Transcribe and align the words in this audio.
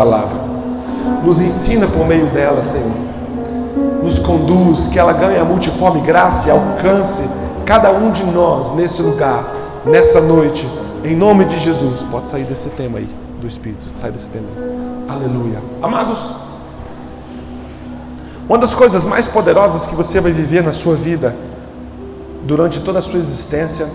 palavra. 0.00 0.40
Nos 1.22 1.42
ensina 1.42 1.86
por 1.86 2.06
meio 2.06 2.26
dela, 2.26 2.64
Senhor. 2.64 3.10
Nos 4.02 4.18
conduz, 4.18 4.88
que 4.88 4.98
ela 4.98 5.12
ganhe 5.12 5.38
a 5.38 5.44
multiforme 5.44 6.00
graça 6.00 6.48
e 6.48 6.50
alcance 6.50 7.28
cada 7.66 7.90
um 7.90 8.10
de 8.10 8.24
nós 8.24 8.74
nesse 8.74 9.02
lugar, 9.02 9.44
nessa 9.84 10.20
noite. 10.22 10.66
Em 11.04 11.14
nome 11.14 11.44
de 11.44 11.58
Jesus. 11.58 12.00
Pode 12.10 12.28
sair 12.28 12.44
desse 12.44 12.70
tema 12.70 12.98
aí, 12.98 13.08
do 13.40 13.46
Espírito. 13.46 13.84
Sai 14.00 14.10
desse 14.10 14.30
tema. 14.30 14.48
Aleluia. 15.06 15.62
Amados, 15.82 16.34
uma 18.48 18.56
das 18.56 18.74
coisas 18.74 19.04
mais 19.04 19.28
poderosas 19.28 19.84
que 19.84 19.94
você 19.94 20.18
vai 20.18 20.32
viver 20.32 20.62
na 20.62 20.72
sua 20.72 20.94
vida, 20.94 21.36
durante 22.44 22.80
toda 22.80 23.00
a 23.00 23.02
sua 23.02 23.18
existência, 23.18 23.86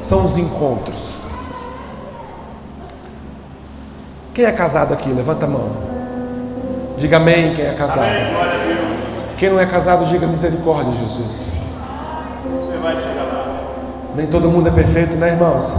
são 0.00 0.26
os 0.26 0.36
encontros. 0.36 1.23
Quem 4.34 4.44
é 4.44 4.50
casado 4.50 4.92
aqui? 4.92 5.08
Levanta 5.10 5.44
a 5.44 5.48
mão. 5.48 5.70
Diga 6.98 7.18
amém 7.18 7.54
quem 7.54 7.66
é 7.66 7.72
casado. 7.72 8.08
Amém, 8.08 8.34
quem 9.38 9.48
não 9.48 9.60
é 9.60 9.66
casado, 9.66 10.04
diga 10.06 10.26
misericórdia, 10.26 10.92
Jesus. 10.92 11.52
Você 12.60 12.76
vai 12.78 12.96
chegar 12.96 13.22
lá. 13.22 13.60
Nem 14.16 14.26
todo 14.26 14.50
mundo 14.50 14.68
é 14.68 14.72
perfeito, 14.72 15.14
né, 15.14 15.28
irmãos? 15.28 15.72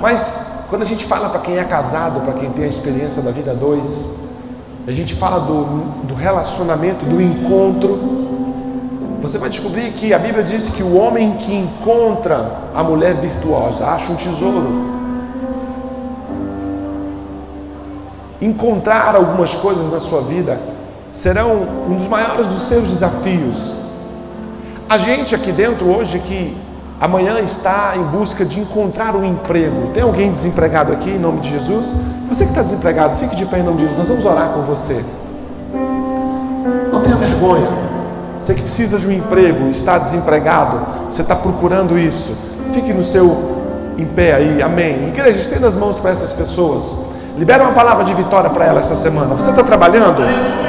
Mas 0.00 0.66
quando 0.68 0.82
a 0.82 0.84
gente 0.84 1.04
fala 1.04 1.30
para 1.30 1.40
quem 1.40 1.58
é 1.58 1.64
casado, 1.64 2.20
para 2.20 2.34
quem 2.34 2.50
tem 2.50 2.64
a 2.64 2.68
experiência 2.68 3.22
da 3.22 3.32
vida 3.32 3.52
dois, 3.52 4.30
a 4.86 4.92
gente 4.92 5.14
fala 5.14 5.40
do, 5.40 5.64
do 6.04 6.14
relacionamento, 6.14 7.04
do 7.06 7.20
encontro. 7.20 8.20
Você 9.20 9.36
vai 9.36 9.50
descobrir 9.50 9.90
que 9.92 10.14
a 10.14 10.18
Bíblia 10.18 10.44
diz 10.44 10.70
que 10.70 10.82
o 10.82 10.96
homem 10.96 11.32
que 11.38 11.52
encontra 11.52 12.52
a 12.72 12.84
mulher 12.84 13.14
virtuosa 13.14 13.84
acha 13.84 14.12
um 14.12 14.16
tesouro. 14.16 14.99
Encontrar 18.40 19.14
algumas 19.14 19.54
coisas 19.54 19.92
na 19.92 20.00
sua 20.00 20.22
vida 20.22 20.58
serão 21.12 21.66
um 21.88 21.96
dos 21.96 22.08
maiores 22.08 22.46
dos 22.46 22.62
seus 22.62 22.88
desafios. 22.88 23.74
A 24.88 24.96
gente 24.98 25.34
aqui 25.34 25.52
dentro 25.52 25.86
hoje 25.86 26.18
que 26.20 26.56
amanhã 27.00 27.38
está 27.40 27.94
em 27.96 28.04
busca 28.04 28.44
de 28.44 28.60
encontrar 28.60 29.14
um 29.14 29.24
emprego. 29.24 29.88
Tem 29.92 30.02
alguém 30.02 30.32
desempregado 30.32 30.92
aqui 30.92 31.10
em 31.10 31.18
nome 31.18 31.40
de 31.40 31.50
Jesus? 31.50 31.94
Você 32.28 32.44
que 32.44 32.50
está 32.50 32.62
desempregado, 32.62 33.18
fique 33.18 33.36
de 33.36 33.44
pé 33.46 33.58
em 33.58 33.62
nome 33.62 33.78
de 33.78 33.88
Jesus. 33.88 33.98
Nós 33.98 34.08
vamos 34.08 34.24
orar 34.24 34.50
com 34.50 34.62
você. 34.62 35.04
Não 36.92 37.02
tenha 37.02 37.16
vergonha. 37.16 37.68
Você 38.40 38.54
que 38.54 38.62
precisa 38.62 38.98
de 38.98 39.06
um 39.06 39.12
emprego, 39.12 39.68
está 39.68 39.98
desempregado, 39.98 40.80
você 41.12 41.20
está 41.20 41.36
procurando 41.36 41.98
isso. 41.98 42.34
Fique 42.72 42.92
no 42.92 43.04
seu 43.04 43.60
em 43.98 44.06
pé 44.06 44.34
aí, 44.34 44.62
amém. 44.62 45.08
Igreja, 45.08 45.40
estenda 45.40 45.68
as 45.68 45.74
mãos 45.76 45.98
para 45.98 46.10
essas 46.12 46.32
pessoas. 46.32 47.09
Libera 47.36 47.62
uma 47.62 47.72
palavra 47.72 48.04
de 48.04 48.12
vitória 48.14 48.50
para 48.50 48.64
ela 48.64 48.80
essa 48.80 48.96
semana. 48.96 49.34
Você 49.34 49.50
está 49.50 49.62
trabalhando? 49.62 50.22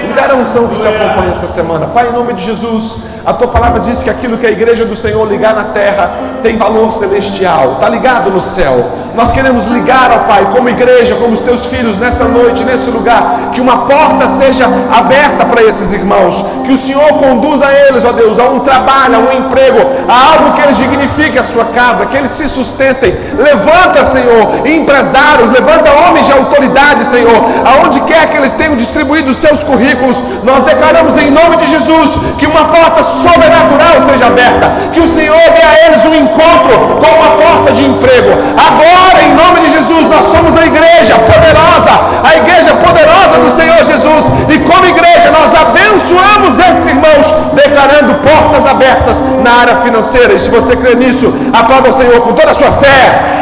Libera 0.07 0.33
a 0.33 0.35
unção 0.35 0.67
que 0.67 0.79
te 0.79 0.87
acompanha 0.87 1.31
essa 1.31 1.47
semana. 1.47 1.87
Pai, 1.87 2.09
em 2.09 2.13
nome 2.13 2.33
de 2.33 2.43
Jesus, 2.43 3.03
a 3.25 3.33
tua 3.33 3.47
palavra 3.47 3.79
diz 3.81 4.01
que 4.01 4.09
aquilo 4.09 4.37
que 4.37 4.45
a 4.47 4.51
igreja 4.51 4.85
do 4.85 4.95
Senhor 4.95 5.27
ligar 5.27 5.53
na 5.53 5.65
terra 5.65 6.11
tem 6.41 6.57
valor 6.57 6.91
celestial, 6.93 7.73
está 7.73 7.87
ligado 7.87 8.31
no 8.31 8.41
céu. 8.41 8.89
Nós 9.13 9.31
queremos 9.31 9.67
ligar, 9.67 10.09
ó 10.11 10.19
Pai, 10.27 10.47
como 10.55 10.69
igreja, 10.69 11.15
como 11.15 11.33
os 11.33 11.41
teus 11.41 11.65
filhos, 11.65 11.97
nessa 11.99 12.25
noite, 12.25 12.63
nesse 12.63 12.89
lugar, 12.89 13.51
que 13.53 13.59
uma 13.59 13.79
porta 13.79 14.27
seja 14.29 14.65
aberta 14.91 15.45
para 15.45 15.61
esses 15.61 15.91
irmãos, 15.91 16.45
que 16.65 16.71
o 16.71 16.77
Senhor 16.77 17.09
conduza 17.19 17.65
eles, 17.87 18.05
ó 18.05 18.13
Deus, 18.13 18.39
a 18.39 18.45
um 18.45 18.61
trabalho, 18.61 19.15
a 19.15 19.19
um 19.19 19.37
emprego, 19.37 19.79
a 20.07 20.33
algo 20.33 20.53
que 20.55 20.61
eles 20.61 20.77
dignifiquem 20.77 21.39
a 21.39 21.43
sua 21.43 21.65
casa, 21.65 22.05
que 22.05 22.15
eles 22.15 22.31
se 22.31 22.47
sustentem. 22.47 23.13
Levanta, 23.37 24.05
Senhor, 24.05 24.65
empresários, 24.65 25.51
levanta 25.51 25.91
homens 25.91 26.25
de 26.25 26.31
autoridade, 26.31 27.05
Senhor, 27.05 27.35
aonde 27.65 27.99
quer 28.01 28.29
que 28.29 28.37
eles 28.37 28.53
tenham 28.53 28.75
distribuído 28.75 29.29
os 29.31 29.37
seus 29.37 29.61
currículos, 29.63 30.17
nós 30.43 30.63
declaramos 30.63 31.17
em 31.17 31.29
nome 31.29 31.57
de 31.57 31.69
Jesus 31.69 32.11
que 32.39 32.47
uma 32.47 32.65
porta 32.65 33.03
sobrenatural 33.11 34.01
seja 34.05 34.27
aberta, 34.27 34.71
que 34.93 34.99
o 34.99 35.07
Senhor 35.07 35.41
dê 35.55 35.63
a 35.63 35.87
eles 35.87 36.05
um 36.05 36.15
encontro 36.15 36.75
com 37.01 37.11
uma 37.19 37.31
porta 37.37 37.71
de 37.73 37.85
emprego. 37.85 38.31
Agora, 38.55 39.21
em 39.23 39.33
nome 39.35 39.61
de 39.61 39.71
Jesus, 39.73 40.09
nós 40.09 40.25
somos 40.31 40.55
a 40.57 40.65
igreja 40.65 41.15
poderosa, 41.19 41.93
a 42.23 42.37
igreja 42.37 42.73
poderosa 42.75 43.39
do 43.39 43.51
Senhor 43.51 43.83
Jesus. 43.83 44.25
E 44.49 44.59
como 44.59 44.85
igreja, 44.85 45.31
nós 45.31 45.53
abençoamos 45.53 46.59
esses 46.59 46.85
irmãos, 46.87 47.25
declarando 47.53 48.15
portas 48.15 48.65
abertas 48.65 49.17
na 49.43 49.51
área 49.61 49.75
financeira. 49.77 50.33
E 50.33 50.39
se 50.39 50.49
você 50.49 50.75
crê 50.75 50.95
nisso, 50.95 51.33
aplauda 51.53 51.89
o 51.89 51.93
Senhor 51.93 52.21
com 52.21 52.33
toda 52.33 52.51
a 52.51 52.55
sua 52.55 52.71
fé. 52.73 53.41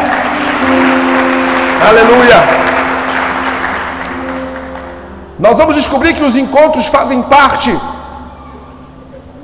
Aleluia. 1.88 2.60
Nós 5.38 5.56
vamos 5.56 5.74
descobrir 5.74 6.12
que 6.12 6.22
os 6.22 6.36
encontros 6.36 6.86
fazem 6.86 7.22
parte 7.22 7.74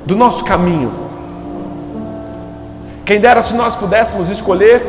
do 0.07 0.15
nosso 0.15 0.45
caminho. 0.45 0.91
Quem 3.05 3.19
dera 3.19 3.43
se 3.43 3.53
nós 3.53 3.75
pudéssemos 3.75 4.29
escolher 4.29 4.81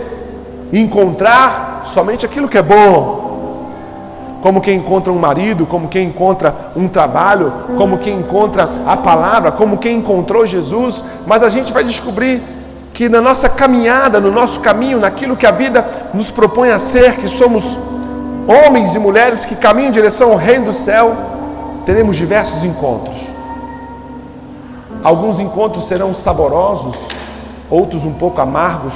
encontrar 0.72 1.86
somente 1.92 2.24
aquilo 2.24 2.48
que 2.48 2.56
é 2.56 2.62
bom. 2.62 3.18
Como 4.40 4.60
quem 4.60 4.78
encontra 4.78 5.12
um 5.12 5.18
marido, 5.18 5.66
como 5.66 5.88
quem 5.88 6.06
encontra 6.06 6.54
um 6.76 6.86
trabalho, 6.86 7.52
como 7.76 7.98
quem 7.98 8.16
encontra 8.16 8.70
a 8.86 8.96
palavra, 8.96 9.50
como 9.50 9.78
quem 9.78 9.98
encontrou 9.98 10.46
Jesus, 10.46 11.02
mas 11.26 11.42
a 11.42 11.50
gente 11.50 11.72
vai 11.72 11.82
descobrir 11.82 12.40
que 12.94 13.08
na 13.08 13.20
nossa 13.20 13.48
caminhada, 13.48 14.20
no 14.20 14.30
nosso 14.30 14.60
caminho, 14.60 15.00
naquilo 15.00 15.36
que 15.36 15.46
a 15.46 15.50
vida 15.50 15.84
nos 16.14 16.30
propõe 16.30 16.70
a 16.70 16.78
ser, 16.78 17.16
que 17.16 17.28
somos 17.28 17.76
homens 18.46 18.94
e 18.94 19.00
mulheres 19.00 19.44
que 19.44 19.56
caminham 19.56 19.88
em 19.88 19.92
direção 19.92 20.30
ao 20.30 20.36
reino 20.36 20.66
do 20.66 20.74
céu, 20.74 21.16
teremos 21.84 22.16
diversos 22.16 22.62
encontros. 22.62 23.27
Alguns 25.02 25.40
encontros 25.40 25.86
serão 25.86 26.14
saborosos, 26.14 26.96
outros 27.70 28.04
um 28.04 28.12
pouco 28.12 28.40
amargos, 28.40 28.94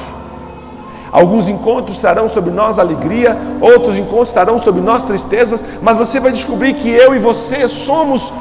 Alguns 1.13 1.47
encontros 1.47 1.99
trarão 1.99 2.27
sobre 2.27 2.51
nós 2.51 2.79
alegria, 2.79 3.37
outros 3.61 3.99
encontros 3.99 4.33
trarão 4.33 4.59
sobre 4.59 4.81
nós 4.81 5.05
tristezas, 5.05 5.61
mas 5.83 5.99
você 5.99 6.19
vai 6.19 6.33
descobrir 6.33 6.73
que 6.73 6.89
eu 6.89 7.15
e 7.15 7.19
você 7.19 7.69
somos 7.69 8.33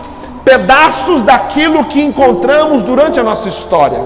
pedaços 0.45 1.21
daquilo 1.21 1.83
que 1.83 2.01
encontramos 2.01 2.81
durante 2.81 3.19
a 3.19 3.23
nossa 3.23 3.49
história. 3.49 3.99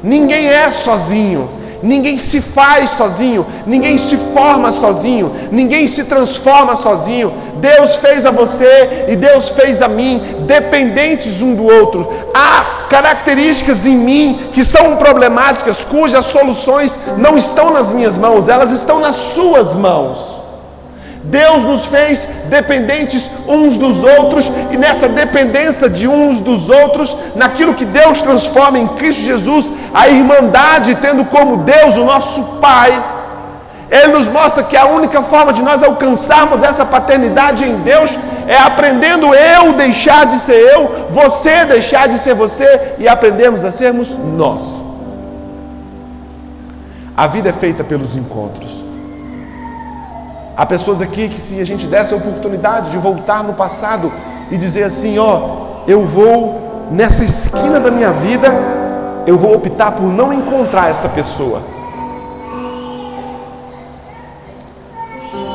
Ninguém 0.00 0.46
é 0.46 0.70
sozinho. 0.70 1.59
Ninguém 1.82 2.18
se 2.18 2.40
faz 2.40 2.90
sozinho, 2.90 3.46
ninguém 3.66 3.96
se 3.96 4.16
forma 4.34 4.70
sozinho, 4.70 5.32
ninguém 5.50 5.88
se 5.88 6.04
transforma 6.04 6.76
sozinho. 6.76 7.32
Deus 7.56 7.96
fez 7.96 8.26
a 8.26 8.30
você 8.30 9.06
e 9.08 9.16
Deus 9.16 9.48
fez 9.50 9.80
a 9.80 9.88
mim, 9.88 10.22
dependentes 10.46 11.40
um 11.40 11.54
do 11.54 11.64
outro. 11.64 12.06
Há 12.34 12.88
características 12.90 13.86
em 13.86 13.96
mim 13.96 14.50
que 14.52 14.64
são 14.64 14.96
problemáticas, 14.96 15.84
cujas 15.84 16.26
soluções 16.26 16.98
não 17.16 17.38
estão 17.38 17.72
nas 17.72 17.92
minhas 17.92 18.18
mãos, 18.18 18.48
elas 18.48 18.72
estão 18.72 19.00
nas 19.00 19.16
suas 19.16 19.74
mãos. 19.74 20.30
Deus 21.22 21.64
nos 21.64 21.84
fez 21.86 22.26
dependentes 22.46 23.30
uns 23.46 23.76
dos 23.76 24.02
outros, 24.02 24.50
e 24.70 24.76
nessa 24.76 25.08
dependência 25.08 25.88
de 25.88 26.08
uns 26.08 26.40
dos 26.40 26.70
outros, 26.70 27.14
naquilo 27.36 27.74
que 27.74 27.84
Deus 27.84 28.22
transforma 28.22 28.78
em 28.78 28.88
Cristo 28.88 29.22
Jesus, 29.22 29.70
a 29.92 30.08
irmandade, 30.08 30.94
tendo 30.96 31.24
como 31.24 31.58
Deus 31.58 31.96
o 31.96 32.04
nosso 32.04 32.42
Pai, 32.60 32.90
Ele 33.90 34.12
nos 34.12 34.28
mostra 34.28 34.62
que 34.62 34.76
a 34.76 34.86
única 34.86 35.22
forma 35.22 35.52
de 35.52 35.62
nós 35.62 35.82
alcançarmos 35.82 36.62
essa 36.62 36.84
paternidade 36.84 37.64
em 37.64 37.76
Deus 37.80 38.16
é 38.46 38.56
aprendendo 38.58 39.34
eu 39.34 39.72
deixar 39.72 40.26
de 40.26 40.38
ser 40.38 40.54
eu, 40.74 41.06
você 41.10 41.64
deixar 41.64 42.08
de 42.08 42.18
ser 42.18 42.34
você 42.34 42.94
e 42.98 43.08
aprendemos 43.08 43.64
a 43.64 43.70
sermos 43.70 44.16
nós. 44.16 44.82
A 47.16 47.26
vida 47.26 47.50
é 47.50 47.52
feita 47.52 47.82
pelos 47.84 48.16
encontros. 48.16 48.70
Há 50.56 50.64
pessoas 50.66 51.00
aqui 51.00 51.28
que, 51.28 51.40
se 51.40 51.60
a 51.60 51.64
gente 51.64 51.86
desse 51.86 52.14
a 52.14 52.16
oportunidade 52.16 52.90
de 52.90 52.98
voltar 52.98 53.42
no 53.42 53.54
passado 53.54 54.12
e 54.50 54.56
dizer 54.56 54.84
assim: 54.84 55.18
ó, 55.18 55.82
eu 55.86 56.04
vou 56.04 56.88
nessa 56.90 57.24
esquina 57.24 57.80
da 57.80 57.90
minha 57.90 58.12
vida, 58.12 58.52
eu 59.30 59.38
vou 59.38 59.54
optar 59.54 59.92
por 59.92 60.08
não 60.08 60.32
encontrar 60.32 60.90
essa 60.90 61.08
pessoa. 61.08 61.62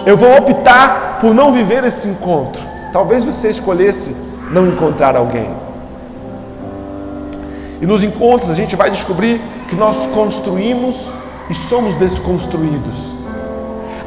Eu 0.06 0.16
vou 0.16 0.33
optar 0.38 1.18
por 1.19 1.33
não 1.33 1.51
viver 1.51 1.83
esse 1.83 2.07
encontro. 2.07 2.62
Talvez 2.94 3.25
você 3.25 3.50
escolhesse 3.50 4.16
não 4.50 4.66
encontrar 4.66 5.18
alguém. 5.18 5.50
E 7.81 7.86
nos 7.86 8.01
encontros 8.01 8.50
a 8.50 8.56
gente 8.56 8.77
vai 8.77 8.89
descobrir 8.89 9.42
que 9.68 9.75
nós 9.75 10.06
construímos 10.13 10.95
e 11.50 11.54
somos 11.54 11.95
desconstruídos. 11.95 13.14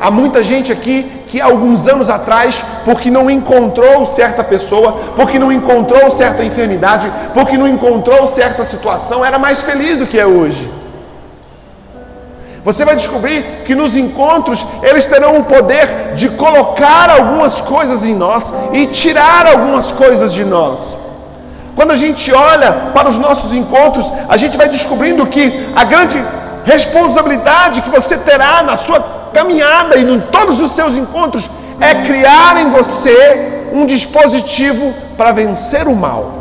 Há 0.00 0.10
muita 0.10 0.44
gente 0.44 0.70
aqui 0.70 1.10
que 1.28 1.40
alguns 1.40 1.88
anos 1.88 2.08
atrás, 2.08 2.62
porque 2.84 3.10
não 3.10 3.30
encontrou 3.30 4.06
certa 4.06 4.44
pessoa, 4.44 4.92
porque 5.16 5.38
não 5.38 5.52
encontrou 5.52 6.10
certa 6.10 6.44
enfermidade, 6.44 7.10
porque 7.34 7.58
não 7.58 7.66
encontrou 7.66 8.26
certa 8.26 8.64
situação, 8.64 9.24
era 9.24 9.38
mais 9.38 9.62
feliz 9.62 9.98
do 9.98 10.06
que 10.06 10.18
é 10.18 10.26
hoje. 10.26 10.70
Você 12.64 12.84
vai 12.84 12.96
descobrir 12.96 13.62
que 13.66 13.74
nos 13.74 13.96
encontros 13.96 14.64
eles 14.82 15.06
terão 15.06 15.38
o 15.38 15.44
poder 15.44 16.14
de 16.14 16.28
colocar 16.30 17.10
algumas 17.10 17.60
coisas 17.60 18.04
em 18.04 18.14
nós 18.14 18.52
e 18.72 18.86
tirar 18.86 19.46
algumas 19.46 19.90
coisas 19.90 20.32
de 20.32 20.44
nós. 20.44 20.96
Quando 21.74 21.92
a 21.92 21.96
gente 21.96 22.32
olha 22.32 22.72
para 22.92 23.08
os 23.08 23.16
nossos 23.16 23.54
encontros, 23.54 24.10
a 24.28 24.36
gente 24.36 24.56
vai 24.56 24.68
descobrindo 24.68 25.26
que 25.26 25.68
a 25.74 25.84
grande 25.84 26.22
responsabilidade 26.64 27.82
que 27.82 27.90
você 27.90 28.16
terá 28.18 28.62
na 28.62 28.76
sua 28.76 29.17
caminhada 29.38 29.96
e 29.96 30.02
em 30.02 30.20
todos 30.20 30.58
os 30.60 30.72
seus 30.72 30.94
encontros 30.96 31.48
é 31.80 32.06
criar 32.06 32.60
em 32.60 32.70
você 32.70 33.70
um 33.72 33.86
dispositivo 33.86 34.92
para 35.16 35.30
vencer 35.30 35.86
o 35.86 35.94
mal. 35.94 36.32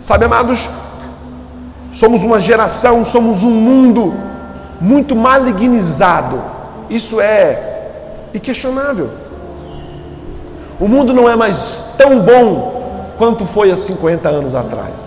Sabe, 0.00 0.26
amados, 0.26 0.60
somos 1.92 2.22
uma 2.22 2.40
geração, 2.40 3.04
somos 3.04 3.42
um 3.42 3.50
mundo 3.50 4.14
muito 4.80 5.16
malignizado. 5.16 6.40
Isso 6.88 7.20
é 7.20 7.88
inquestionável. 8.32 9.10
O 10.78 10.86
mundo 10.86 11.12
não 11.12 11.28
é 11.28 11.34
mais 11.34 11.84
tão 11.98 12.20
bom 12.20 13.10
quanto 13.18 13.44
foi 13.44 13.72
há 13.72 13.76
50 13.76 14.28
anos 14.28 14.54
atrás. 14.54 15.00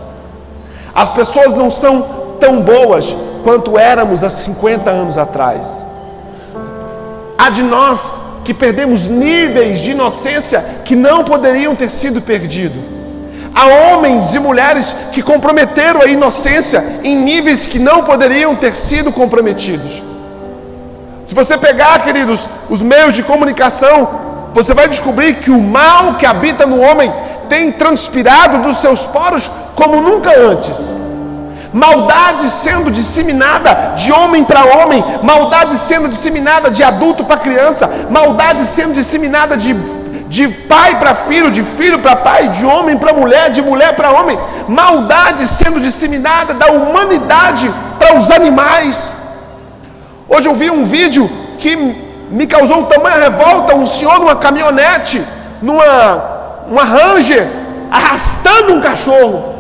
As 0.94 1.10
pessoas 1.10 1.54
não 1.54 1.72
são 1.72 2.06
tão 2.38 2.62
boas 2.62 3.16
quanto 3.46 3.80
éramos 3.80 4.26
há 4.26 4.30
50 4.30 4.90
anos 4.90 5.18
atrás. 5.18 5.91
Há 7.38 7.50
de 7.50 7.64
nós 7.64 8.02
que 8.44 8.54
perdemos 8.54 9.08
níveis 9.08 9.80
de 9.80 9.92
inocência 9.92 10.64
que 10.86 10.96
não 10.96 11.24
poderiam 11.24 11.76
ter 11.76 11.90
sido 11.90 12.22
perdidos. 12.22 12.82
Há 13.54 13.66
homens 13.66 14.34
e 14.34 14.40
mulheres 14.40 14.96
que 15.12 15.22
comprometeram 15.22 16.02
a 16.02 16.06
inocência 16.06 17.00
em 17.04 17.16
níveis 17.16 17.66
que 17.66 17.78
não 17.78 18.04
poderiam 18.04 18.56
ter 18.56 18.76
sido 18.76 19.12
comprometidos. 19.12 20.02
Se 21.26 21.36
você 21.36 21.58
pegar, 21.58 22.04
queridos, 22.04 22.42
os 22.70 22.82
meios 22.82 23.14
de 23.14 23.24
comunicação, 23.24 24.10
você 24.54 24.74
vai 24.74 24.88
descobrir 24.88 25.36
que 25.36 25.52
o 25.52 25.62
mal 25.62 26.16
que 26.16 26.26
habita 26.26 26.66
no 26.66 26.82
homem 26.82 27.12
tem 27.48 27.72
transpirado 27.72 28.60
dos 28.60 28.80
seus 28.80 29.06
poros 29.06 29.50
como 29.76 30.02
nunca 30.02 30.38
antes. 30.38 30.94
Maldade 31.74 32.50
sendo 32.50 32.92
disseminada 32.92 33.94
de 33.96 34.12
homem 34.12 34.44
para 34.44 34.66
homem, 34.66 35.04
maldade 35.24 35.78
sendo 35.78 36.10
disseminada 36.10 36.70
de 36.70 36.84
adulto 36.84 37.24
para 37.24 37.38
criança, 37.38 38.08
maldade 38.10 38.66
sendo 38.76 38.94
disseminada 38.94 39.56
de 39.56 39.74
de 40.32 40.48
pai 40.48 40.98
para 40.98 41.14
filho, 41.14 41.52
de 41.52 41.62
filho 41.62 42.00
para 42.00 42.16
pai, 42.16 42.48
de 42.48 42.66
homem 42.66 42.98
para 42.98 43.12
mulher, 43.12 43.52
de 43.52 43.62
mulher 43.62 43.94
para 43.98 44.12
homem, 44.12 44.40
maldade 44.66 45.46
sendo 45.46 45.78
disseminada 45.82 46.54
da 46.54 46.68
humanidade 46.68 47.70
para 48.00 48.18
os 48.18 48.32
animais. 48.32 49.12
Hoje 50.30 50.48
eu 50.48 50.56
vi 50.56 50.72
um 50.72 50.86
vídeo 50.86 51.30
que 51.60 51.76
me 51.76 52.48
causou 52.48 52.86
tamanha 52.86 53.18
revolta, 53.18 53.76
um 53.76 53.86
senhor 53.86 54.20
numa 54.20 54.38
caminhonete, 54.38 55.22
numa 55.62 55.84
uma 56.66 56.86
Ranger, 56.86 57.46
arrastando 57.92 58.74
um 58.74 58.80
cachorro. 58.80 59.51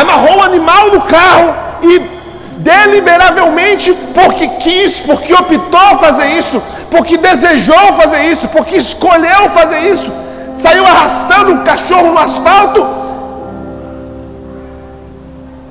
Amarrou 0.00 0.38
o 0.38 0.42
animal 0.42 0.90
no 0.92 1.00
carro 1.02 1.54
e 1.82 2.18
deliberavelmente, 2.58 3.92
porque 4.14 4.46
quis, 4.60 4.98
porque 5.00 5.32
optou 5.32 5.98
fazer 6.00 6.26
isso, 6.26 6.62
porque 6.90 7.16
desejou 7.16 7.94
fazer 8.00 8.24
isso, 8.24 8.48
porque 8.48 8.76
escolheu 8.76 9.50
fazer 9.50 9.80
isso, 9.80 10.12
saiu 10.54 10.84
arrastando 10.84 11.52
um 11.52 11.64
cachorro 11.64 12.10
no 12.12 12.18
asfalto, 12.18 12.86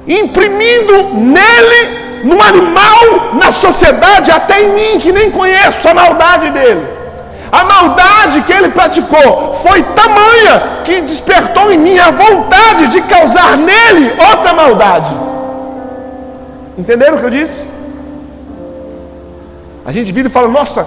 imprimindo 0.07 1.15
nele, 1.15 2.07
no 2.23 2.41
animal, 2.41 3.33
na 3.33 3.51
sociedade, 3.51 4.31
até 4.31 4.61
em 4.61 4.69
mim 4.69 4.99
que 4.99 5.11
nem 5.11 5.29
conheço 5.29 5.87
a 5.87 5.93
maldade 5.93 6.49
dele. 6.51 6.96
A 7.51 7.63
maldade 7.63 8.41
que 8.41 8.53
ele 8.53 8.69
praticou 8.69 9.53
foi 9.63 9.81
tamanha 9.83 10.81
que 10.83 11.01
despertou 11.01 11.71
em 11.71 11.77
mim 11.77 11.97
a 11.97 12.11
vontade 12.11 12.87
de 12.87 13.01
causar 13.01 13.57
nele 13.57 14.13
outra 14.19 14.53
maldade. 14.53 15.09
Entenderam 16.77 17.15
o 17.15 17.19
que 17.19 17.25
eu 17.25 17.29
disse? 17.29 17.65
A 19.85 19.91
gente 19.91 20.11
vira 20.11 20.27
e 20.27 20.31
fala: 20.31 20.47
Nossa, 20.47 20.85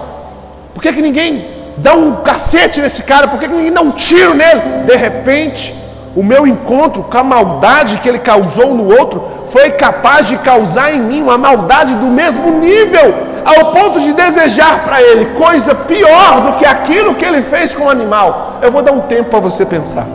por 0.73 0.81
que, 0.81 0.93
que 0.93 1.01
ninguém 1.01 1.73
dá 1.77 1.95
um 1.95 2.17
cacete 2.17 2.79
nesse 2.79 3.03
cara? 3.03 3.27
Por 3.27 3.39
que, 3.39 3.47
que 3.47 3.53
ninguém 3.53 3.73
dá 3.73 3.81
um 3.81 3.91
tiro 3.91 4.33
nele? 4.33 4.61
De 4.85 4.95
repente, 4.95 5.73
o 6.15 6.23
meu 6.23 6.45
encontro 6.45 7.03
com 7.03 7.17
a 7.17 7.23
maldade 7.23 7.97
que 7.97 8.09
ele 8.09 8.19
causou 8.19 8.73
no 8.73 8.87
outro 8.99 9.23
foi 9.49 9.71
capaz 9.71 10.27
de 10.27 10.37
causar 10.37 10.93
em 10.93 10.99
mim 10.99 11.21
uma 11.21 11.37
maldade 11.37 11.93
do 11.95 12.05
mesmo 12.05 12.51
nível, 12.51 13.13
ao 13.45 13.71
ponto 13.71 13.99
de 13.99 14.13
desejar 14.13 14.83
para 14.83 15.01
ele 15.01 15.25
coisa 15.37 15.73
pior 15.73 16.41
do 16.41 16.57
que 16.57 16.65
aquilo 16.65 17.15
que 17.15 17.25
ele 17.25 17.41
fez 17.43 17.73
com 17.73 17.85
o 17.85 17.89
animal. 17.89 18.59
Eu 18.61 18.71
vou 18.71 18.81
dar 18.81 18.91
um 18.91 19.01
tempo 19.01 19.29
para 19.29 19.39
você 19.39 19.65
pensar. 19.65 20.05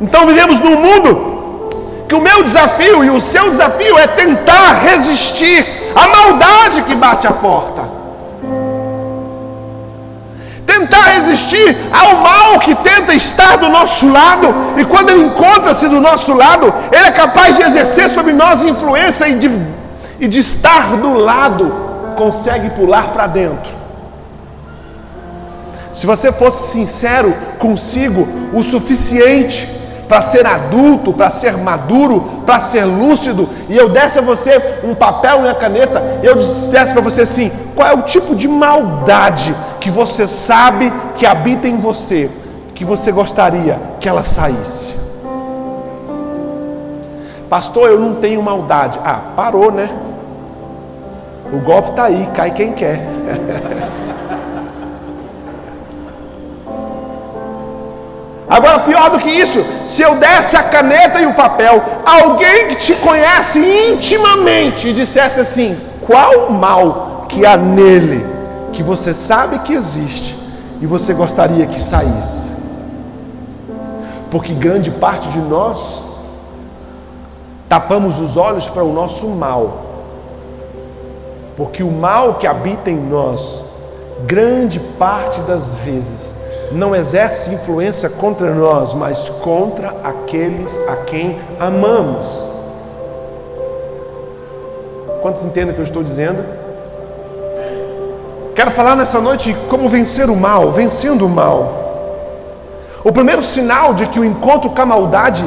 Então 0.00 0.26
vivemos 0.26 0.60
num 0.60 0.76
mundo 0.76 1.34
que 2.08 2.14
o 2.14 2.20
meu 2.20 2.42
desafio 2.42 3.04
e 3.04 3.10
o 3.10 3.20
seu 3.20 3.50
desafio 3.50 3.98
é 3.98 4.06
tentar 4.06 4.80
resistir 4.82 5.64
à 5.94 6.08
maldade 6.08 6.82
que 6.82 6.94
bate 6.94 7.26
a 7.26 7.32
porta. 7.32 7.83
Tentar 10.74 11.02
resistir 11.02 11.76
ao 11.92 12.16
mal 12.16 12.58
que 12.58 12.74
tenta 12.74 13.14
estar 13.14 13.56
do 13.58 13.68
nosso 13.68 14.10
lado, 14.10 14.52
e 14.76 14.84
quando 14.84 15.10
ele 15.10 15.22
encontra-se 15.22 15.86
do 15.88 16.00
nosso 16.00 16.34
lado, 16.34 16.72
ele 16.90 17.06
é 17.06 17.12
capaz 17.12 17.56
de 17.56 17.62
exercer 17.62 18.10
sobre 18.10 18.32
nós 18.32 18.62
influência 18.62 19.28
e 19.28 19.36
de, 19.36 19.50
e 20.18 20.26
de 20.26 20.40
estar 20.40 20.96
do 20.96 21.14
lado, 21.14 21.72
consegue 22.16 22.70
pular 22.70 23.12
para 23.12 23.28
dentro. 23.28 23.72
Se 25.92 26.06
você 26.06 26.32
fosse 26.32 26.72
sincero 26.72 27.32
consigo 27.58 28.26
o 28.52 28.62
suficiente 28.62 29.83
para 30.14 30.22
ser 30.22 30.46
adulto, 30.46 31.12
para 31.12 31.28
ser 31.28 31.56
maduro, 31.56 32.42
para 32.46 32.60
ser 32.60 32.84
lúcido, 32.84 33.48
e 33.68 33.76
eu 33.76 33.88
desse 33.88 34.20
a 34.20 34.22
você 34.22 34.62
um 34.84 34.94
papel 34.94 35.40
e 35.40 35.42
uma 35.42 35.56
caneta, 35.56 36.20
eu 36.22 36.36
dissesse 36.36 36.92
para 36.92 37.02
você 37.02 37.22
assim: 37.22 37.50
qual 37.74 37.88
é 37.88 37.92
o 37.92 38.02
tipo 38.02 38.36
de 38.36 38.46
maldade 38.46 39.52
que 39.80 39.90
você 39.90 40.28
sabe 40.28 40.92
que 41.16 41.26
habita 41.26 41.66
em 41.66 41.78
você, 41.78 42.30
que 42.76 42.84
você 42.84 43.10
gostaria 43.10 43.76
que 43.98 44.08
ela 44.08 44.22
saísse? 44.22 44.94
Pastor, 47.50 47.90
eu 47.90 47.98
não 47.98 48.14
tenho 48.14 48.40
maldade. 48.40 49.00
Ah, 49.04 49.20
parou, 49.34 49.72
né? 49.72 49.90
O 51.52 51.58
golpe 51.58 51.90
está 51.90 52.04
aí, 52.04 52.28
cai 52.36 52.52
quem 52.52 52.72
quer. 52.72 53.00
Agora, 58.48 58.80
pior 58.80 59.10
do 59.10 59.18
que 59.18 59.30
isso, 59.30 59.64
se 59.86 60.02
eu 60.02 60.16
desse 60.16 60.56
a 60.56 60.62
caneta 60.62 61.20
e 61.20 61.26
o 61.26 61.34
papel, 61.34 61.82
alguém 62.04 62.68
que 62.68 62.76
te 62.76 62.94
conhece 62.94 63.58
intimamente 63.58 64.88
e 64.88 64.92
dissesse 64.92 65.40
assim: 65.40 65.78
qual 66.06 66.50
mal 66.50 67.26
que 67.28 67.46
há 67.46 67.56
nele 67.56 68.24
que 68.72 68.82
você 68.82 69.14
sabe 69.14 69.60
que 69.60 69.72
existe 69.72 70.36
e 70.80 70.86
você 70.86 71.14
gostaria 71.14 71.66
que 71.66 71.80
saísse? 71.80 72.52
Porque 74.30 74.52
grande 74.52 74.90
parte 74.90 75.28
de 75.28 75.38
nós 75.38 76.02
tapamos 77.66 78.18
os 78.20 78.36
olhos 78.36 78.68
para 78.68 78.84
o 78.84 78.92
nosso 78.92 79.26
mal, 79.28 79.84
porque 81.56 81.82
o 81.82 81.90
mal 81.90 82.34
que 82.34 82.46
habita 82.46 82.90
em 82.90 82.96
nós, 82.96 83.64
grande 84.26 84.78
parte 84.98 85.40
das 85.42 85.74
vezes, 85.76 86.33
não 86.72 86.94
exerce 86.94 87.52
influência 87.54 88.08
contra 88.08 88.52
nós, 88.54 88.94
mas 88.94 89.28
contra 89.28 89.94
aqueles 90.02 90.76
a 90.88 90.96
quem 91.04 91.38
amamos. 91.58 92.26
Quantos 95.22 95.44
entendem 95.44 95.70
o 95.70 95.74
que 95.74 95.80
eu 95.80 95.86
estou 95.86 96.02
dizendo? 96.02 96.44
Quero 98.54 98.70
falar 98.70 98.94
nessa 98.94 99.20
noite 99.20 99.56
como 99.68 99.88
vencer 99.88 100.30
o 100.30 100.36
mal, 100.36 100.70
vencendo 100.70 101.26
o 101.26 101.28
mal. 101.28 101.82
O 103.02 103.12
primeiro 103.12 103.42
sinal 103.42 103.94
de 103.94 104.06
que 104.06 104.20
o 104.20 104.24
encontro 104.24 104.70
com 104.70 104.82
a 104.82 104.86
maldade 104.86 105.44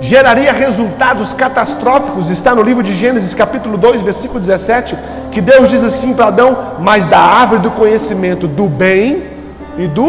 geraria 0.00 0.52
resultados 0.52 1.32
catastróficos 1.32 2.28
está 2.30 2.54
no 2.54 2.62
livro 2.62 2.82
de 2.82 2.92
Gênesis, 2.92 3.32
capítulo 3.34 3.78
2, 3.78 4.02
versículo 4.02 4.40
17, 4.40 4.96
que 5.30 5.40
Deus 5.40 5.70
diz 5.70 5.82
assim 5.82 6.12
para 6.12 6.26
Adão: 6.26 6.56
Mas 6.80 7.06
da 7.06 7.18
árvore 7.18 7.62
do 7.62 7.70
conhecimento 7.70 8.46
do 8.46 8.66
bem 8.66 9.31
e 9.78 9.86
do 9.86 10.08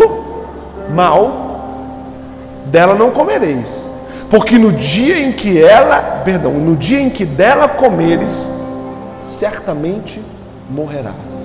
mal 0.93 1.43
dela 2.65 2.96
não 2.96 3.12
comereis, 3.12 3.89
porque 4.29 4.58
no 4.58 4.72
dia 4.72 5.20
em 5.20 5.32
que 5.32 5.62
ela, 5.62 6.22
perdão, 6.24 6.53
no 6.53 6.75
dia 6.75 7.00
em 7.00 7.10
que 7.10 7.25
dela 7.25 7.67
comeres, 7.67 8.50
certamente 9.39 10.22
morrerás. 10.70 11.43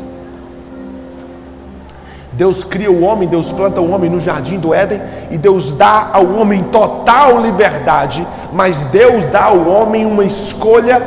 Deus 2.32 2.62
cria 2.62 2.90
o 2.90 3.02
homem, 3.02 3.28
Deus 3.28 3.50
planta 3.50 3.80
o 3.80 3.90
homem 3.90 4.08
no 4.08 4.20
jardim 4.20 4.58
do 4.58 4.72
Éden 4.72 5.02
e 5.30 5.36
Deus 5.36 5.76
dá 5.76 6.10
ao 6.12 6.24
homem 6.36 6.62
total 6.64 7.40
liberdade, 7.42 8.26
mas 8.52 8.76
Deus 8.86 9.26
dá 9.26 9.46
ao 9.46 9.66
homem 9.66 10.06
uma 10.06 10.24
escolha 10.24 11.02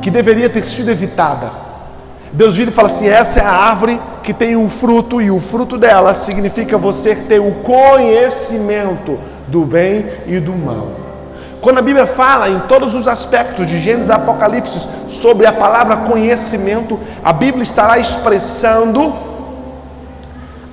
que 0.00 0.10
deveria 0.10 0.48
ter 0.48 0.64
sido 0.64 0.90
evitada. 0.90 1.69
Deus 2.32 2.56
vira 2.56 2.70
e 2.70 2.74
fala 2.74 2.88
assim: 2.88 3.08
essa 3.08 3.40
é 3.40 3.44
a 3.44 3.50
árvore 3.50 4.00
que 4.22 4.32
tem 4.32 4.56
um 4.56 4.68
fruto, 4.68 5.20
e 5.20 5.30
o 5.30 5.40
fruto 5.40 5.76
dela 5.76 6.14
significa 6.14 6.78
você 6.78 7.14
ter 7.14 7.40
o 7.40 7.52
conhecimento 7.62 9.18
do 9.48 9.64
bem 9.64 10.06
e 10.26 10.38
do 10.38 10.52
mal. 10.52 10.88
Quando 11.60 11.78
a 11.78 11.82
Bíblia 11.82 12.06
fala 12.06 12.48
em 12.48 12.60
todos 12.60 12.94
os 12.94 13.06
aspectos 13.06 13.68
de 13.68 13.78
Gênesis 13.80 14.08
e 14.08 14.12
Apocalipse 14.12 14.80
sobre 15.08 15.46
a 15.46 15.52
palavra 15.52 15.98
conhecimento, 15.98 16.98
a 17.22 17.32
Bíblia 17.32 17.62
estará 17.62 17.98
expressando 17.98 19.12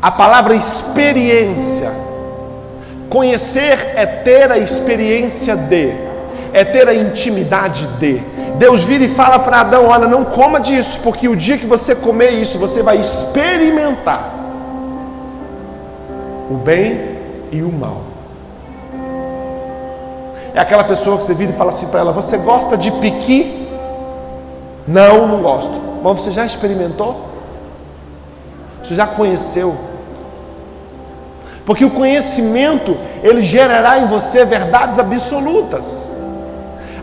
a 0.02 0.12
palavra 0.12 0.56
experiência. 0.56 1.92
Conhecer 3.10 3.94
é 3.96 4.06
ter 4.06 4.52
a 4.52 4.58
experiência 4.58 5.56
de, 5.56 5.94
é 6.58 6.66
ter 6.66 6.88
a 6.88 6.94
intimidade 6.94 7.86
de. 8.00 8.18
Deus 8.58 8.84
vira 8.84 9.04
e 9.04 9.10
fala 9.10 9.38
para 9.38 9.60
Adão: 9.60 9.86
Olha, 9.86 10.08
não 10.08 10.26
coma 10.26 10.60
disso, 10.60 11.00
porque 11.04 11.28
o 11.28 11.36
dia 11.36 11.56
que 11.56 11.68
você 11.68 11.94
comer 11.94 12.32
isso, 12.32 12.58
você 12.58 12.82
vai 12.82 12.98
experimentar 12.98 14.34
o 16.50 16.56
bem 16.56 17.18
e 17.52 17.62
o 17.62 17.72
mal. 17.72 18.02
É 20.56 20.60
aquela 20.60 20.84
pessoa 20.84 21.18
que 21.18 21.26
você 21.26 21.36
vira 21.36 21.52
e 21.52 21.56
fala 21.56 21.70
assim 21.70 21.88
para 21.90 22.00
ela: 22.00 22.12
Você 22.12 22.38
gosta 22.38 22.76
de 22.76 22.90
piqui? 22.90 23.70
Não, 24.88 25.28
não 25.28 25.44
gosto. 25.44 25.80
Mas 26.02 26.20
você 26.20 26.32
já 26.32 26.44
experimentou? 26.44 27.24
Você 28.82 28.96
já 28.96 29.06
conheceu? 29.06 29.76
Porque 31.68 31.86
o 31.86 31.92
conhecimento, 31.92 32.98
ele 33.22 33.44
gerará 33.44 34.00
em 34.00 34.08
você 34.08 34.44
verdades 34.44 34.98
absolutas. 34.98 36.07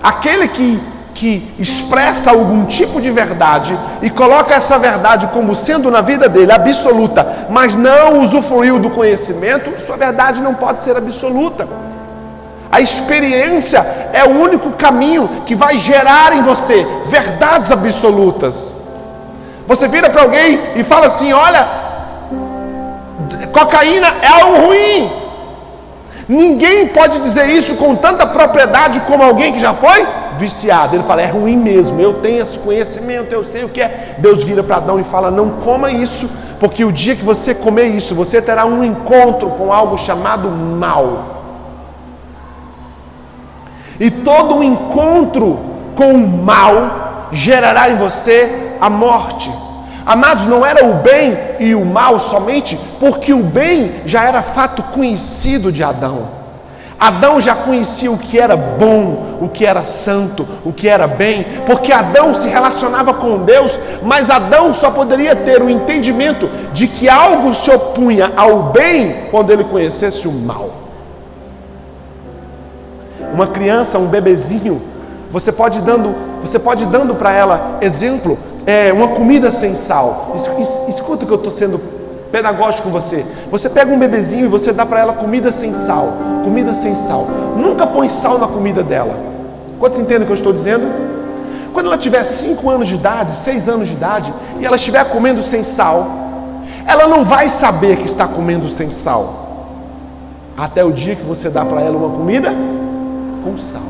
Aquele 0.04 0.48
que, 0.48 0.78
que 1.14 1.54
expressa 1.58 2.30
algum 2.30 2.66
tipo 2.66 3.00
de 3.00 3.10
verdade 3.10 3.74
e 4.02 4.10
coloca 4.10 4.54
essa 4.54 4.78
verdade 4.78 5.28
como 5.28 5.56
sendo 5.56 5.90
na 5.90 6.02
vida 6.02 6.28
dele 6.28 6.52
absoluta, 6.52 7.46
mas 7.48 7.74
não 7.74 8.20
usufruiu 8.20 8.78
do 8.78 8.90
conhecimento, 8.90 9.80
sua 9.80 9.96
verdade 9.96 10.42
não 10.42 10.52
pode 10.52 10.82
ser 10.82 10.94
absoluta. 10.94 11.66
A 12.70 12.82
experiência 12.82 13.78
é 14.12 14.22
o 14.24 14.38
único 14.42 14.72
caminho 14.72 15.42
que 15.46 15.54
vai 15.54 15.78
gerar 15.78 16.36
em 16.36 16.42
você 16.42 16.86
verdades 17.06 17.72
absolutas. 17.72 18.74
Você 19.66 19.88
vira 19.88 20.10
para 20.10 20.20
alguém 20.20 20.60
e 20.76 20.84
fala 20.84 21.06
assim: 21.06 21.32
Olha, 21.32 21.66
Cocaína 23.54 24.08
é 24.20 24.28
algo 24.28 24.66
ruim. 24.66 25.23
Ninguém 26.28 26.88
pode 26.88 27.20
dizer 27.20 27.48
isso 27.50 27.74
com 27.74 27.94
tanta 27.94 28.26
propriedade 28.26 29.00
como 29.00 29.22
alguém 29.22 29.52
que 29.52 29.60
já 29.60 29.74
foi 29.74 30.06
viciado. 30.38 30.96
Ele 30.96 31.04
fala, 31.04 31.22
é 31.22 31.26
ruim 31.26 31.56
mesmo, 31.56 32.00
eu 32.00 32.14
tenho 32.14 32.42
esse 32.42 32.58
conhecimento, 32.58 33.32
eu 33.32 33.44
sei 33.44 33.64
o 33.64 33.68
que 33.68 33.80
é. 33.80 34.16
Deus 34.18 34.42
vira 34.42 34.62
para 34.62 34.76
Adão 34.76 34.98
e 34.98 35.04
fala, 35.04 35.30
não 35.30 35.50
coma 35.50 35.90
isso, 35.90 36.30
porque 36.58 36.84
o 36.84 36.92
dia 36.92 37.14
que 37.14 37.24
você 37.24 37.54
comer 37.54 37.88
isso, 37.88 38.14
você 38.14 38.40
terá 38.40 38.64
um 38.64 38.82
encontro 38.82 39.50
com 39.50 39.72
algo 39.72 39.98
chamado 39.98 40.48
mal. 40.48 41.34
E 44.00 44.10
todo 44.10 44.56
um 44.56 44.62
encontro 44.62 45.58
com 45.94 46.12
o 46.12 46.28
mal 46.28 47.28
gerará 47.32 47.90
em 47.90 47.96
você 47.96 48.76
a 48.80 48.90
morte. 48.90 49.50
Amados, 50.06 50.44
não 50.46 50.64
era 50.64 50.84
o 50.84 50.94
bem 50.94 51.38
e 51.58 51.74
o 51.74 51.84
mal 51.84 52.20
somente, 52.20 52.78
porque 53.00 53.32
o 53.32 53.42
bem 53.42 54.02
já 54.04 54.22
era 54.24 54.42
fato 54.42 54.82
conhecido 54.82 55.72
de 55.72 55.82
Adão. 55.82 56.44
Adão 57.00 57.40
já 57.40 57.54
conhecia 57.54 58.10
o 58.10 58.18
que 58.18 58.38
era 58.38 58.56
bom, 58.56 59.38
o 59.40 59.48
que 59.48 59.66
era 59.66 59.84
santo, 59.84 60.46
o 60.64 60.72
que 60.72 60.88
era 60.88 61.06
bem, 61.06 61.44
porque 61.66 61.92
Adão 61.92 62.34
se 62.34 62.48
relacionava 62.48 63.12
com 63.14 63.44
Deus, 63.44 63.78
mas 64.02 64.30
Adão 64.30 64.72
só 64.72 64.90
poderia 64.90 65.34
ter 65.34 65.62
o 65.62 65.68
entendimento 65.70 66.48
de 66.72 66.86
que 66.86 67.08
algo 67.08 67.54
se 67.54 67.70
opunha 67.70 68.32
ao 68.36 68.64
bem 68.64 69.28
quando 69.30 69.50
ele 69.50 69.64
conhecesse 69.64 70.28
o 70.28 70.32
mal. 70.32 70.70
Uma 73.32 73.48
criança, 73.48 73.98
um 73.98 74.06
bebezinho, 74.06 74.80
você 75.30 75.50
pode 75.50 75.80
dando, 75.80 76.14
você 76.40 76.58
pode 76.58 76.86
dando 76.86 77.14
para 77.14 77.32
ela 77.32 77.78
exemplo 77.80 78.38
é, 78.66 78.92
uma 78.92 79.08
comida 79.08 79.50
sem 79.50 79.74
sal. 79.74 80.34
Escuta 80.88 81.26
que 81.26 81.32
eu 81.32 81.36
estou 81.36 81.50
sendo 81.50 81.80
pedagógico 82.32 82.84
com 82.84 82.90
você. 82.90 83.24
Você 83.50 83.68
pega 83.68 83.92
um 83.92 83.98
bebezinho 83.98 84.46
e 84.46 84.48
você 84.48 84.72
dá 84.72 84.84
para 84.84 85.00
ela 85.00 85.12
comida 85.12 85.52
sem 85.52 85.72
sal. 85.72 86.14
Comida 86.42 86.72
sem 86.72 86.94
sal. 86.94 87.26
Nunca 87.56 87.86
põe 87.86 88.08
sal 88.08 88.38
na 88.38 88.48
comida 88.48 88.82
dela. 88.82 89.14
Quantos 89.78 89.98
entendem 89.98 90.22
o 90.22 90.26
que 90.26 90.32
eu 90.32 90.36
estou 90.36 90.52
dizendo? 90.52 90.84
Quando 91.72 91.86
ela 91.86 91.98
tiver 91.98 92.24
5 92.24 92.70
anos 92.70 92.88
de 92.88 92.94
idade, 92.94 93.32
6 93.32 93.68
anos 93.68 93.88
de 93.88 93.94
idade, 93.94 94.32
e 94.60 94.64
ela 94.64 94.76
estiver 94.76 95.04
comendo 95.10 95.42
sem 95.42 95.64
sal, 95.64 96.06
ela 96.86 97.06
não 97.06 97.24
vai 97.24 97.48
saber 97.48 97.96
que 97.96 98.06
está 98.06 98.26
comendo 98.28 98.68
sem 98.68 98.90
sal. 98.90 99.42
Até 100.56 100.84
o 100.84 100.92
dia 100.92 101.16
que 101.16 101.24
você 101.24 101.50
dá 101.50 101.64
para 101.64 101.80
ela 101.80 101.96
uma 101.96 102.16
comida 102.16 102.52
com 103.42 103.58
sal. 103.58 103.82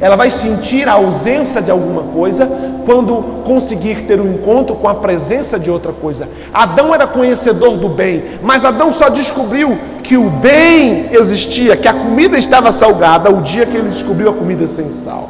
Ela 0.00 0.14
vai 0.14 0.30
sentir 0.30 0.88
a 0.88 0.92
ausência 0.92 1.60
de 1.60 1.70
alguma 1.70 2.02
coisa 2.02 2.48
quando 2.86 3.42
conseguir 3.44 4.04
ter 4.04 4.20
um 4.20 4.34
encontro 4.34 4.76
com 4.76 4.88
a 4.88 4.94
presença 4.94 5.58
de 5.58 5.70
outra 5.70 5.92
coisa. 5.92 6.28
Adão 6.54 6.94
era 6.94 7.06
conhecedor 7.06 7.76
do 7.76 7.88
bem, 7.88 8.24
mas 8.42 8.64
Adão 8.64 8.92
só 8.92 9.08
descobriu 9.08 9.76
que 10.02 10.16
o 10.16 10.30
bem 10.30 11.08
existia, 11.12 11.76
que 11.76 11.88
a 11.88 11.92
comida 11.92 12.38
estava 12.38 12.70
salgada 12.72 13.30
o 13.30 13.42
dia 13.42 13.66
que 13.66 13.76
ele 13.76 13.90
descobriu 13.90 14.30
a 14.30 14.32
comida 14.32 14.66
sem 14.68 14.90
sal. 14.92 15.28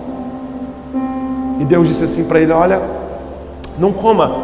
E 1.59 1.65
Deus 1.65 1.89
disse 1.89 2.05
assim 2.05 2.25
para 2.25 2.39
ele: 2.39 2.53
Olha, 2.53 2.81
não 3.79 3.93
coma 3.93 4.37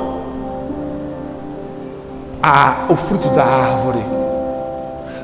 a, 2.42 2.86
o 2.88 2.96
fruto 2.96 3.28
da 3.28 3.44
árvore. 3.44 4.04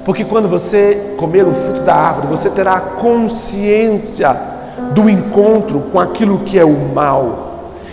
Porque 0.05 0.25
quando 0.25 0.49
você 0.49 1.15
comer 1.17 1.45
o 1.45 1.53
fruto 1.53 1.81
da 1.81 1.95
árvore, 1.95 2.29
você 2.29 2.49
terá 2.49 2.79
consciência 2.81 4.50
do 4.91 5.09
encontro 5.09 5.85
com 5.93 6.01
aquilo 6.01 6.41
que 6.41 6.59
é 6.59 6.65
o 6.65 6.95
mal. 6.95 7.47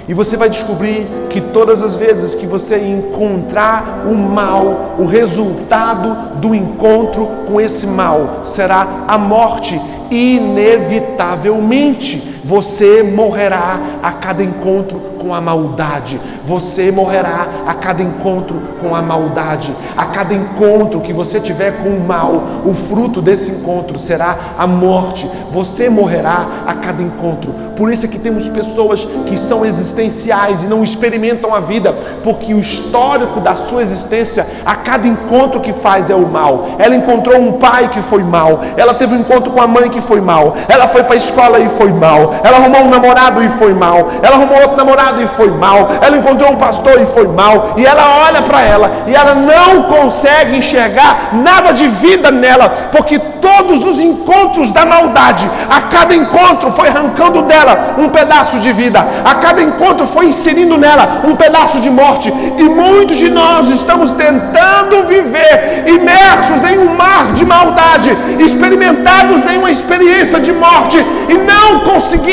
E 0.08 0.13
você 0.13 0.38
vai 0.38 0.50
descobrir 0.50 1.06
que 1.30 1.42
todas 1.42 1.84
as 1.84 1.98
vezes 1.98 2.34
que 2.34 2.48
você 2.48 2.77
encontrar 2.77 4.06
o 4.10 4.16
mal, 4.16 4.96
o 4.98 5.06
resultado 5.06 6.39
do 6.39 6.56
encontro 6.56 7.27
com 7.46 7.60
esse 7.60 7.86
mal 7.86 8.44
será 8.46 9.04
a 9.08 9.18
morte, 9.18 9.77
inevitavelmente 10.10 12.37
você 12.48 13.04
morrerá 13.04 13.77
a 14.01 14.10
cada 14.13 14.42
encontro 14.42 15.01
com 15.20 15.34
a 15.34 15.42
maldade. 15.42 16.18
Você 16.46 16.89
morrerá 16.94 17.46
a 17.68 17.74
cada 17.74 18.01
encontro 18.01 18.56
com 18.80 18.96
a 18.96 19.01
maldade. 19.01 19.75
A 19.98 20.06
cada 20.06 20.34
encontro 20.34 21.01
que 21.01 21.12
você 21.12 21.42
tiver 21.42 21.84
com 21.84 21.89
o 21.89 22.00
mal, 22.00 22.42
o 22.66 22.74
fruto 22.74 23.22
desse 23.22 23.51
encontro 23.51 24.00
será 24.00 24.38
a 24.58 24.66
morte. 24.66 25.30
Você 25.51 25.89
morrerá 25.89 26.63
a 26.66 26.74
cada 26.75 27.04
encontro. 27.04 27.54
Por 27.75 27.92
isso 27.92 28.06
é 28.06 28.10
que 28.10 28.18
temos 28.18 28.48
pessoas 28.48 29.06
que 29.27 29.38
são 29.38 29.66
existenciais 29.66 30.63
e 30.63 30.68
não 30.68 30.84
experimentam 30.84 31.54
a 31.54 31.60
vida, 31.60 31.94
porque 32.24 32.54
o 32.54 32.60
histórico 32.60 33.39
da 33.39 33.56
sua 33.56 33.84
existência, 33.84 34.48
a 34.66 34.75
cada 34.75 35.08
encontro 35.08 35.60
que 35.60 35.74
faz 35.74 36.10
é 36.10 36.16
o 36.16 36.27
mal. 36.27 36.70
Ela 36.80 36.96
encontrou 36.96 37.39
um 37.39 37.54
pai 37.54 37.89
que 37.89 38.01
foi 38.01 38.24
mal, 38.24 38.62
ela 38.75 38.94
teve 38.94 39.16
um 39.16 39.20
encontro 39.20 39.51
com 39.51 39.62
a 39.62 39.68
mãe 39.68 39.89
que 39.89 40.01
foi 40.01 40.22
mal, 40.22 40.56
ela 40.68 40.88
foi 40.88 41.04
para 41.04 41.13
a 41.13 41.18
escola 41.18 41.60
e 41.60 41.70
foi 41.70 41.92
mal, 41.92 42.37
ela 42.44 42.58
arrumou 42.58 42.84
um 42.84 42.89
namorado 42.89 43.44
e 43.44 43.50
foi 43.50 43.74
mal. 43.74 44.12
Ela 44.22 44.36
arrumou 44.36 44.62
outro 44.62 44.77
namorado 44.77 45.22
e 45.22 45.27
foi 45.27 45.50
mal. 45.51 45.89
Ela 46.01 46.17
encontrou 46.17 46.51
um 46.51 46.58
pastor 46.58 47.01
e 47.01 47.06
foi 47.06 47.27
mal. 47.27 47.74
E 47.77 47.86
ela 47.86 48.25
olha 48.27 48.41
para 48.41 48.62
ela 48.62 48.91
e 49.08 49.15
ela 49.15 49.34
não 49.34 49.84
consegue 49.84 50.58
enxergar 50.58 51.29
nada 51.34 51.72
de 51.74 51.88
vida 51.88 52.32
nela, 52.32 52.70
porque 52.91 53.17
todos 53.20 53.84
os 53.86 54.00
encontros 54.00 54.72
da 54.72 54.86
maldade, 54.86 55.50
a 55.70 55.82
cada 55.82 56.13
encontro 56.13 56.72
foi 56.72 56.88
arrancando 56.89 57.44
dela 57.44 57.96
um 57.98 58.10
pedaço 58.10 58.60
de 58.60 58.72
vida, 58.74 59.06
a 59.24 59.36
cada 59.36 59.62
encontro 59.62 60.08
foi 60.08 60.27
inserindo 60.27 60.77
nela 60.77 61.22
um 61.25 61.36
pedaço 61.36 61.79
de 61.79 61.89
morte. 61.89 62.32
E 62.58 62.63
muitos 62.63 63.17
de 63.17 63.29
nós 63.29 63.70
estamos 63.70 64.13
tentando 64.13 65.06
viver 65.08 65.86
imersos 65.88 66.63
em 66.63 66.77
um 66.77 66.96
mar 66.96 67.34
de 67.34 67.46
maldade, 67.46 68.15
experimentados 68.39 69.46
em 69.46 69.58
uma 69.58 69.72
experiência 69.72 70.39
de 70.39 70.51
morte 70.51 70.98
e 71.29 71.38
não 71.38 71.82
conseguimos 71.82 72.26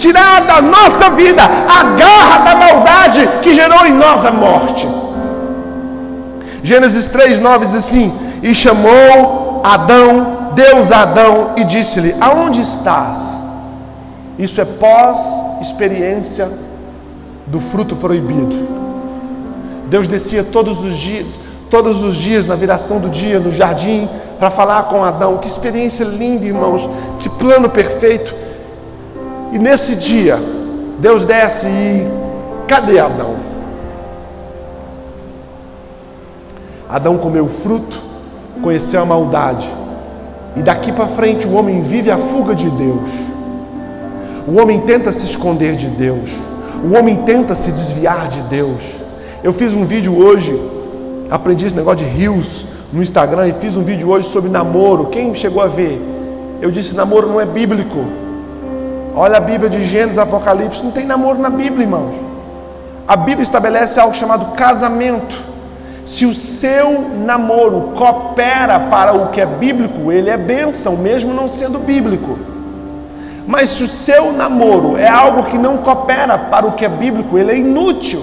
tirar 0.00 0.46
da 0.46 0.62
nossa 0.62 1.10
vida 1.10 1.42
a 1.42 1.82
garra 1.94 2.38
da 2.38 2.54
maldade 2.56 3.28
que 3.42 3.54
gerou 3.54 3.86
em 3.86 3.92
nós 3.92 4.24
a 4.24 4.30
morte. 4.30 4.88
Gênesis 6.62 7.06
3:9 7.08 7.66
diz 7.66 7.74
assim: 7.74 8.12
E 8.42 8.54
chamou 8.54 9.60
Adão, 9.62 10.52
Deus 10.54 10.90
a 10.90 11.02
Adão, 11.02 11.52
e 11.56 11.64
disse-lhe: 11.64 12.14
Aonde 12.20 12.62
estás? 12.62 13.38
Isso 14.38 14.60
é 14.60 14.64
pós-experiência 14.64 16.48
do 17.46 17.60
fruto 17.60 17.94
proibido. 17.96 18.68
Deus 19.88 20.06
descia 20.06 20.44
todos 20.44 20.82
os 20.82 20.96
dias, 20.96 21.26
todos 21.68 22.02
os 22.02 22.14
dias 22.14 22.46
na 22.46 22.54
viração 22.54 23.00
do 23.00 23.10
dia 23.10 23.38
no 23.38 23.52
jardim 23.52 24.08
para 24.38 24.50
falar 24.50 24.84
com 24.84 25.04
Adão. 25.04 25.36
Que 25.38 25.48
experiência 25.48 26.04
linda, 26.04 26.46
irmãos. 26.46 26.88
Que 27.18 27.28
plano 27.28 27.68
perfeito. 27.68 28.34
E 29.52 29.58
nesse 29.58 29.96
dia, 29.96 30.38
Deus 31.00 31.26
desce 31.26 31.66
e 31.66 32.06
cadê 32.68 33.00
Adão? 33.00 33.34
Adão 36.88 37.18
comeu 37.18 37.44
o 37.44 37.48
fruto, 37.48 37.98
conheceu 38.62 39.02
a 39.02 39.06
maldade. 39.06 39.68
E 40.56 40.62
daqui 40.62 40.92
para 40.92 41.08
frente 41.08 41.46
o 41.46 41.54
homem 41.54 41.82
vive 41.82 42.10
a 42.10 42.18
fuga 42.18 42.54
de 42.54 42.68
Deus. 42.70 43.10
O 44.46 44.60
homem 44.60 44.80
tenta 44.80 45.12
se 45.12 45.24
esconder 45.26 45.74
de 45.74 45.86
Deus. 45.86 46.30
O 46.84 46.96
homem 46.96 47.16
tenta 47.24 47.54
se 47.54 47.72
desviar 47.72 48.28
de 48.28 48.40
Deus. 48.42 48.82
Eu 49.42 49.52
fiz 49.52 49.72
um 49.72 49.84
vídeo 49.84 50.16
hoje, 50.16 50.58
aprendi 51.30 51.66
esse 51.66 51.76
negócio 51.76 52.04
de 52.04 52.10
rios 52.10 52.66
no 52.92 53.02
Instagram 53.02 53.48
e 53.48 53.52
fiz 53.54 53.76
um 53.76 53.82
vídeo 53.82 54.08
hoje 54.08 54.28
sobre 54.28 54.50
namoro. 54.50 55.06
Quem 55.06 55.34
chegou 55.34 55.62
a 55.62 55.66
ver? 55.66 56.00
Eu 56.60 56.70
disse: 56.70 56.94
namoro 56.94 57.28
não 57.28 57.40
é 57.40 57.46
bíblico. 57.46 58.29
Olha 59.14 59.38
a 59.38 59.40
Bíblia 59.40 59.68
de 59.68 59.84
Gênesis, 59.84 60.18
Apocalipse, 60.18 60.82
não 60.82 60.90
tem 60.90 61.04
namoro 61.04 61.38
na 61.38 61.50
Bíblia, 61.50 61.84
irmãos. 61.84 62.14
A 63.06 63.16
Bíblia 63.16 63.42
estabelece 63.42 63.98
algo 63.98 64.14
chamado 64.14 64.54
casamento. 64.54 65.36
Se 66.06 66.26
o 66.26 66.34
seu 66.34 67.08
namoro 67.24 67.92
coopera 67.96 68.78
para 68.80 69.12
o 69.12 69.28
que 69.28 69.40
é 69.40 69.46
bíblico, 69.46 70.10
ele 70.12 70.30
é 70.30 70.36
bênção, 70.36 70.96
mesmo 70.96 71.34
não 71.34 71.48
sendo 71.48 71.78
bíblico. 71.78 72.38
Mas 73.46 73.70
se 73.70 73.82
o 73.82 73.88
seu 73.88 74.32
namoro 74.32 74.96
é 74.96 75.08
algo 75.08 75.44
que 75.44 75.58
não 75.58 75.78
coopera 75.78 76.38
para 76.38 76.66
o 76.66 76.72
que 76.72 76.84
é 76.84 76.88
bíblico, 76.88 77.36
ele 77.36 77.50
é 77.50 77.58
inútil. 77.58 78.22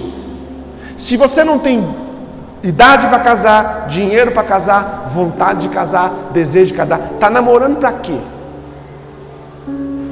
Se 0.96 1.16
você 1.16 1.44
não 1.44 1.58
tem 1.58 1.86
idade 2.62 3.06
para 3.06 3.20
casar, 3.20 3.88
dinheiro 3.88 4.32
para 4.32 4.42
casar, 4.42 5.10
vontade 5.14 5.60
de 5.60 5.68
casar, 5.68 6.10
desejo 6.32 6.72
de 6.72 6.78
casar, 6.78 7.00
está 7.14 7.30
namorando 7.30 7.78
para 7.78 7.92
quê? 7.92 8.18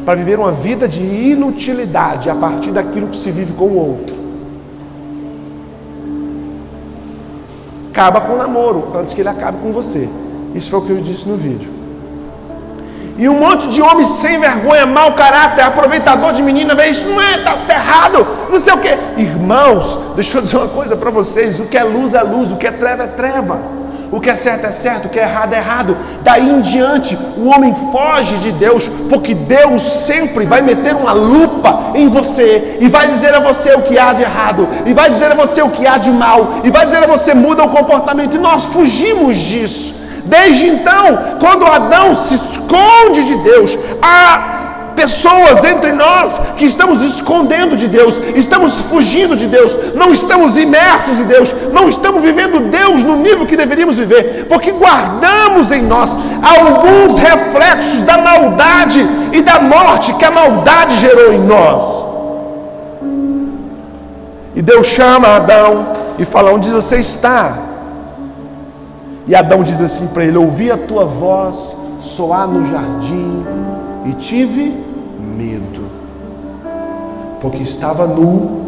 Para 0.07 0.15
viver 0.15 0.39
uma 0.39 0.53
vida 0.53 0.89
de 0.89 1.03
inutilidade 1.03 2.31
a 2.31 2.35
partir 2.35 2.71
daquilo 2.71 3.09
que 3.09 3.17
se 3.17 3.31
vive 3.31 3.53
com 3.53 3.65
o 3.65 3.77
outro. 3.77 4.17
Acaba 7.91 8.21
com 8.21 8.35
o 8.35 8.37
namoro 8.37 8.93
antes 8.95 9.13
que 9.13 9.21
ele 9.21 9.29
acabe 9.29 9.59
com 9.59 9.73
você. 9.73 10.09
Isso 10.55 10.71
foi 10.71 10.79
o 10.79 10.83
que 10.83 10.91
eu 10.91 11.03
disse 11.03 11.29
no 11.29 11.37
vídeo. 11.37 11.77
E 13.19 13.29
um 13.29 13.39
monte 13.39 13.69
de 13.69 13.81
homem 13.81 14.05
sem 14.05 14.39
vergonha, 14.39 14.85
mau 14.85 15.13
caráter, 15.15 15.63
aproveitador 15.63 16.33
de 16.33 16.43
menina, 16.43 16.75
vê 16.75 16.89
isso 16.89 17.07
não 17.07 17.21
é, 17.21 17.37
está 17.37 17.75
errado, 17.75 18.27
não 18.51 18.61
sei 18.61 18.75
o 18.75 18.79
que. 18.79 18.97
Irmãos, 19.17 19.99
deixa 20.15 20.37
eu 20.37 20.43
dizer 20.43 20.57
uma 20.59 20.69
coisa 20.69 20.97
para 20.97 21.11
vocês: 21.11 21.59
o 21.59 21.65
que 21.65 21.79
é 21.79 21.83
luz 21.83 22.13
é 22.13 22.23
luz, 22.23 22.51
o 22.51 22.57
que 22.57 22.67
é 22.67 22.71
treva 22.71 23.05
é 23.05 23.07
treva. 23.07 23.59
O 24.11 24.21
que 24.21 24.31
é 24.31 24.35
certo 24.35 24.67
é 24.67 24.71
certo, 24.71 25.07
o 25.07 25.09
que 25.09 25.19
é 25.19 25.23
errado 25.23 25.53
é 25.53 25.59
errado. 25.59 25.97
Daí 26.23 26.49
em 26.49 26.61
diante, 26.61 27.19
o 27.37 27.49
homem 27.49 27.75
foge 27.93 28.37
de 28.39 28.53
Deus, 28.53 28.89
porque 29.09 29.35
Deus 29.35 29.83
sempre 29.83 30.47
vai 30.47 30.61
meter 30.61 30.95
uma 30.95 31.13
lupa 31.13 31.93
em 31.95 32.09
você 32.09 32.79
e 32.81 32.89
vai 32.89 33.09
dizer 33.09 33.35
a 33.35 33.41
você 33.41 33.75
o 33.75 33.83
que 33.83 33.99
há 33.99 34.13
de 34.13 34.23
errado, 34.23 34.69
e 34.85 34.95
vai 34.95 35.11
dizer 35.11 35.33
a 35.33 35.35
você 35.35 35.63
o 35.63 35.71
que 35.71 35.87
há 35.87 35.99
de 35.99 36.11
mal, 36.11 36.61
e 36.65 36.71
vai 36.71 36.85
dizer 36.87 37.03
a 37.03 37.07
você 37.07 37.35
muda 37.35 37.65
o 37.65 37.71
comportamento. 37.71 38.37
E 38.37 38.39
nós 38.39 38.65
fugimos 38.67 39.37
disso. 39.37 39.95
Desde 40.25 40.67
então, 40.67 41.19
quando 41.39 41.67
Adão 41.67 42.15
se 42.15 42.35
esconde 42.35 43.25
de 43.25 43.37
Deus, 43.37 43.79
há 44.03 44.56
pessoas 44.97 45.63
entre 45.63 45.93
nós 45.93 46.41
que 46.57 46.65
estamos 46.65 47.03
escondendo 47.03 47.77
de 47.77 47.87
Deus, 47.87 48.21
estamos 48.35 48.81
fugindo 48.81 49.37
de 49.37 49.47
Deus, 49.47 49.77
não 49.95 50.11
estamos 50.11 50.57
imersos 50.57 51.21
em 51.21 51.25
Deus, 51.25 51.55
não 51.73 51.89
estamos 51.89 52.23
vivendo 52.23 52.71
Deus 52.71 53.05
no 53.05 53.17
nível 53.17 53.47
que 53.47 53.57
deveríamos 53.57 53.97
viver, 53.97 54.47
porque 54.49 54.73
guardamos 54.73 55.71
em 55.71 55.83
nós 55.83 56.17
alguns 56.43 57.19
reflexos 57.19 58.01
da 58.03 58.19
maldade 58.19 59.07
e 59.33 59.43
da 59.43 59.61
morte 59.61 60.15
que 60.15 60.25
a 60.25 60.31
maldade 60.31 60.97
gerou 60.97 61.33
em 61.33 61.41
nós. 61.41 62.05
E 64.57 64.63
Deus 64.63 64.87
chama 64.87 65.37
Adão 65.37 65.87
e 66.19 66.25
fala: 66.25 66.51
Onde 66.51 66.71
você 66.71 66.97
está? 66.97 67.59
E 69.29 69.35
Adão 69.35 69.63
diz 69.63 69.81
assim 69.81 70.07
para 70.07 70.25
ele: 70.25 70.39
Ouvi 70.39 70.71
a 70.71 70.79
tua 70.79 71.05
voz 71.05 71.77
soar 72.01 72.49
no 72.49 72.67
jardim 72.67 73.45
e 74.07 74.13
tive 74.15 74.87
medo, 75.37 75.85
porque 77.41 77.63
estava 77.63 78.07
nu, 78.07 78.65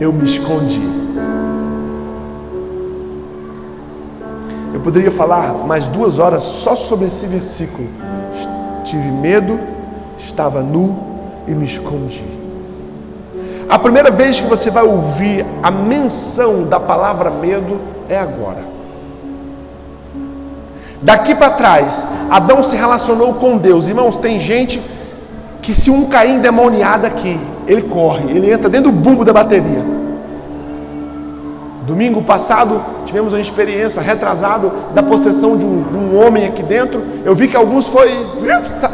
eu 0.00 0.12
me 0.12 0.24
escondi. 0.24 0.80
Eu 4.72 4.80
poderia 4.80 5.10
falar 5.10 5.52
mais 5.66 5.86
duas 5.88 6.18
horas 6.18 6.42
só 6.44 6.74
sobre 6.74 7.06
esse 7.06 7.26
versículo. 7.26 7.88
Tive 8.84 9.10
medo, 9.10 9.58
estava 10.18 10.62
nu 10.62 10.96
e 11.46 11.52
me 11.52 11.66
escondi. 11.66 12.24
A 13.68 13.78
primeira 13.78 14.10
vez 14.10 14.40
que 14.40 14.46
você 14.46 14.70
vai 14.70 14.82
ouvir 14.82 15.44
a 15.62 15.70
menção 15.70 16.64
da 16.64 16.80
palavra 16.80 17.30
medo 17.30 17.78
é 18.08 18.18
agora. 18.18 18.78
Daqui 21.02 21.34
para 21.34 21.50
trás, 21.50 22.06
Adão 22.30 22.62
se 22.62 22.74
relacionou 22.74 23.34
com 23.34 23.56
Deus. 23.56 23.86
Irmãos, 23.86 24.16
tem 24.16 24.40
gente 24.40 24.80
que 25.60 25.74
se 25.74 25.90
um 25.90 26.06
cair 26.06 26.36
endemoniado 26.36 27.06
aqui, 27.06 27.38
ele 27.66 27.82
corre, 27.82 28.30
ele 28.30 28.50
entra 28.50 28.68
dentro 28.68 28.90
do 28.90 28.96
bumbo 28.96 29.24
da 29.24 29.32
bateria. 29.32 29.84
Domingo 31.86 32.22
passado 32.22 32.82
tivemos 33.06 33.32
uma 33.32 33.40
experiência 33.40 34.02
retrasado 34.02 34.70
da 34.94 35.02
possessão 35.02 35.56
de 35.56 35.64
um, 35.64 35.82
de 35.82 35.96
um 35.96 36.22
homem 36.22 36.46
aqui 36.46 36.62
dentro. 36.62 37.02
Eu 37.24 37.34
vi 37.34 37.48
que 37.48 37.56
alguns 37.56 37.86
foi 37.86 38.10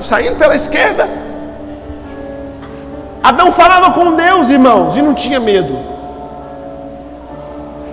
saindo 0.02 0.36
pela 0.36 0.54
esquerda. 0.54 1.08
Adão 3.22 3.50
falava 3.50 3.92
com 3.92 4.14
Deus, 4.14 4.48
irmãos, 4.48 4.96
e 4.96 5.02
não 5.02 5.14
tinha 5.14 5.40
medo. 5.40 5.76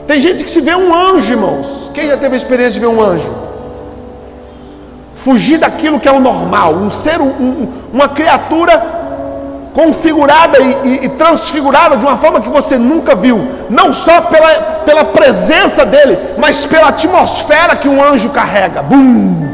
Tem 0.05 0.19
gente 0.19 0.43
que 0.43 0.51
se 0.51 0.61
vê 0.61 0.75
um 0.75 0.93
anjo, 0.93 1.33
irmãos. 1.33 1.89
Quem 1.93 2.07
já 2.07 2.17
teve 2.17 2.35
a 2.35 2.37
experiência 2.37 2.73
de 2.73 2.79
ver 2.81 2.87
um 2.87 3.01
anjo? 3.01 3.31
Fugir 5.23 5.57
daquilo 5.59 5.99
que 5.99 6.07
é 6.07 6.11
o 6.11 6.19
normal, 6.19 6.73
um 6.73 6.89
ser, 6.89 7.19
um, 7.19 7.67
uma 7.93 8.09
criatura 8.09 9.01
configurada 9.73 10.59
e, 10.59 10.77
e, 10.83 11.05
e, 11.05 11.09
transfigurada 11.09 11.95
de 11.95 12.05
uma 12.05 12.17
forma 12.17 12.41
que 12.41 12.49
você 12.49 12.77
nunca 12.77 13.15
viu, 13.15 13.39
não 13.69 13.93
só 13.93 14.21
pela, 14.21 14.49
pela 14.85 15.05
presença 15.05 15.85
dele, 15.85 16.17
mas 16.37 16.65
pela 16.65 16.89
atmosfera 16.89 17.75
que 17.75 17.87
um 17.87 18.03
anjo 18.03 18.29
carrega. 18.29 18.81
Bum! 18.81 19.49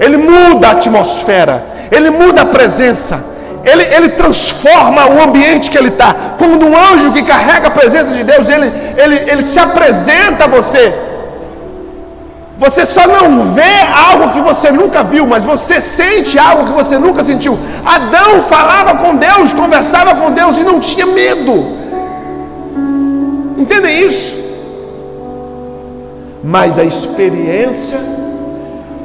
Ele 0.00 0.16
muda 0.16 0.68
a 0.68 0.70
atmosfera, 0.72 1.62
ele 1.90 2.08
muda 2.10 2.42
a 2.42 2.46
presença, 2.46 3.22
ele, 3.64 3.82
ele 3.82 4.08
transforma 4.10 5.06
o 5.06 5.22
ambiente 5.22 5.70
que 5.70 5.76
ele 5.76 5.88
está. 5.88 6.14
Quando 6.38 6.64
um 6.64 6.74
anjo 6.74 7.12
que 7.12 7.22
carrega 7.24 7.66
a 7.66 7.70
presença 7.70 8.14
de 8.14 8.22
Deus, 8.22 8.48
ele, 8.48 8.72
ele, 8.96 9.30
ele 9.30 9.44
se 9.44 9.58
apresenta 9.58 10.44
a 10.44 10.48
você 10.48 11.07
você 12.58 12.84
só 12.84 13.06
não 13.06 13.52
vê 13.52 13.62
algo 14.10 14.32
que 14.32 14.40
você 14.40 14.72
nunca 14.72 15.04
viu, 15.04 15.24
mas 15.24 15.44
você 15.44 15.80
sente 15.80 16.36
algo 16.36 16.64
que 16.64 16.72
você 16.72 16.98
nunca 16.98 17.22
sentiu. 17.22 17.56
Adão 17.84 18.42
falava 18.42 18.96
com 18.96 19.14
Deus, 19.14 19.52
conversava 19.52 20.16
com 20.16 20.32
Deus 20.32 20.56
e 20.56 20.64
não 20.64 20.80
tinha 20.80 21.06
medo. 21.06 21.78
Entendem 23.56 24.04
isso? 24.04 24.36
Mas 26.42 26.76
a 26.80 26.82
experiência 26.82 28.00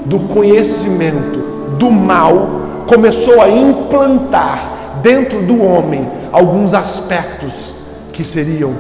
do 0.05 0.19
conhecimento 0.21 1.37
do 1.77 1.91
mal 1.91 2.49
começou 2.87 3.39
a 3.39 3.49
implantar 3.49 4.63
dentro 5.03 5.43
do 5.43 5.63
homem 5.63 6.09
alguns 6.31 6.73
aspectos 6.73 7.53
que 8.11 8.23
seriam 8.23 8.73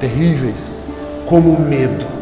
terríveis, 0.00 0.86
como 1.26 1.50
o 1.50 1.60
medo 1.60 2.17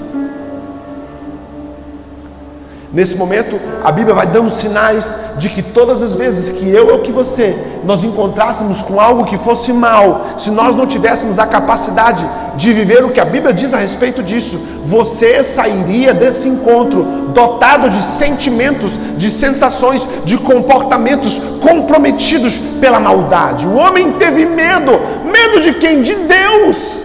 Nesse 2.96 3.14
momento, 3.14 3.60
a 3.84 3.92
Bíblia 3.92 4.14
vai 4.14 4.26
dando 4.26 4.48
sinais 4.48 5.06
de 5.36 5.50
que 5.50 5.60
todas 5.60 6.02
as 6.02 6.14
vezes 6.14 6.58
que 6.58 6.66
eu 6.66 6.94
ou 6.94 7.00
que 7.00 7.12
você 7.12 7.54
nós 7.84 8.02
encontrássemos 8.02 8.80
com 8.80 8.98
algo 8.98 9.26
que 9.26 9.36
fosse 9.36 9.70
mal, 9.70 10.28
se 10.38 10.50
nós 10.50 10.74
não 10.74 10.86
tivéssemos 10.86 11.38
a 11.38 11.46
capacidade 11.46 12.26
de 12.56 12.72
viver 12.72 13.04
o 13.04 13.10
que 13.10 13.20
a 13.20 13.24
Bíblia 13.26 13.52
diz 13.52 13.74
a 13.74 13.76
respeito 13.76 14.22
disso, 14.22 14.58
você 14.86 15.44
sairia 15.44 16.14
desse 16.14 16.48
encontro 16.48 17.02
dotado 17.34 17.90
de 17.90 18.00
sentimentos, 18.02 18.92
de 19.18 19.30
sensações, 19.30 20.00
de 20.24 20.38
comportamentos 20.38 21.38
comprometidos 21.60 22.56
pela 22.80 22.98
maldade. 22.98 23.66
O 23.66 23.74
homem 23.74 24.12
teve 24.12 24.46
medo, 24.46 24.92
medo 25.22 25.60
de 25.60 25.74
quem? 25.74 26.00
De 26.00 26.14
Deus. 26.14 27.04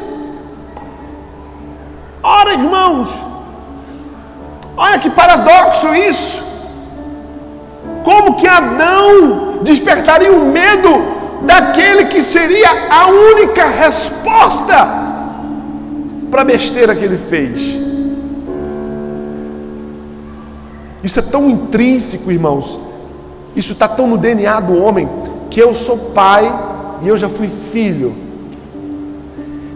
Ora, 2.24 2.54
irmãos, 2.54 3.10
Olha 4.76 5.00
que 5.00 5.10
paradoxo 5.10 5.94
isso! 5.94 6.44
Como 8.04 8.36
que 8.36 8.48
Adão 8.48 9.60
despertaria 9.64 10.32
o 10.32 10.46
medo 10.46 10.90
daquele 11.42 12.06
que 12.06 12.22
seria 12.22 12.70
a 12.90 13.08
única 13.08 13.66
resposta 13.66 14.88
para 16.30 16.42
a 16.42 16.46
besteira 16.46 16.96
que 16.96 17.04
ele 17.04 17.18
fez. 17.18 17.80
Isso 21.04 21.20
é 21.20 21.22
tão 21.22 21.50
intrínseco, 21.50 22.32
irmãos. 22.32 22.80
Isso 23.56 23.74
está 23.74 23.88
tão 23.88 24.08
no 24.08 24.18
DNA 24.18 24.60
do 24.62 24.78
homem 24.78 25.10
que 25.50 25.60
eu 25.60 25.74
sou 25.74 25.98
pai 25.98 26.52
e 27.02 27.08
eu 27.08 27.18
já 27.18 27.28
fui 27.28 27.50
filho. 27.50 28.16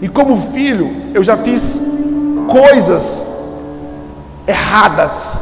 E 0.01 0.07
como 0.07 0.51
filho, 0.51 0.91
eu 1.13 1.23
já 1.23 1.35
fiz 1.35 1.81
coisas 2.47 3.24
erradas. 4.47 5.33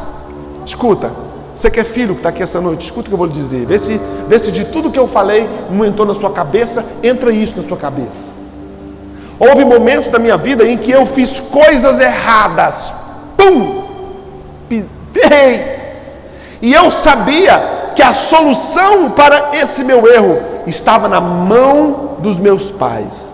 Escuta, 0.66 1.10
você 1.56 1.70
que 1.70 1.80
é 1.80 1.84
filho 1.84 2.14
que 2.14 2.20
está 2.20 2.30
aqui 2.30 2.42
essa 2.42 2.60
noite, 2.60 2.84
escuta 2.84 3.06
o 3.06 3.08
que 3.08 3.14
eu 3.14 3.18
vou 3.18 3.26
lhe 3.26 3.32
dizer. 3.32 3.64
Vê 3.66 3.78
se, 3.78 4.00
vê 4.28 4.38
se 4.38 4.50
de 4.50 4.64
tudo 4.64 4.90
que 4.90 4.98
eu 4.98 5.06
falei 5.06 5.48
não 5.70 5.84
entrou 5.84 6.06
na 6.06 6.14
sua 6.14 6.30
cabeça, 6.30 6.84
entra 7.02 7.30
isso 7.30 7.56
na 7.56 7.62
sua 7.62 7.76
cabeça. 7.76 8.32
Houve 9.38 9.64
momentos 9.64 10.10
da 10.10 10.18
minha 10.18 10.36
vida 10.36 10.66
em 10.66 10.76
que 10.76 10.90
eu 10.90 11.06
fiz 11.06 11.40
coisas 11.40 12.00
erradas. 12.00 12.94
Pum! 13.36 13.84
Errei. 15.14 15.62
E 16.60 16.72
eu 16.72 16.90
sabia 16.90 17.92
que 17.94 18.02
a 18.02 18.14
solução 18.14 19.10
para 19.10 19.56
esse 19.56 19.84
meu 19.84 20.06
erro 20.12 20.40
estava 20.66 21.08
na 21.08 21.20
mão 21.20 22.16
dos 22.18 22.38
meus 22.38 22.70
pais. 22.70 23.32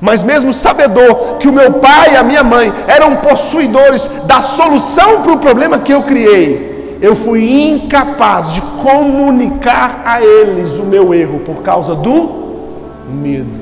Mas 0.00 0.22
mesmo 0.22 0.52
sabedor 0.52 1.36
que 1.38 1.48
o 1.48 1.52
meu 1.52 1.74
pai 1.74 2.14
e 2.14 2.16
a 2.16 2.22
minha 2.22 2.42
mãe 2.42 2.72
eram 2.86 3.16
possuidores 3.16 4.08
da 4.26 4.42
solução 4.42 5.22
para 5.22 5.32
o 5.32 5.38
problema 5.38 5.78
que 5.78 5.92
eu 5.92 6.02
criei, 6.02 6.98
eu 7.00 7.14
fui 7.14 7.68
incapaz 7.68 8.52
de 8.52 8.60
comunicar 8.82 10.02
a 10.04 10.22
eles 10.22 10.78
o 10.78 10.84
meu 10.84 11.12
erro 11.12 11.40
por 11.40 11.62
causa 11.62 11.94
do 11.94 12.44
medo. 13.08 13.60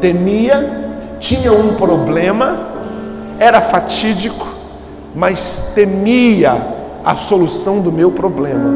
Temia, 0.00 0.88
tinha 1.18 1.52
um 1.52 1.74
problema, 1.74 2.56
era 3.38 3.60
fatídico, 3.60 4.46
mas 5.14 5.72
temia 5.74 6.56
a 7.04 7.16
solução 7.16 7.80
do 7.80 7.92
meu 7.92 8.10
problema. 8.10 8.70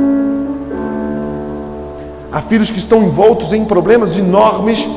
Há 2.31 2.41
filhos 2.41 2.71
que 2.71 2.79
estão 2.79 3.03
envoltos 3.03 3.53
em 3.53 3.65
problemas 3.65 4.17
enormes 4.19 4.89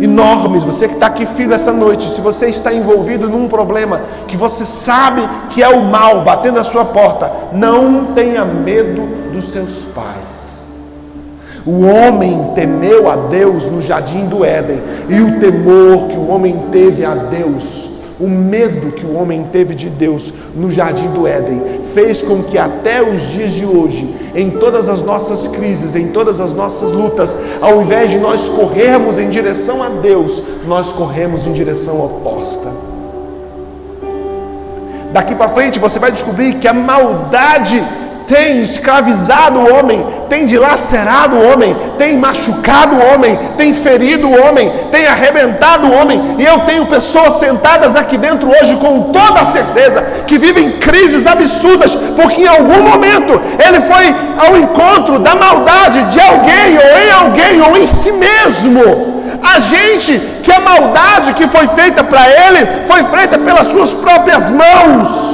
enormes. 0.00 0.62
Você 0.62 0.88
que 0.88 0.94
está 0.94 1.06
aqui, 1.06 1.26
filho, 1.26 1.52
essa 1.52 1.72
noite, 1.72 2.10
se 2.14 2.20
você 2.20 2.46
está 2.48 2.72
envolvido 2.72 3.28
num 3.28 3.48
problema 3.48 4.02
que 4.26 4.36
você 4.36 4.64
sabe 4.64 5.22
que 5.50 5.62
é 5.62 5.68
o 5.68 5.82
mal 5.84 6.22
batendo 6.22 6.56
na 6.56 6.64
sua 6.64 6.84
porta, 6.84 7.30
não 7.52 8.06
tenha 8.14 8.44
medo 8.44 9.32
dos 9.32 9.50
seus 9.50 9.84
pais. 9.94 10.68
O 11.66 11.84
homem 11.84 12.52
temeu 12.54 13.10
a 13.10 13.16
Deus 13.16 13.70
no 13.70 13.82
jardim 13.82 14.26
do 14.26 14.44
Éden, 14.44 14.80
e 15.08 15.20
o 15.20 15.40
temor 15.40 16.08
que 16.08 16.16
o 16.16 16.28
homem 16.28 16.66
teve 16.72 17.04
a 17.04 17.14
Deus 17.14 17.89
o 18.20 18.28
medo 18.28 18.92
que 18.92 19.04
o 19.04 19.14
homem 19.14 19.46
teve 19.50 19.74
de 19.74 19.88
Deus 19.88 20.32
no 20.54 20.70
jardim 20.70 21.08
do 21.08 21.26
Éden 21.26 21.80
fez 21.94 22.20
com 22.22 22.42
que 22.42 22.58
até 22.58 23.02
os 23.02 23.22
dias 23.30 23.52
de 23.52 23.64
hoje, 23.64 24.14
em 24.34 24.50
todas 24.50 24.88
as 24.88 25.02
nossas 25.02 25.48
crises, 25.48 25.96
em 25.96 26.08
todas 26.08 26.40
as 26.40 26.54
nossas 26.54 26.92
lutas, 26.92 27.36
ao 27.60 27.82
invés 27.82 28.10
de 28.10 28.18
nós 28.18 28.48
corrermos 28.48 29.18
em 29.18 29.28
direção 29.28 29.82
a 29.82 29.88
Deus, 29.88 30.42
nós 30.66 30.92
corremos 30.92 31.46
em 31.46 31.52
direção 31.52 32.04
oposta. 32.04 32.70
Daqui 35.12 35.34
para 35.34 35.48
frente 35.48 35.78
você 35.78 35.98
vai 35.98 36.12
descobrir 36.12 36.54
que 36.60 36.68
a 36.68 36.72
maldade 36.72 37.82
tem 38.30 38.62
escravizado 38.62 39.58
o 39.58 39.74
homem, 39.74 40.06
tem 40.28 40.46
dilacerado 40.46 41.34
o 41.34 41.52
homem, 41.52 41.76
tem 41.98 42.16
machucado 42.16 42.94
o 42.94 43.12
homem, 43.12 43.36
tem 43.58 43.74
ferido 43.74 44.28
o 44.28 44.46
homem, 44.46 44.72
tem 44.92 45.04
arrebentado 45.04 45.88
o 45.88 45.92
homem. 45.92 46.36
E 46.38 46.44
eu 46.44 46.60
tenho 46.60 46.86
pessoas 46.86 47.34
sentadas 47.34 47.96
aqui 47.96 48.16
dentro 48.16 48.48
hoje 48.48 48.76
com 48.76 49.12
toda 49.12 49.44
certeza 49.46 50.02
que 50.28 50.38
vivem 50.38 50.78
crises 50.78 51.26
absurdas, 51.26 51.92
porque 52.14 52.42
em 52.42 52.46
algum 52.46 52.82
momento 52.82 53.40
ele 53.66 53.80
foi 53.80 54.14
ao 54.38 54.56
encontro 54.56 55.18
da 55.18 55.34
maldade 55.34 56.04
de 56.04 56.20
alguém, 56.20 56.78
ou 56.78 56.98
em 57.04 57.10
alguém, 57.10 57.60
ou 57.60 57.76
em 57.76 57.86
si 57.88 58.12
mesmo. 58.12 59.10
A 59.42 59.58
gente 59.58 60.18
que 60.44 60.52
a 60.52 60.60
maldade 60.60 61.34
que 61.34 61.48
foi 61.48 61.66
feita 61.68 62.04
para 62.04 62.28
ele 62.28 62.64
foi 62.86 63.02
feita 63.04 63.38
pelas 63.38 63.66
suas 63.68 63.92
próprias 63.92 64.50
mãos. 64.50 65.29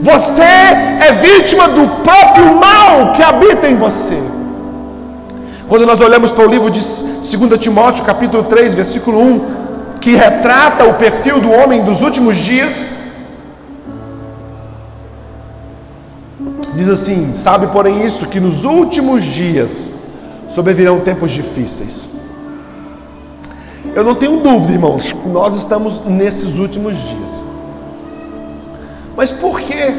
Você 0.00 0.42
é 0.42 1.12
vítima 1.20 1.68
do 1.68 2.02
próprio 2.02 2.54
mal 2.56 3.12
que 3.12 3.22
habita 3.22 3.68
em 3.68 3.76
você. 3.76 4.18
Quando 5.68 5.86
nós 5.86 6.00
olhamos 6.00 6.30
para 6.30 6.46
o 6.46 6.50
livro 6.50 6.70
de 6.70 6.80
2 6.80 7.60
Timóteo, 7.60 8.04
capítulo 8.04 8.44
3, 8.44 8.74
versículo 8.74 9.20
1, 9.20 9.40
que 10.00 10.14
retrata 10.14 10.84
o 10.84 10.94
perfil 10.94 11.40
do 11.40 11.50
homem 11.50 11.84
dos 11.84 12.02
últimos 12.02 12.36
dias, 12.36 12.86
diz 16.74 16.88
assim: 16.88 17.34
Sabe, 17.42 17.66
porém, 17.68 18.04
isso, 18.04 18.26
que 18.26 18.38
nos 18.38 18.64
últimos 18.64 19.24
dias 19.24 19.70
sobrevirão 20.48 21.00
tempos 21.00 21.32
difíceis. 21.32 22.06
Eu 23.94 24.04
não 24.04 24.14
tenho 24.14 24.40
dúvida, 24.40 24.72
irmãos, 24.72 25.14
nós 25.26 25.56
estamos 25.56 26.04
nesses 26.04 26.58
últimos 26.58 26.96
dias. 26.96 27.45
Mas 29.16 29.30
por 29.30 29.60
quê? 29.60 29.94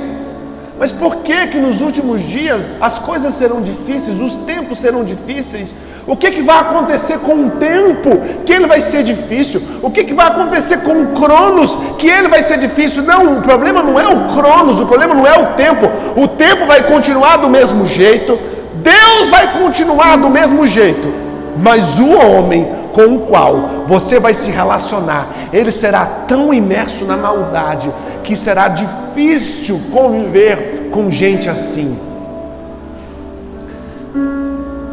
Mas 0.80 0.92
por 0.92 1.18
que 1.18 1.48
que 1.48 1.58
nos 1.58 1.82
últimos 1.82 2.22
dias 2.22 2.76
as 2.80 3.00
coisas 3.00 3.34
serão 3.34 3.62
difíceis, 3.62 4.22
os 4.22 4.36
tempos 4.38 4.78
serão 4.78 5.04
difíceis? 5.04 5.74
O 6.06 6.16
que, 6.16 6.32
que 6.32 6.42
vai 6.42 6.60
acontecer 6.60 7.20
com 7.20 7.48
o 7.48 7.50
tempo? 7.52 8.18
Que 8.46 8.54
ele 8.54 8.66
vai 8.66 8.80
ser 8.80 9.04
difícil. 9.04 9.62
O 9.84 9.92
que, 9.92 10.06
que 10.06 10.14
vai 10.14 10.28
acontecer 10.28 10.78
com 10.78 11.02
o 11.02 11.08
Cronos? 11.08 11.78
Que 11.98 12.08
ele 12.08 12.30
vai 12.30 12.42
ser 12.44 12.58
difícil. 12.60 13.04
Não, 13.04 13.38
o 13.38 13.42
problema 13.42 13.84
não 13.84 14.00
é 14.00 14.08
o 14.08 14.34
Cronos, 14.34 14.80
o 14.80 14.86
problema 14.86 15.14
não 15.14 15.28
é 15.28 15.38
o 15.38 15.48
tempo. 15.56 15.86
O 16.16 16.26
tempo 16.26 16.66
vai 16.66 16.84
continuar 16.84 17.36
do 17.38 17.50
mesmo 17.50 17.86
jeito. 17.86 18.40
Deus 18.76 19.28
vai 19.30 19.60
continuar 19.60 20.16
do 20.16 20.30
mesmo 20.30 20.66
jeito. 20.66 21.14
Mas 21.58 22.00
o 22.00 22.10
homem 22.10 22.66
com 22.98 23.16
o 23.16 23.20
qual 23.28 23.86
você 23.86 24.20
vai 24.20 24.34
se 24.34 24.50
relacionar, 24.50 25.28
ele 25.54 25.72
será 25.72 26.04
tão 26.28 26.52
imerso 26.52 27.06
na 27.06 27.16
maldade 27.16 27.92
que 28.24 28.36
será 28.36 28.68
difícil 28.70 29.80
conviver 29.94 30.90
com 30.92 31.12
gente 31.12 31.48
assim. 31.48 31.96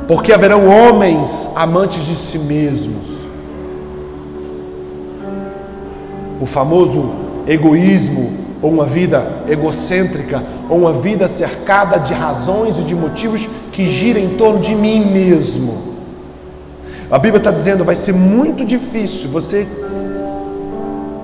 Porque 0.07 0.35
haverão 0.35 0.69
homens 0.69 1.49
amantes 1.57 2.05
de 2.05 2.14
si 2.14 2.38
mesmos. 2.38 3.07
O 6.38 6.45
famoso 6.45 7.11
egoísmo, 7.47 8.35
ou 8.61 8.71
uma 8.71 8.85
vida 8.85 9.27
egocêntrica, 9.49 10.43
ou 10.69 10.81
uma 10.81 10.93
vida 10.93 11.27
cercada 11.27 11.97
de 11.97 12.12
razões 12.12 12.79
e 12.79 12.83
de 12.83 12.95
motivos 12.95 13.49
que 13.73 13.88
giram 13.88 14.21
em 14.21 14.37
torno 14.37 14.61
de 14.61 14.75
mim 14.75 15.07
mesmo. 15.07 15.93
A 17.11 17.19
Bíblia 17.19 17.38
está 17.38 17.51
dizendo 17.51 17.85
vai 17.85 17.97
ser 17.97 18.12
muito 18.12 18.64
difícil 18.64 19.29
você 19.29 19.67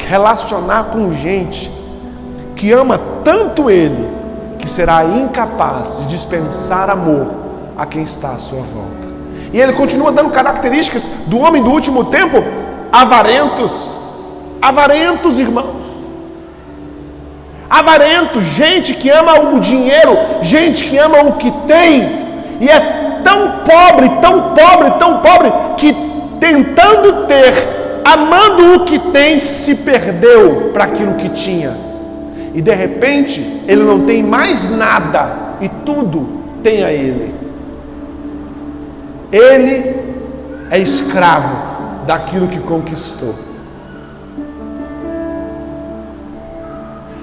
relacionar 0.07 0.85
com 0.93 1.15
gente 1.15 1.71
que 2.57 2.73
ama 2.73 3.01
tanto 3.25 3.71
Ele, 3.71 4.09
que 4.59 4.69
será 4.69 5.05
incapaz 5.05 5.99
de 6.01 6.07
dispensar 6.09 6.91
amor 6.91 7.29
a 7.79 7.87
quem 7.87 8.03
está 8.03 8.33
à 8.33 8.37
sua 8.37 8.61
volta. 8.61 9.09
E 9.53 9.61
ele 9.61 9.73
continua 9.73 10.13
dando 10.13 10.31
características 10.31 11.09
do 11.27 11.39
homem 11.39 11.63
do 11.63 11.71
último 11.71 12.05
tempo, 12.05 12.43
avarentos, 12.93 13.73
avarentos, 14.61 15.39
irmãos. 15.39 15.81
Avarentos, 17.69 18.45
gente 18.45 18.95
que 18.95 19.09
ama 19.09 19.55
o 19.55 19.61
dinheiro, 19.61 20.17
gente 20.43 20.85
que 20.85 20.99
ama 20.99 21.21
o 21.23 21.33
que 21.35 21.51
tem, 21.67 22.03
e 22.61 22.69
é 22.69 23.00
tão 23.23 23.65
pobre, 23.65 24.09
tão 24.21 24.55
pobre, 24.55 24.91
tão 24.99 25.21
pobre, 25.21 25.53
que 25.77 25.95
tentando 26.39 27.27
ter, 27.27 28.03
amando 28.05 28.77
o 28.77 28.85
que 28.85 28.99
tem, 28.99 29.41
se 29.41 29.77
perdeu 29.77 30.71
para 30.73 30.85
aquilo 30.85 31.15
que 31.15 31.29
tinha 31.31 31.91
e 32.53 32.61
de 32.61 32.75
repente 32.75 33.41
ele 33.67 33.83
não 33.83 34.05
tem 34.07 34.23
mais 34.23 34.69
nada 34.71 35.57
e 35.61 35.69
tudo 35.69 36.41
tem 36.63 36.83
a 36.83 36.93
ele. 36.93 37.35
Ele 39.31 39.97
é 40.71 40.79
escravo 40.79 41.57
daquilo 42.07 42.49
que 42.49 42.59
conquistou. 42.59 43.35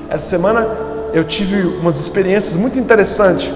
Essa 0.10 0.29
semana 0.29 0.65
eu 1.13 1.25
tive 1.25 1.62
umas 1.62 1.99
experiências 1.99 2.55
muito 2.55 2.79
interessantes. 2.79 3.51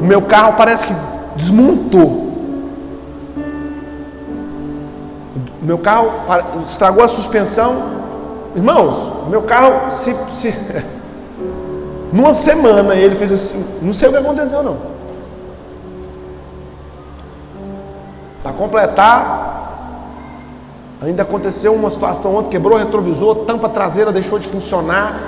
O 0.00 0.04
meu 0.04 0.22
carro 0.22 0.54
parece 0.56 0.86
que 0.86 0.94
desmontou. 1.36 2.26
Meu 5.62 5.78
carro 5.78 6.10
estragou 6.64 7.04
a 7.04 7.08
suspensão, 7.08 7.96
Irmãos, 8.56 9.28
meu 9.28 9.42
carro, 9.42 9.90
se, 9.90 10.16
se, 10.32 10.54
numa 12.10 12.34
semana 12.34 12.94
ele 12.94 13.14
fez 13.14 13.30
assim, 13.30 13.62
não 13.82 13.92
sei 13.92 14.08
o 14.08 14.12
que 14.12 14.16
aconteceu 14.16 14.62
não. 14.62 14.78
Para 18.42 18.52
completar, 18.52 19.46
Ainda 21.02 21.22
aconteceu 21.22 21.74
uma 21.74 21.90
situação 21.90 22.36
ontem, 22.36 22.48
quebrou 22.48 22.74
o 22.74 22.78
retrovisor, 22.78 23.44
tampa 23.44 23.68
traseira 23.68 24.10
deixou 24.10 24.38
de 24.38 24.48
funcionar. 24.48 25.20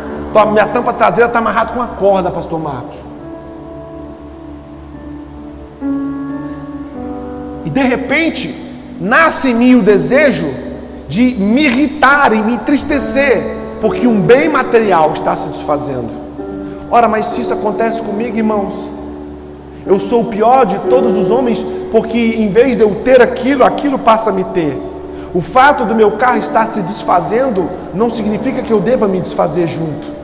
Minha 0.50 0.66
tampa 0.68 0.94
traseira 0.94 1.28
está 1.28 1.40
amarrada 1.40 1.72
com 1.72 1.78
uma 1.78 1.88
corda, 1.88 2.30
pastor 2.30 2.58
Marcos. 2.58 2.96
E 7.68 7.70
de 7.70 7.82
repente, 7.82 8.54
nasce 8.98 9.50
em 9.50 9.54
mim 9.54 9.74
o 9.74 9.82
desejo 9.82 10.48
de 11.06 11.34
me 11.34 11.66
irritar 11.66 12.32
e 12.32 12.40
me 12.40 12.54
entristecer, 12.54 13.42
porque 13.78 14.06
um 14.06 14.22
bem 14.22 14.48
material 14.48 15.12
está 15.12 15.36
se 15.36 15.50
desfazendo. 15.50 16.08
Ora, 16.90 17.06
mas 17.06 17.26
se 17.26 17.42
isso 17.42 17.52
acontece 17.52 18.00
comigo, 18.00 18.34
irmãos, 18.34 18.72
eu 19.86 20.00
sou 20.00 20.22
o 20.22 20.24
pior 20.30 20.64
de 20.64 20.78
todos 20.88 21.14
os 21.14 21.30
homens, 21.30 21.62
porque 21.92 22.16
em 22.16 22.50
vez 22.50 22.74
de 22.74 22.82
eu 22.82 23.02
ter 23.04 23.20
aquilo, 23.20 23.62
aquilo 23.62 23.98
passa 23.98 24.30
a 24.30 24.32
me 24.32 24.44
ter. 24.44 24.74
O 25.34 25.42
fato 25.42 25.84
do 25.84 25.94
meu 25.94 26.12
carro 26.12 26.38
estar 26.38 26.68
se 26.68 26.80
desfazendo 26.80 27.68
não 27.92 28.08
significa 28.08 28.62
que 28.62 28.72
eu 28.72 28.80
deva 28.80 29.06
me 29.06 29.20
desfazer 29.20 29.66
junto. 29.66 30.16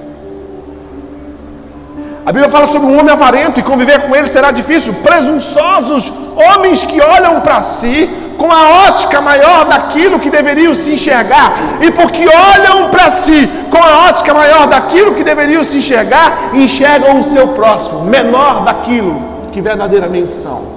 A 2.25 2.33
Bíblia 2.33 2.51
fala 2.51 2.69
sobre 2.69 2.87
um 2.87 2.99
homem 2.99 3.13
avarento 3.13 3.61
e 3.61 3.63
conviver 3.63 4.01
com 4.01 4.17
ele 4.17 4.31
será 4.31 4.51
difícil. 4.51 4.95
Presunçosos, 5.03 6.11
homens 6.37 6.85
que 6.85 7.01
olham 7.01 7.41
para 7.41 7.63
si 7.63 8.09
com 8.37 8.51
a 8.51 8.89
ótica 8.89 9.21
maior 9.21 9.65
daquilo 9.67 10.19
que 10.19 10.31
deveriam 10.31 10.75
se 10.75 10.93
enxergar. 10.95 11.53
E 11.81 11.91
porque 11.91 12.25
olham 12.27 12.91
para 12.91 13.11
si 13.11 13.49
com 13.71 13.79
a 13.79 14.09
ótica 14.09 14.35
maior 14.35 14.67
daquilo 14.67 15.15
que 15.15 15.25
deveriam 15.25 15.63
se 15.65 15.79
enxergar, 15.79 16.51
enxergam 16.53 17.21
o 17.21 17.25
seu 17.25 17.49
próximo, 17.49 18.05
menor 18.05 18.65
daquilo 18.65 19.23
que 19.53 19.61
verdadeiramente 19.61 20.35
são. 20.35 20.75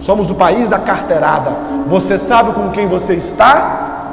Somos 0.00 0.30
o 0.30 0.34
país 0.34 0.68
da 0.68 0.78
carteirada. 0.78 1.52
Você 1.86 2.18
sabe 2.18 2.52
com 2.52 2.70
quem 2.70 2.86
você 2.86 3.14
está 3.14 4.10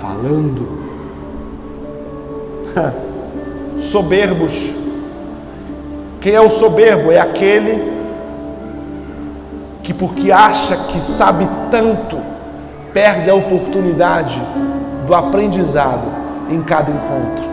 falando. 0.00 0.84
Soberbos. 3.78 4.70
Quem 6.20 6.34
é 6.34 6.40
o 6.40 6.48
soberbo? 6.48 7.12
É 7.12 7.20
aquele 7.20 7.93
que, 9.84 9.94
porque 9.94 10.32
acha 10.32 10.76
que 10.76 11.00
sabe 11.00 11.48
tanto, 11.70 12.18
perde 12.92 13.30
a 13.30 13.34
oportunidade 13.34 14.42
do 15.06 15.14
aprendizado 15.14 16.08
em 16.50 16.60
cada 16.62 16.90
encontro. 16.90 17.44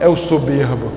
É 0.00 0.08
o 0.08 0.16
soberbo. 0.16 0.90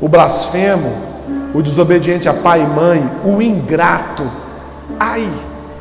O 0.00 0.08
blasfemo 0.08 1.10
o 1.52 1.62
desobediente 1.62 2.28
a 2.28 2.34
pai 2.34 2.62
e 2.62 2.66
mãe, 2.66 3.10
o 3.24 3.42
ingrato. 3.42 4.30
Ai! 4.98 5.28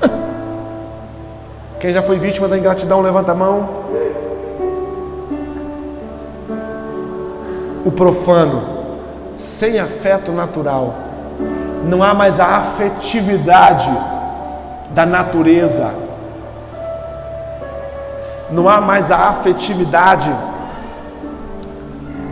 Quem 1.80 1.92
já 1.92 2.02
foi 2.02 2.18
vítima 2.18 2.48
da 2.48 2.58
ingratidão, 2.58 3.02
levanta 3.02 3.32
a 3.32 3.36
mão. 3.36 3.70
O 7.86 7.92
profano, 7.92 8.79
sem 9.40 9.80
afeto 9.80 10.32
natural. 10.32 10.94
Não 11.86 12.04
há 12.04 12.14
mais 12.14 12.40
a 12.40 12.58
afetividade 12.58 13.90
da 14.92 15.06
natureza. 15.06 15.92
Não 18.52 18.68
há 18.68 18.82
mais 18.82 19.12
a 19.12 19.30
afetividade 19.30 20.32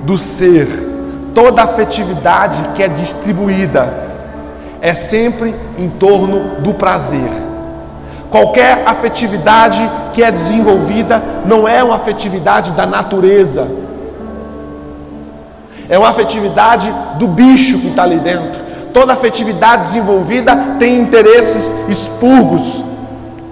do 0.04 0.17
ser 0.17 0.88
toda 1.38 1.62
afetividade 1.62 2.70
que 2.74 2.82
é 2.82 2.88
distribuída 2.88 4.08
é 4.82 4.96
sempre 4.96 5.54
em 5.78 5.88
torno 5.88 6.62
do 6.62 6.74
prazer. 6.74 7.30
Qualquer 8.32 8.88
afetividade 8.88 9.88
que 10.15 10.24
é 10.24 10.32
desenvolvida 10.32 11.22
não 11.46 11.67
é 11.67 11.84
uma 11.84 11.98
afetividade 11.98 12.72
da 12.72 12.88
natureza, 12.88 13.67
é 15.89 15.97
uma 15.97 16.10
afetividade 16.10 16.93
do 17.17 17.28
bicho 17.28 17.80
que 17.80 17.88
está 17.88 18.04
ali 18.04 18.19
dentro. 18.19 18.62
Toda 18.93 19.13
afetividade 19.13 19.88
desenvolvida 19.88 20.56
tem 20.80 21.00
interesses 21.00 21.89
expurgos. 21.89 22.84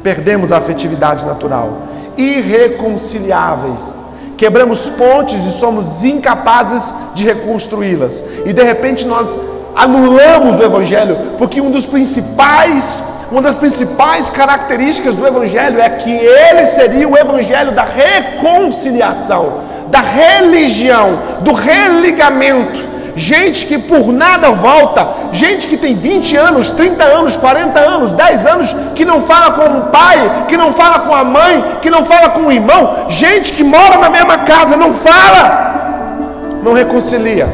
Perdemos 0.02 0.52
a 0.52 0.58
afetividade 0.58 1.26
natural. 1.26 1.84
Irreconciliáveis 2.18 3.96
quebramos 4.38 4.86
pontes 4.92 5.44
e 5.46 5.52
somos 5.52 6.04
incapazes 6.04 6.94
de 7.14 7.26
reconstruí-las. 7.26 8.24
E 8.46 8.54
de 8.54 8.64
repente 8.64 9.06
nós 9.06 9.30
anulamos 9.76 10.60
o 10.60 10.64
evangelho, 10.64 11.18
porque 11.38 11.60
um 11.60 11.72
dos 11.72 11.86
principais, 11.86 13.02
uma 13.32 13.42
das 13.42 13.56
principais 13.56 14.30
características 14.30 15.16
do 15.16 15.26
evangelho 15.26 15.80
é 15.80 15.90
que 15.90 16.12
ele 16.12 16.66
seria 16.66 17.08
o 17.08 17.18
evangelho 17.18 17.72
da 17.72 17.84
reconciliação, 17.84 19.62
da 19.88 20.02
religião, 20.02 21.20
do 21.42 21.54
religamento. 21.54 22.96
Gente 23.16 23.66
que 23.66 23.78
por 23.78 24.12
nada 24.12 24.52
volta, 24.52 25.08
gente 25.32 25.68
que 25.68 25.78
tem 25.78 25.96
20 25.96 26.36
anos, 26.36 26.70
30 26.72 27.04
anos, 27.04 27.38
40 27.38 27.80
anos, 27.80 28.14
10 28.14 28.46
anos, 28.46 28.76
que 28.94 29.06
não 29.06 29.22
fala 29.22 29.54
com 29.54 29.78
o 29.78 29.82
pai, 29.84 30.46
que 30.50 30.58
não 30.58 30.74
fala 30.74 31.00
com 31.00 31.16
a 31.16 31.24
mãe, 31.24 31.78
que 31.82 31.90
não 31.90 32.06
fala 32.06 32.30
com 32.30 32.42
o 32.42 32.52
irmão, 32.52 33.06
gente 33.08 33.54
que 33.54 33.64
mora 33.64 33.98
na 34.00 34.10
mesma 34.10 34.40
casa, 34.40 34.76
não 34.76 34.94
fala, 34.94 36.60
não 36.62 36.74
reconcilia. 36.74 37.48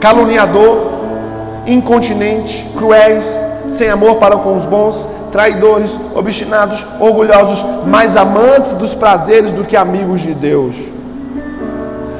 Caluniador, 0.00 0.92
incontinente, 1.66 2.70
cruéis, 2.76 3.24
sem 3.70 3.88
amor 3.88 4.16
para 4.16 4.36
com 4.36 4.54
os 4.54 4.66
bons, 4.66 5.08
traidores, 5.30 5.90
obstinados, 6.14 6.84
orgulhosos, 7.00 7.86
mais 7.86 8.16
amantes 8.16 8.74
dos 8.76 8.94
prazeres 8.94 9.52
do 9.52 9.64
que 9.64 9.76
amigos 9.76 10.20
de 10.20 10.34
Deus 10.34 10.76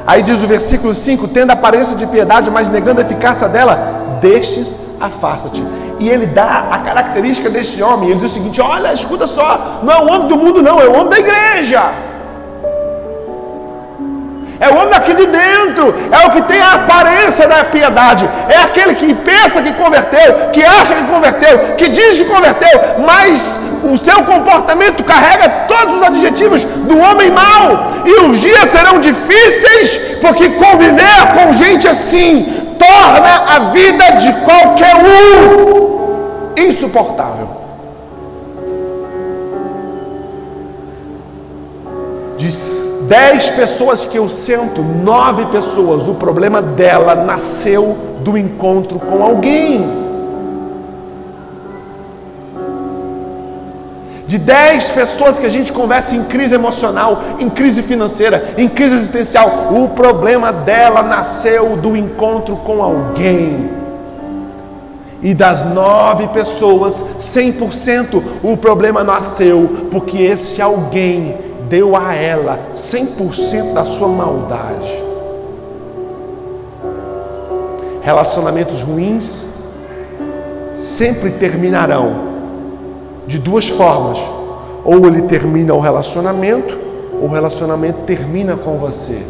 Aí 0.08 0.22
diz 0.22 0.42
o 0.42 0.46
versículo 0.46 0.94
5: 0.94 1.28
tendo 1.28 1.50
aparência 1.50 1.94
de 1.94 2.06
piedade, 2.06 2.50
mas 2.50 2.66
negando 2.70 3.02
a 3.02 3.04
eficácia 3.04 3.46
dela, 3.46 4.18
destes 4.22 4.74
afasta-te. 4.98 5.62
E 6.00 6.08
ele 6.08 6.24
dá 6.24 6.68
a 6.70 6.78
característica 6.78 7.50
desse 7.50 7.82
homem. 7.82 8.08
Ele 8.08 8.18
diz 8.18 8.30
o 8.30 8.34
seguinte: 8.34 8.58
olha, 8.58 8.94
escuta 8.94 9.26
só, 9.26 9.80
não 9.82 9.92
é 9.92 9.98
o 9.98 10.06
homem 10.06 10.26
do 10.26 10.38
mundo, 10.38 10.62
não, 10.62 10.80
é 10.80 10.88
o 10.88 10.94
homem 10.94 11.10
da 11.10 11.18
igreja. 11.18 11.92
É 14.60 14.68
o 14.68 14.76
homem 14.76 14.90
daqui 14.90 15.14
de 15.14 15.26
dentro, 15.26 15.94
é 16.10 16.26
o 16.26 16.30
que 16.32 16.42
tem 16.42 16.60
a 16.60 16.72
aparência 16.72 17.46
da 17.46 17.64
piedade, 17.64 18.28
é 18.48 18.56
aquele 18.56 18.94
que 18.94 19.14
pensa 19.14 19.62
que 19.62 19.72
converteu, 19.72 20.50
que 20.52 20.64
acha 20.64 20.94
que 20.94 21.04
converteu, 21.04 21.76
que 21.76 21.88
diz 21.88 22.18
que 22.18 22.24
converteu, 22.24 22.80
mas 23.06 23.60
o 23.84 23.96
seu 23.96 24.24
comportamento 24.24 25.04
carrega 25.04 25.48
todos 25.68 25.96
os 25.96 26.02
adjetivos 26.02 26.64
do 26.64 26.98
homem 26.98 27.30
mau, 27.30 28.02
e 28.04 28.24
os 28.24 28.40
dias 28.40 28.68
serão 28.70 29.00
difíceis, 29.00 29.96
porque 30.20 30.48
conviver 30.50 31.20
com 31.36 31.52
gente 31.52 31.86
assim 31.86 32.74
torna 32.78 33.54
a 33.54 33.58
vida 33.70 34.12
de 34.12 34.32
qualquer 34.44 34.96
um 34.96 36.52
insuportável. 36.56 37.67
Dez 43.08 43.50
pessoas 43.50 44.04
que 44.04 44.18
eu 44.18 44.28
sento, 44.28 44.82
nove 44.82 45.46
pessoas, 45.46 46.06
o 46.06 46.14
problema 46.14 46.60
dela 46.60 47.14
nasceu 47.14 47.96
do 48.20 48.36
encontro 48.36 48.98
com 48.98 49.22
alguém. 49.22 50.06
de 54.26 54.36
10 54.36 54.90
pessoas 54.90 55.38
que 55.38 55.46
a 55.46 55.48
gente 55.48 55.72
conversa 55.72 56.14
em 56.14 56.22
crise 56.22 56.54
emocional, 56.54 57.22
em 57.40 57.48
crise 57.48 57.82
financeira, 57.82 58.52
em 58.58 58.68
crise 58.68 58.96
existencial, 58.96 59.70
o 59.72 59.88
problema 59.88 60.52
dela 60.52 61.02
nasceu 61.02 61.78
do 61.78 61.96
encontro 61.96 62.54
com 62.56 62.82
alguém. 62.82 63.70
E 65.22 65.32
das 65.32 65.64
nove 65.64 66.28
pessoas, 66.28 67.02
100% 67.22 68.22
o 68.42 68.54
problema 68.54 69.02
nasceu 69.02 69.88
porque 69.90 70.18
esse 70.18 70.60
alguém 70.60 71.47
deu 71.68 71.94
a 71.96 72.14
ela 72.14 72.58
100% 72.74 73.72
da 73.72 73.84
sua 73.84 74.08
maldade. 74.08 75.08
Relacionamentos 78.02 78.80
ruins 78.80 79.46
sempre 80.72 81.30
terminarão 81.32 82.28
de 83.26 83.38
duas 83.38 83.68
formas. 83.68 84.18
Ou 84.84 85.06
ele 85.06 85.22
termina 85.22 85.74
o 85.74 85.80
relacionamento, 85.80 86.78
ou 87.20 87.28
o 87.28 87.32
relacionamento 87.32 88.00
termina 88.06 88.56
com 88.56 88.78
você. 88.78 89.20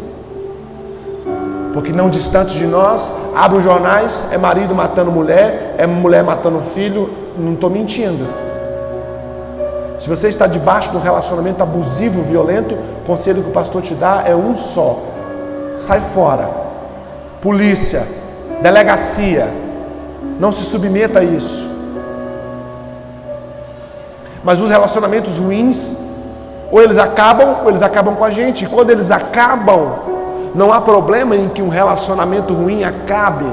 Porque 1.73 1.91
não 1.91 2.09
distante 2.09 2.57
de 2.57 2.65
nós, 2.65 3.11
abre 3.35 3.57
os 3.57 3.63
jornais, 3.63 4.23
é 4.31 4.37
marido 4.37 4.73
matando 4.73 5.11
mulher, 5.11 5.75
é 5.77 5.85
mulher 5.85 6.23
matando 6.23 6.61
filho, 6.61 7.09
não 7.37 7.53
estou 7.53 7.69
mentindo. 7.69 8.48
Se 9.99 10.07
você 10.07 10.29
está 10.29 10.47
debaixo 10.47 10.91
de 10.91 10.97
um 10.97 11.01
relacionamento 11.01 11.61
abusivo, 11.61 12.21
violento, 12.21 12.73
o 12.73 13.05
conselho 13.05 13.43
que 13.43 13.49
o 13.49 13.53
pastor 13.53 13.81
te 13.81 13.93
dá 13.93 14.23
é 14.25 14.35
um 14.35 14.55
só: 14.55 14.99
sai 15.77 15.99
fora. 16.13 16.49
Polícia, 17.41 18.05
delegacia, 18.61 19.47
não 20.39 20.51
se 20.51 20.63
submeta 20.63 21.19
a 21.19 21.23
isso. 21.23 21.69
Mas 24.43 24.61
os 24.61 24.69
relacionamentos 24.69 25.37
ruins, 25.37 25.95
ou 26.71 26.81
eles 26.81 26.97
acabam, 26.97 27.57
ou 27.63 27.69
eles 27.69 27.81
acabam 27.81 28.15
com 28.15 28.23
a 28.23 28.31
gente. 28.31 28.65
E 28.65 28.67
quando 28.67 28.89
eles 28.89 29.11
acabam, 29.11 29.99
não 30.55 30.71
há 30.71 30.79
problema 30.79 31.35
em 31.35 31.49
que 31.49 31.61
um 31.61 31.69
relacionamento 31.69 32.53
ruim 32.53 32.83
acabe. 32.83 33.45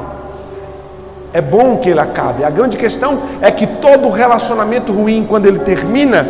É 1.32 1.40
bom 1.40 1.76
que 1.78 1.90
ele 1.90 2.00
acabe. 2.00 2.44
A 2.44 2.50
grande 2.50 2.76
questão 2.76 3.18
é 3.40 3.50
que 3.50 3.66
todo 3.66 4.10
relacionamento 4.10 4.92
ruim, 4.92 5.26
quando 5.28 5.46
ele 5.46 5.58
termina, 5.60 6.26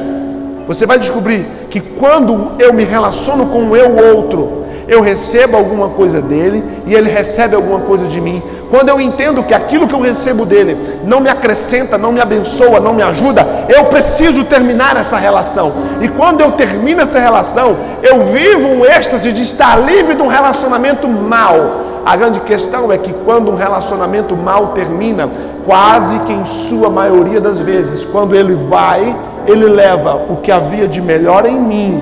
você 0.67 0.85
vai 0.85 0.99
descobrir 0.99 1.47
que 1.71 1.81
quando 1.81 2.53
eu 2.59 2.73
me 2.73 2.85
relaciono 2.85 3.47
com 3.47 3.71
o 3.71 3.77
eu 3.77 3.95
outro, 4.17 4.65
eu 4.89 5.01
recebo 5.01 5.57
alguma 5.57 5.89
coisa 5.91 6.21
dele 6.21 6.63
e 6.87 6.95
ele 6.95 7.11
recebe 7.11 7.55
alguma 7.55 7.81
coisa 7.81 8.07
de 8.07 8.21
mim. 8.21 8.43
Quando 8.71 8.89
eu 8.89 9.01
entendo 9.01 9.43
que 9.45 9.55
aquilo 9.55 9.87
que 9.87 9.95
eu 9.95 10.01
recebo 10.01 10.45
dele 10.45 10.77
não 11.05 11.21
me 11.21 11.29
acrescenta, 11.29 11.97
não 11.97 12.13
me 12.13 12.21
abençoa, 12.21 12.81
não 12.81 12.93
me 12.93 13.03
ajuda, 13.03 13.47
eu 13.69 13.85
preciso 13.85 14.45
terminar 14.45 14.97
essa 14.97 15.17
relação. 15.17 15.73
E 16.01 16.09
quando 16.09 16.41
eu 16.41 16.53
termino 16.53 17.01
essa 17.01 17.19
relação, 17.19 17.77
eu 18.03 18.27
vivo 18.27 18.69
um 18.69 18.85
êxtase 18.85 19.33
de 19.33 19.43
estar 19.43 19.77
livre 19.77 20.15
de 20.15 20.23
um 20.23 20.29
relacionamento 20.29 21.07
mal. 21.07 21.55
A 22.07 22.14
grande 22.14 22.38
questão 22.38 22.92
é 22.92 22.97
que 22.97 23.12
quando 23.25 23.51
um 23.51 23.57
relacionamento 23.57 24.37
mal 24.37 24.69
termina, 24.69 25.29
quase 25.64 26.16
que 26.21 26.33
em 26.33 26.47
sua 26.47 26.88
maioria 26.88 27.40
das 27.40 27.59
vezes, 27.59 28.05
quando 28.05 28.37
ele 28.37 28.55
vai, 28.55 29.19
ele 29.45 29.66
leva 29.66 30.14
o 30.31 30.37
que 30.37 30.53
havia 30.53 30.87
de 30.87 31.03
melhor 31.03 31.45
em 31.45 31.59
mim 31.59 32.01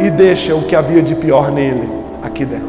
e 0.00 0.10
deixa 0.10 0.56
o 0.56 0.62
que 0.62 0.74
havia 0.74 1.00
de 1.00 1.14
pior 1.14 1.52
nele 1.52 1.88
aqui 2.20 2.44
dentro. 2.44 2.66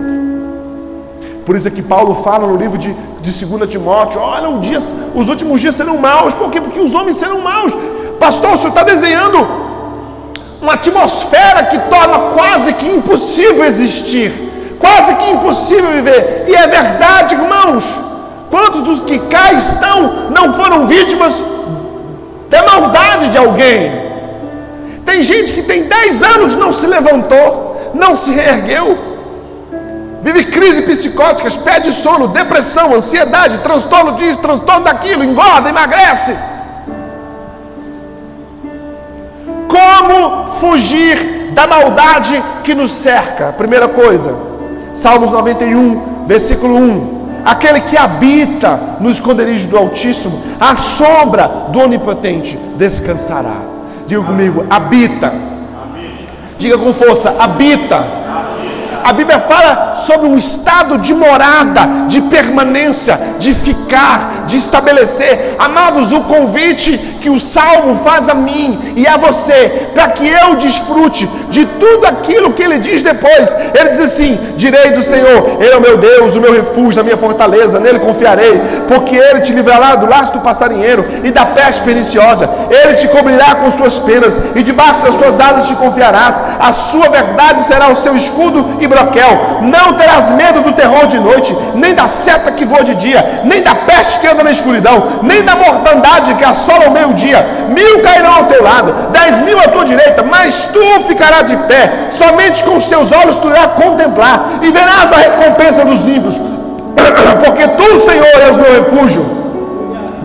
Por 1.43 1.55
isso 1.55 1.67
é 1.67 1.71
que 1.71 1.82
Paulo 1.82 2.21
fala 2.23 2.45
no 2.45 2.55
livro 2.55 2.77
de, 2.77 2.95
de 3.21 3.45
2 3.45 3.67
Timóteo: 3.67 4.21
olha, 4.21 4.47
um 4.47 4.60
dia, 4.60 4.77
os 5.15 5.27
últimos 5.27 5.60
dias 5.60 5.73
serão 5.73 5.97
maus. 5.97 6.36
Por 6.36 6.51
quê? 6.51 6.62
Porque 6.62 6.79
os 6.79 6.93
homens 6.93 7.17
serão 7.17 7.41
maus. 7.41 7.73
Pastor, 8.19 8.53
o 8.53 8.58
senhor 8.58 8.69
está 8.69 8.84
desenhando 8.84 9.39
uma 10.62 10.73
atmosfera 10.73 11.63
que 11.63 11.79
torna 11.89 12.32
quase 12.36 12.73
que 12.73 12.88
impossível 12.88 13.65
existir, 13.65 14.48
quase 14.80 15.13
que 15.15 15.30
impossível 15.32 15.92
viver. 15.92 16.46
E 16.48 16.56
é 16.56 16.65
verdade, 16.65 17.36
irmãos. 17.36 17.84
Quantos 18.50 18.82
dos 18.82 19.02
que 19.02 19.20
cá 19.20 19.54
estão 19.54 20.32
não 20.32 20.54
foram 20.54 20.88
vítimas 20.88 21.44
da 22.50 22.63
maldade 22.63 23.30
de 23.30 23.38
alguém? 23.38 24.10
Tem 25.06 25.24
gente 25.24 25.54
que 25.54 25.62
tem 25.62 25.84
10 25.84 26.24
anos 26.24 26.56
não 26.56 26.72
se 26.72 26.88
levantou, 26.88 27.92
não 27.94 28.15
se 28.15 28.32
reergueu, 28.32 28.98
vive 30.22 30.46
crise 30.46 30.82
psicóticas, 30.82 31.56
pede 31.58 31.94
sono, 31.94 32.28
depressão, 32.30 32.96
ansiedade, 32.96 33.60
transtorno 33.60 34.13
disso, 34.13 34.39
transtorno 34.39 34.86
daquilo, 34.86 35.24
engorda, 35.24 35.70
emagrece. 35.70 36.36
Como 39.68 40.60
fugir 40.60 41.52
da 41.54 41.68
maldade 41.68 42.44
que 42.63 42.74
nos 42.74 42.92
cerca? 42.92 43.54
Primeira 43.54 43.88
coisa, 43.88 44.48
Salmos 44.99 45.31
91, 45.31 46.25
versículo 46.27 46.75
1. 46.75 47.19
Aquele 47.45 47.79
que 47.81 47.97
habita 47.97 48.97
no 48.99 49.09
esconderijo 49.09 49.69
do 49.69 49.77
Altíssimo, 49.77 50.41
a 50.59 50.75
sombra 50.75 51.47
do 51.69 51.79
Onipotente 51.79 52.57
descansará. 52.75 53.62
Diga 54.05 54.21
comigo, 54.21 54.65
habita. 54.69 55.31
Diga 56.57 56.77
com 56.77 56.93
força, 56.93 57.33
habita 57.39 58.03
a 59.03 59.13
Bíblia 59.13 59.39
fala 59.39 59.95
sobre 59.95 60.27
um 60.27 60.38
estado 60.38 60.97
de 60.97 61.13
morada, 61.13 62.07
de 62.07 62.21
permanência, 62.21 63.19
de 63.39 63.53
ficar, 63.53 64.45
de 64.45 64.57
estabelecer. 64.57 65.55
Amados, 65.57 66.12
o 66.12 66.21
convite 66.21 66.97
que 67.21 67.29
o 67.29 67.39
salmo 67.39 68.01
faz 68.03 68.29
a 68.29 68.33
mim 68.33 68.93
e 68.95 69.07
a 69.07 69.17
você, 69.17 69.89
para 69.93 70.09
que 70.09 70.27
eu 70.27 70.55
desfrute 70.55 71.27
de 71.49 71.65
tudo 71.65 72.05
aquilo 72.05 72.53
que 72.53 72.63
ele 72.63 72.79
diz 72.79 73.03
depois. 73.03 73.55
Ele 73.77 73.89
diz 73.89 73.99
assim: 73.99 74.38
Direi 74.55 74.91
do 74.91 75.03
Senhor, 75.03 75.57
Ele 75.59 75.73
é 75.73 75.77
o 75.77 75.81
meu 75.81 75.97
Deus, 75.97 76.35
o 76.35 76.41
meu 76.41 76.53
refúgio, 76.53 77.01
a 77.01 77.03
minha 77.03 77.17
fortaleza, 77.17 77.79
nele 77.79 77.99
confiarei, 77.99 78.62
porque 78.88 79.15
Ele 79.15 79.41
te 79.41 79.53
livrará 79.53 79.95
do 79.95 80.05
laço 80.05 80.33
do 80.33 80.39
passarinheiro 80.39 81.05
e 81.23 81.31
da 81.31 81.45
peste 81.45 81.81
perniciosa. 81.81 82.49
Ele 82.69 82.95
te 82.95 83.07
cobrirá 83.07 83.55
com 83.55 83.71
suas 83.71 83.97
penas 83.99 84.38
e 84.55 84.63
debaixo 84.63 85.01
das 85.01 85.15
suas 85.15 85.39
asas 85.39 85.67
te 85.67 85.75
confiarás. 85.75 86.39
A 86.59 86.73
sua 86.73 87.09
verdade 87.09 87.63
será 87.63 87.89
o 87.89 87.95
seu 87.95 88.15
escudo 88.15 88.77
e 88.79 88.88
broquel. 88.89 89.62
Não 89.62 89.93
terás 89.93 90.30
medo 90.32 90.62
do 90.62 90.73
terror 90.73 91.08
de 91.08 91.19
noite, 91.19 91.56
nem 91.75 91.93
da 91.93 92.08
seta 92.08 92.52
que 92.52 92.65
voa 92.65 92.84
de 92.84 92.95
dia, 92.95 93.41
nem 93.45 93.62
da 93.62 93.75
peste 93.75 94.19
que 94.19 94.28
anda 94.28 94.43
na 94.43 94.52
escuridão, 94.52 95.19
nem 95.21 95.43
da 95.43 95.56
mortandade 95.56 96.34
que 96.34 96.43
assola 96.43 96.88
o 96.88 96.91
meio-dia. 96.91 97.45
Mil 97.69 98.02
cairão 98.02 98.34
ao 98.36 98.45
teu 98.45 98.63
lado, 98.63 98.93
dez 99.12 99.38
mil 99.45 99.58
à 99.60 99.67
tua 99.67 99.86
direita, 99.86 100.23
mas 100.23 100.67
tu 100.73 101.04
ficarás 101.08 101.47
de 101.47 101.56
pé. 101.56 102.10
Somente 102.12 102.63
com 102.63 102.78
os 102.78 102.89
seus 102.89 103.12
olhos 103.12 103.38
tu 103.38 103.47
irás 103.49 103.71
contemplar 103.73 104.60
e 104.62 104.71
verás 104.71 105.13
a 105.13 105.17
recompensa 105.17 105.86
dos 105.86 106.02
ímpios. 106.08 106.36
Porque 107.45 107.67
tu, 107.67 107.99
Senhor, 107.99 108.25
és 108.25 108.58
meu 108.58 108.73
refúgio. 108.73 109.39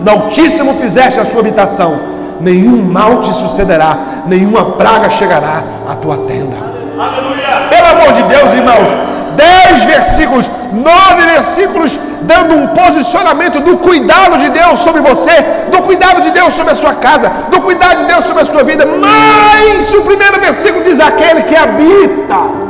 No 0.03 0.11
Altíssimo 0.11 0.73
fizeste 0.75 1.19
a 1.19 1.25
sua 1.25 1.39
habitação 1.39 2.15
nenhum 2.39 2.83
mal 2.83 3.21
te 3.21 3.33
sucederá, 3.33 3.97
nenhuma 4.25 4.71
praga 4.71 5.09
chegará 5.09 5.63
à 5.87 5.95
tua 5.95 6.17
tenda. 6.17 6.74
Pelo 6.95 7.87
amor 7.87 8.13
de 8.13 8.23
Deus, 8.23 8.53
irmãos, 8.53 8.87
dez 9.35 9.83
versículos, 9.83 10.45
nove 10.71 11.25
versículos, 11.25 11.99
dando 12.21 12.55
um 12.55 12.67
posicionamento 12.67 13.59
do 13.59 13.77
cuidado 13.77 14.37
de 14.37 14.49
Deus 14.49 14.79
sobre 14.79 15.01
você, 15.01 15.35
do 15.71 15.81
cuidado 15.81 16.21
de 16.21 16.31
Deus 16.31 16.53
sobre 16.53 16.71
a 16.71 16.75
sua 16.75 16.93
casa, 16.93 17.29
do 17.51 17.61
cuidado 17.61 17.97
de 17.97 18.05
Deus 18.05 18.23
sobre 18.23 18.43
a 18.43 18.45
sua 18.45 18.63
vida. 18.63 18.85
Mas 18.85 19.93
o 19.93 20.03
primeiro 20.03 20.39
versículo 20.39 20.85
diz: 20.85 20.99
aquele 20.99 21.43
que 21.43 21.55
habita. 21.55 22.65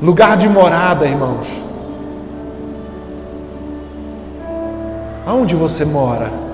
Lugar 0.00 0.36
de 0.36 0.48
morada, 0.48 1.06
irmãos. 1.06 1.48
Aonde 5.26 5.56
você 5.56 5.84
mora? 5.84 6.45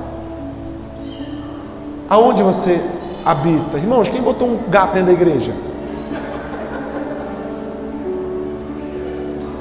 Aonde 2.13 2.43
você 2.43 2.79
habita? 3.25 3.79
Irmãos, 3.79 4.07
quem 4.07 4.21
botou 4.21 4.47
um 4.47 4.59
gato 4.69 4.93
dentro 4.93 5.07
da 5.07 5.13
igreja? 5.15 5.51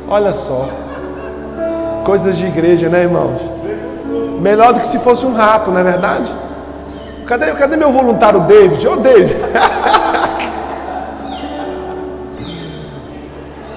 Olha 0.05 0.33
só. 0.33 0.67
Coisas 2.03 2.35
de 2.35 2.47
igreja, 2.47 2.89
né, 2.89 3.03
irmãos? 3.03 3.41
Melhor 4.41 4.73
do 4.73 4.81
que 4.81 4.87
se 4.87 4.99
fosse 4.99 5.25
um 5.25 5.33
rato, 5.33 5.71
não 5.71 5.79
é 5.79 5.83
verdade? 5.83 6.29
Cadê, 7.25 7.53
cadê 7.53 7.77
meu 7.77 7.89
voluntário 7.89 8.41
David? 8.41 8.85
Ô, 8.85 8.95
oh, 8.95 8.97
David! 8.97 9.33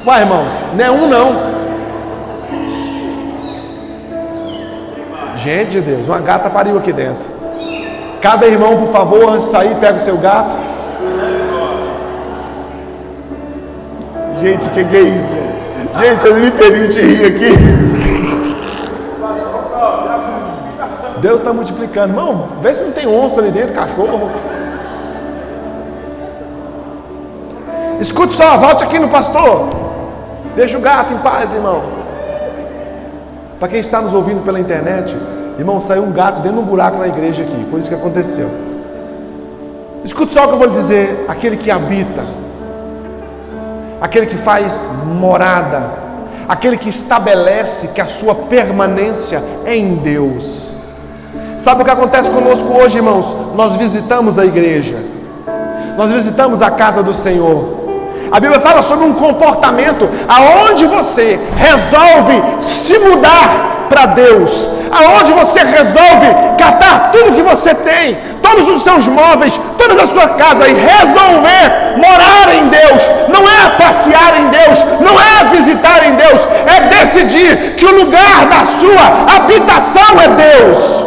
Uai, 0.04 0.22
irmãos, 0.22 0.50
não 0.76 0.84
é 0.84 0.90
um 0.90 1.06
não. 1.06 1.54
Gente 5.36 5.70
de 5.70 5.80
Deus, 5.80 6.08
uma 6.08 6.18
gata 6.18 6.50
pariu 6.50 6.76
aqui 6.76 6.92
dentro. 6.92 7.33
Cada 8.24 8.46
irmão, 8.46 8.78
por 8.78 8.88
favor, 8.88 9.28
antes 9.34 9.44
de 9.44 9.52
sair, 9.52 9.74
pega 9.74 9.98
o 9.98 10.00
seu 10.00 10.16
gato. 10.16 10.56
Gente, 14.38 14.66
o 14.66 14.70
que, 14.70 14.82
que 14.82 14.96
é 14.96 15.00
isso? 15.00 15.28
Gente, 16.00 16.20
vocês 16.22 16.40
me 16.40 16.50
permitem 16.50 17.04
rir 17.04 17.26
aqui. 17.26 17.50
Deus 21.18 21.40
está 21.42 21.52
multiplicando. 21.52 22.14
Irmão, 22.14 22.48
vê 22.62 22.72
se 22.72 22.84
não 22.84 22.92
tem 22.92 23.06
onça 23.06 23.42
ali 23.42 23.50
dentro, 23.50 23.74
cachorro. 23.74 24.30
Escute 28.00 28.32
só, 28.32 28.56
volte 28.56 28.84
aqui 28.84 28.98
no 28.98 29.10
pastor. 29.10 29.68
Deixa 30.56 30.78
o 30.78 30.80
gato 30.80 31.12
em 31.12 31.18
paz, 31.18 31.52
irmão. 31.52 31.82
Para 33.60 33.68
quem 33.68 33.80
está 33.80 34.00
nos 34.00 34.14
ouvindo 34.14 34.42
pela 34.42 34.58
internet, 34.58 35.14
Irmão, 35.58 35.80
saiu 35.80 36.02
um 36.02 36.10
gato 36.10 36.42
dentro 36.42 36.58
de 36.58 36.64
um 36.64 36.66
buraco 36.66 36.98
na 36.98 37.06
igreja 37.06 37.42
aqui. 37.42 37.66
Foi 37.70 37.78
isso 37.78 37.88
que 37.88 37.94
aconteceu. 37.94 38.50
Escute 40.04 40.32
só 40.32 40.44
o 40.44 40.48
que 40.48 40.54
eu 40.54 40.58
vou 40.58 40.66
lhe 40.66 40.74
dizer: 40.74 41.26
aquele 41.28 41.56
que 41.56 41.70
habita, 41.70 42.24
aquele 44.00 44.26
que 44.26 44.36
faz 44.36 44.88
morada, 45.06 45.90
aquele 46.48 46.76
que 46.76 46.88
estabelece 46.88 47.88
que 47.88 48.00
a 48.00 48.06
sua 48.06 48.34
permanência 48.34 49.42
é 49.64 49.76
em 49.76 49.96
Deus. 49.96 50.72
Sabe 51.58 51.82
o 51.82 51.84
que 51.84 51.90
acontece 51.90 52.28
conosco 52.30 52.76
hoje, 52.76 52.96
irmãos? 52.96 53.54
Nós 53.54 53.76
visitamos 53.76 54.38
a 54.38 54.44
igreja, 54.44 54.98
nós 55.96 56.10
visitamos 56.10 56.60
a 56.60 56.70
casa 56.70 57.02
do 57.02 57.14
Senhor. 57.14 57.84
A 58.32 58.40
Bíblia 58.40 58.58
fala 58.58 58.82
sobre 58.82 59.04
um 59.06 59.14
comportamento 59.14 60.08
aonde 60.28 60.84
você 60.86 61.38
resolve 61.56 62.42
se 62.66 62.98
mudar 62.98 63.73
para 63.94 64.06
Deus, 64.06 64.68
aonde 64.90 65.32
você 65.32 65.60
resolve 65.60 66.26
catar 66.58 67.12
tudo 67.12 67.36
que 67.36 67.42
você 67.42 67.72
tem, 67.72 68.18
todos 68.42 68.66
os 68.66 68.82
seus 68.82 69.06
móveis, 69.06 69.52
toda 69.78 70.02
a 70.02 70.06
sua 70.08 70.28
casa 70.30 70.68
e 70.68 70.74
resolver 70.74 71.96
morar 71.96 72.52
em 72.52 72.68
Deus. 72.68 73.02
Não 73.28 73.42
é 73.48 73.70
passear 73.78 74.40
em 74.40 74.48
Deus, 74.48 74.78
não 75.00 75.14
é 75.20 75.44
visitar 75.56 76.04
em 76.08 76.14
Deus, 76.14 76.40
é 76.66 76.80
decidir 76.88 77.76
que 77.76 77.84
o 77.84 78.04
lugar 78.04 78.46
da 78.46 78.66
sua 78.66 79.36
habitação 79.36 80.20
é 80.20 80.28
Deus. 80.28 81.03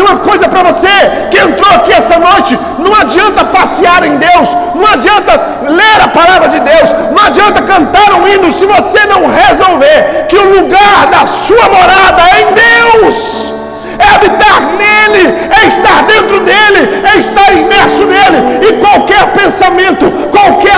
Uma 0.00 0.16
coisa 0.18 0.48
para 0.48 0.62
você 0.62 0.88
que 1.30 1.38
entrou 1.38 1.74
aqui 1.74 1.92
essa 1.92 2.18
noite: 2.18 2.58
não 2.78 2.94
adianta 2.94 3.44
passear 3.46 4.04
em 4.04 4.16
Deus, 4.16 4.48
não 4.74 4.86
adianta 4.86 5.32
ler 5.68 6.02
a 6.02 6.08
palavra 6.08 6.48
de 6.48 6.60
Deus, 6.60 6.88
não 7.14 7.26
adianta 7.26 7.62
cantar 7.62 8.12
um 8.14 8.28
hino 8.28 8.50
se 8.50 8.64
você 8.64 9.06
não 9.06 9.26
resolver 9.26 10.26
que 10.28 10.36
o 10.36 10.60
lugar 10.60 11.06
da 11.10 11.26
sua 11.26 11.68
morada 11.68 12.22
é 12.34 12.42
em 12.42 12.54
Deus 12.54 13.56
é 13.98 14.14
habitar 14.14 14.60
nele, 14.76 15.50
é 15.50 15.66
estar 15.66 16.02
dentro 16.02 16.40
dele, 16.40 17.02
é 17.02 17.18
estar 17.18 17.52
imerso 17.52 18.04
nele. 18.04 18.68
E 18.68 18.72
qualquer 18.74 19.26
pensamento, 19.32 20.10
qualquer 20.30 20.76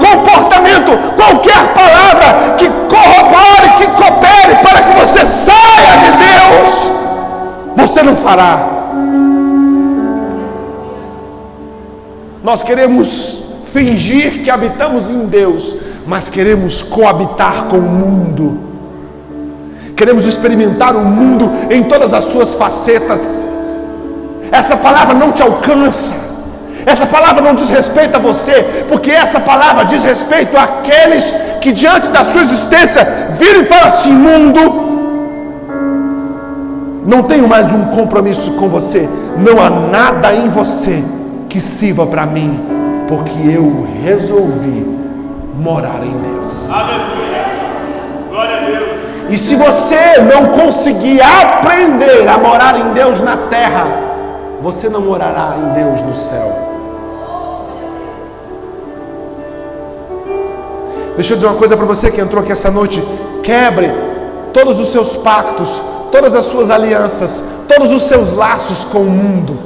comportamento, 0.00 0.96
qualquer 1.16 1.62
palavra 1.74 2.56
que 2.56 2.68
corrobore, 2.88 3.68
que 3.78 3.86
coopere 3.88 4.54
para 4.62 4.82
que 4.82 4.98
você 4.98 5.26
saia 5.26 5.96
de 5.98 6.10
Deus, 6.12 7.05
você 7.76 8.02
não 8.02 8.16
fará. 8.16 8.92
Nós 12.42 12.62
queremos 12.62 13.42
fingir 13.72 14.42
que 14.42 14.50
habitamos 14.50 15.10
em 15.10 15.26
Deus, 15.26 15.76
mas 16.06 16.28
queremos 16.28 16.82
coabitar 16.82 17.64
com 17.64 17.78
o 17.78 17.82
mundo 17.82 18.66
queremos 19.96 20.26
experimentar 20.26 20.94
o 20.94 21.04
mundo 21.04 21.50
em 21.70 21.82
todas 21.84 22.12
as 22.12 22.26
suas 22.26 22.54
facetas. 22.54 23.42
Essa 24.52 24.76
palavra 24.76 25.14
não 25.14 25.32
te 25.32 25.42
alcança, 25.42 26.14
essa 26.84 27.06
palavra 27.06 27.42
não 27.42 27.54
diz 27.54 27.68
respeito 27.68 28.14
a 28.14 28.18
você, 28.18 28.84
porque 28.88 29.10
essa 29.10 29.40
palavra 29.40 29.84
diz 29.86 30.04
respeito 30.04 30.56
àqueles 30.56 31.32
que, 31.60 31.72
diante 31.72 32.08
da 32.08 32.24
sua 32.26 32.42
existência, 32.42 33.34
viram 33.38 33.62
e 33.62 33.64
falam 33.64 33.88
assim: 33.88 34.12
mundo, 34.12 34.60
não 37.06 37.22
tenho 37.22 37.46
mais 37.46 37.70
um 37.70 37.84
compromisso 37.96 38.50
com 38.54 38.68
você, 38.68 39.08
não 39.38 39.62
há 39.62 39.70
nada 39.70 40.34
em 40.34 40.48
você 40.48 41.04
que 41.48 41.60
sirva 41.60 42.04
para 42.04 42.26
mim, 42.26 42.58
porque 43.06 43.48
eu 43.48 43.86
resolvi 44.02 44.84
morar 45.56 46.02
em 46.02 46.20
Deus. 46.20 46.68
Aleluia, 46.68 47.44
glória 48.28 48.56
a 48.56 48.60
Deus. 48.60 48.86
E 49.30 49.38
se 49.38 49.54
você 49.54 50.20
não 50.20 50.48
conseguir 50.48 51.20
aprender 51.22 52.28
a 52.28 52.38
morar 52.38 52.76
em 52.78 52.92
Deus 52.92 53.22
na 53.22 53.36
terra, 53.36 53.86
você 54.60 54.88
não 54.88 55.00
morará 55.00 55.56
em 55.58 55.72
Deus 55.74 56.02
no 56.02 56.12
céu. 56.12 56.66
Deixa 61.14 61.32
eu 61.32 61.36
dizer 61.36 61.46
uma 61.46 61.56
coisa 61.56 61.76
para 61.76 61.86
você 61.86 62.10
que 62.10 62.20
entrou 62.20 62.42
aqui 62.42 62.50
essa 62.50 62.70
noite: 62.70 63.02
quebre 63.44 63.90
todos 64.52 64.78
os 64.80 64.90
seus 64.90 65.16
pactos, 65.16 65.80
todas 66.16 66.34
as 66.34 66.46
suas 66.46 66.70
alianças, 66.70 67.44
todos 67.68 67.92
os 67.92 68.04
seus 68.04 68.32
laços 68.32 68.84
com 68.84 69.00
o 69.00 69.10
mundo. 69.10 69.58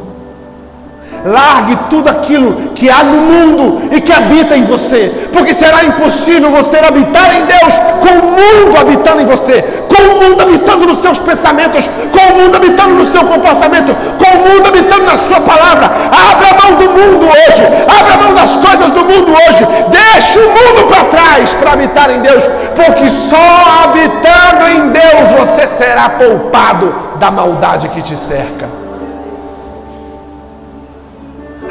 Largue 1.25 1.79
tudo 1.89 2.09
aquilo 2.09 2.73
que 2.75 2.91
há 2.91 3.05
no 3.05 3.21
mundo 3.21 3.89
e 3.95 4.01
que 4.01 4.13
habita 4.13 4.57
em 4.57 4.65
você, 4.65 5.29
porque 5.33 5.55
será 5.55 5.85
impossível 5.85 6.51
você 6.51 6.79
habitar 6.79 7.31
em 7.37 7.45
Deus 7.45 7.75
com 8.01 8.27
o 8.27 8.31
mundo 8.33 8.81
habitando 8.81 9.23
em 9.23 9.27
você, 9.27 9.63
com 9.91 10.03
o 10.03 10.23
mundo 10.23 10.43
habitando 10.43 10.87
nos 10.87 11.01
seus 11.01 11.19
pensamentos, 11.19 11.89
com 12.13 12.33
o 12.33 12.43
mundo 12.43 12.57
habitando 12.57 12.95
no 12.95 13.05
seu 13.05 13.25
comportamento, 13.25 13.95
com 14.17 14.39
o 14.39 14.49
mundo 14.49 14.69
habitando 14.69 15.05
na 15.05 15.19
sua 15.19 15.41
palavra. 15.41 15.87
Abra 15.87 16.51
a 16.51 16.63
mão 16.63 16.79
do 16.79 16.91
mundo 16.91 17.27
hoje, 17.27 17.63
abra 17.99 18.15
a 18.15 18.19
mão 18.19 18.35
das 18.35 18.53
coisas 18.53 18.91
do 18.93 19.05
mundo 19.05 19.33
hoje, 19.33 19.67
deixe 19.91 20.39
o 20.39 20.49
mundo 20.49 20.89
para 20.89 21.05
trás 21.05 21.55
para 21.55 21.73
habitar 21.73 22.11
em 22.11 22.21
Deus, 22.21 22.45
porque 22.77 23.09
só 23.09 23.85
habitando 23.85 24.69
em 24.69 24.91
Deus 24.91 25.41
você 25.41 25.67
será 25.67 26.09
poupado 26.11 26.95
da 27.19 27.31
maldade 27.31 27.89
que 27.89 28.01
te 28.01 28.17
cerca. 28.17 28.69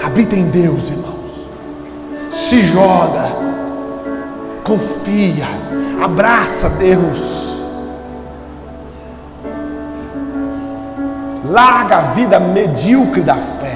Habita 0.03 0.35
em 0.35 0.49
Deus, 0.49 0.89
irmãos. 0.89 1.09
Se 2.31 2.61
joga, 2.67 3.29
confia, 4.63 5.47
abraça 6.01 6.69
Deus. 6.69 7.48
Larga 11.49 11.97
a 11.97 12.01
vida 12.11 12.39
medíocre 12.39 13.21
da 13.21 13.35
fé. 13.35 13.75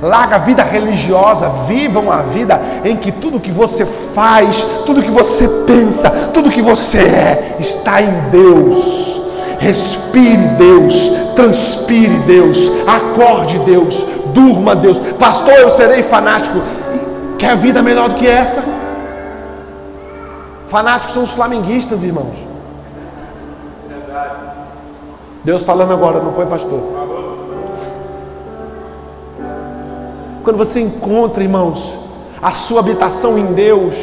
Larga 0.00 0.36
a 0.36 0.38
vida 0.38 0.62
religiosa, 0.62 1.48
vivam 1.66 2.12
a 2.12 2.22
vida 2.22 2.60
em 2.84 2.96
que 2.96 3.10
tudo 3.10 3.40
que 3.40 3.50
você 3.50 3.84
faz, 3.84 4.62
tudo 4.86 5.02
que 5.02 5.10
você 5.10 5.48
pensa, 5.66 6.30
tudo 6.32 6.50
que 6.50 6.62
você 6.62 6.98
é, 6.98 7.56
está 7.58 8.00
em 8.00 8.12
Deus. 8.30 9.22
Respire 9.58 10.48
Deus, 10.58 10.94
transpire 11.34 12.18
Deus, 12.26 12.70
acorde 12.86 13.58
Deus, 13.60 14.04
durma 14.34 14.76
Deus. 14.76 14.98
Pastor, 15.18 15.54
eu 15.54 15.70
serei 15.70 16.02
fanático. 16.02 16.60
Quer 17.38 17.56
vida 17.56 17.82
melhor 17.82 18.10
do 18.10 18.14
que 18.16 18.26
essa? 18.26 18.62
Fanáticos 20.68 21.14
são 21.14 21.22
os 21.24 21.30
flamenguistas, 21.30 22.04
irmãos. 22.04 22.53
Deus 25.44 25.62
falando 25.62 25.92
agora, 25.92 26.20
não 26.20 26.32
foi, 26.32 26.46
pastor? 26.46 26.80
Quando 30.42 30.56
você 30.56 30.80
encontra, 30.80 31.42
irmãos, 31.42 31.92
a 32.40 32.52
sua 32.52 32.80
habitação 32.80 33.38
em 33.38 33.52
Deus, 33.52 33.94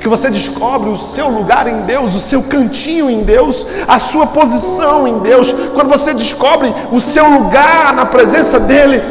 que 0.00 0.08
você 0.08 0.30
descobre 0.30 0.88
o 0.88 0.96
seu 0.96 1.28
lugar 1.28 1.66
em 1.66 1.82
Deus, 1.82 2.14
o 2.14 2.20
seu 2.20 2.44
cantinho 2.44 3.10
em 3.10 3.24
Deus, 3.24 3.66
a 3.88 3.98
sua 3.98 4.28
posição 4.28 5.06
em 5.08 5.18
Deus, 5.18 5.52
quando 5.74 5.88
você 5.88 6.14
descobre 6.14 6.72
o 6.92 7.00
seu 7.00 7.28
lugar 7.28 7.92
na 7.92 8.06
presença 8.06 8.60
dEle, 8.60 9.02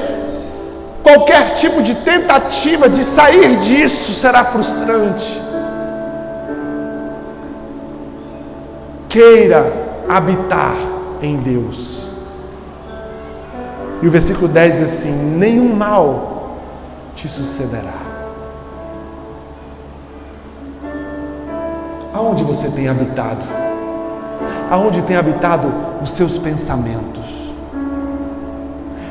qualquer 1.03 1.55
tipo 1.55 1.83
de 1.83 1.95
tentativa 1.95 2.87
de 2.87 3.03
sair 3.03 3.57
disso 3.57 4.13
será 4.13 4.45
frustrante. 4.45 5.41
Queira 9.09 9.86
habitar 10.07 10.75
em 11.21 11.37
Deus. 11.37 12.07
E 14.01 14.07
o 14.07 14.11
versículo 14.11 14.47
10 14.47 14.79
diz 14.79 14.83
assim: 14.83 15.11
nenhum 15.11 15.75
mal 15.75 16.57
te 17.15 17.27
sucederá. 17.27 18.07
Aonde 22.13 22.43
você 22.43 22.69
tem 22.69 22.87
habitado? 22.87 23.43
Aonde 24.69 25.01
tem 25.03 25.15
habitado 25.15 25.71
os 26.01 26.11
seus 26.11 26.37
pensamentos? 26.37 27.25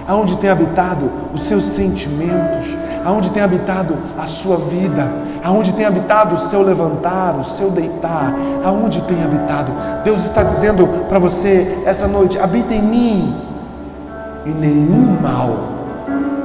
Aonde 0.07 0.37
tem 0.37 0.51
habitado 0.51 1.11
os 1.35 1.43
seus 1.43 1.65
sentimentos? 1.65 2.67
Aonde 3.07 3.31
tem 3.31 3.41
habitado 3.41 3.97
a 4.19 4.27
sua 4.27 4.57
vida? 4.57 5.09
Aonde 5.45 5.73
tem 5.75 5.87
habitado 5.87 6.35
o 6.35 6.39
seu 6.39 6.61
levantar, 6.61 7.39
o 7.39 7.45
seu 7.45 7.71
deitar? 7.71 8.35
Aonde 8.65 9.01
tem 9.03 9.23
habitado? 9.23 9.71
Deus 10.03 10.25
está 10.25 10.43
dizendo 10.43 10.89
para 11.09 11.21
você 11.21 11.85
essa 11.87 12.09
noite: 12.09 12.37
habita 12.37 12.75
em 12.75 12.83
mim 12.83 13.37
e 14.45 14.49
nenhum 14.49 15.21
mal 15.23 15.57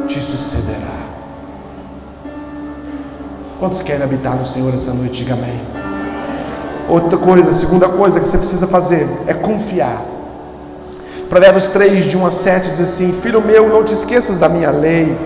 te 0.08 0.20
sucederá. 0.20 1.02
Quantos 3.60 3.82
querem 3.82 4.04
habitar 4.04 4.36
no 4.36 4.46
Senhor 4.46 4.72
essa 4.72 4.94
noite? 4.94 5.16
Diga 5.16 5.34
amém. 5.34 5.60
Outra 6.88 7.18
coisa, 7.18 7.54
segunda 7.54 7.90
coisa 7.90 8.20
que 8.20 8.28
você 8.28 8.38
precisa 8.38 8.68
fazer 8.68 9.08
é 9.26 9.34
confiar. 9.34 10.06
Provérbios 11.28 11.70
3, 11.70 12.06
de 12.06 12.16
1 12.16 12.24
a 12.24 12.30
7 12.30 12.70
diz 12.70 12.82
assim: 12.82 13.12
Filho 13.14 13.42
meu, 13.42 13.68
não 13.68 13.84
te 13.84 13.96
esqueças 13.96 14.38
da 14.38 14.48
minha 14.48 14.70
lei, 14.70 15.18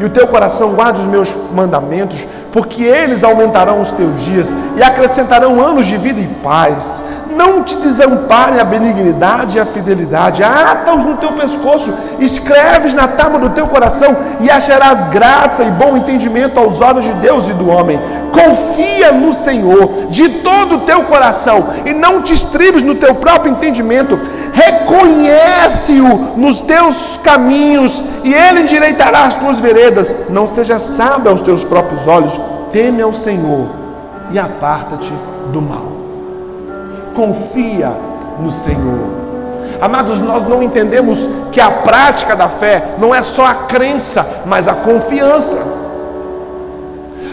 e 0.00 0.04
o 0.04 0.08
teu 0.08 0.26
coração 0.26 0.72
guarde 0.72 1.00
os 1.00 1.06
meus 1.06 1.28
mandamentos, 1.54 2.18
porque 2.50 2.82
eles 2.82 3.22
aumentarão 3.22 3.82
os 3.82 3.92
teus 3.92 4.22
dias 4.22 4.48
e 4.76 4.82
acrescentarão 4.82 5.60
anos 5.60 5.86
de 5.86 5.96
vida 5.98 6.18
e 6.18 6.26
paz. 6.42 7.02
Não 7.36 7.62
te 7.62 7.76
desampare 7.76 8.58
a 8.58 8.64
benignidade 8.64 9.56
e 9.56 9.60
a 9.60 9.66
fidelidade, 9.66 10.42
ata-os 10.42 11.04
no 11.04 11.16
teu 11.18 11.32
pescoço, 11.32 11.92
escreves 12.18 12.92
na 12.92 13.06
tábua 13.06 13.38
do 13.40 13.50
teu 13.50 13.68
coração 13.68 14.16
e 14.40 14.50
acharás 14.50 15.08
graça 15.10 15.62
e 15.62 15.70
bom 15.70 15.96
entendimento 15.96 16.58
aos 16.58 16.80
olhos 16.80 17.04
de 17.04 17.12
Deus 17.14 17.46
e 17.46 17.52
do 17.52 17.68
homem. 17.68 18.00
Confia 18.32 19.12
no 19.12 19.32
Senhor 19.32 20.06
de 20.08 20.28
todo 20.40 20.76
o 20.76 20.80
teu 20.80 21.04
coração 21.04 21.68
e 21.84 21.92
não 21.92 22.22
te 22.22 22.32
estribes 22.32 22.82
no 22.82 22.94
teu 22.94 23.14
próprio 23.14 23.52
entendimento. 23.52 24.18
Reconhece-o 24.52 26.36
nos 26.36 26.60
teus 26.60 27.18
caminhos 27.22 28.02
e 28.24 28.32
ele 28.32 28.60
endireitará 28.60 29.24
as 29.24 29.34
tuas 29.34 29.58
veredas. 29.58 30.14
Não 30.28 30.46
seja 30.46 30.78
sábio 30.78 31.30
aos 31.30 31.40
teus 31.40 31.62
próprios 31.64 32.06
olhos, 32.06 32.32
teme 32.72 33.02
ao 33.02 33.14
Senhor 33.14 33.68
e 34.30 34.38
aparta-te 34.38 35.12
do 35.52 35.60
mal. 35.60 35.92
Confia 37.14 37.92
no 38.38 38.50
Senhor. 38.50 39.20
Amados, 39.80 40.20
nós 40.20 40.46
não 40.46 40.62
entendemos 40.62 41.18
que 41.52 41.60
a 41.60 41.70
prática 41.70 42.36
da 42.36 42.48
fé 42.48 42.94
não 42.98 43.14
é 43.14 43.22
só 43.22 43.46
a 43.46 43.54
crença, 43.54 44.42
mas 44.44 44.68
a 44.68 44.74
confiança. 44.74 45.80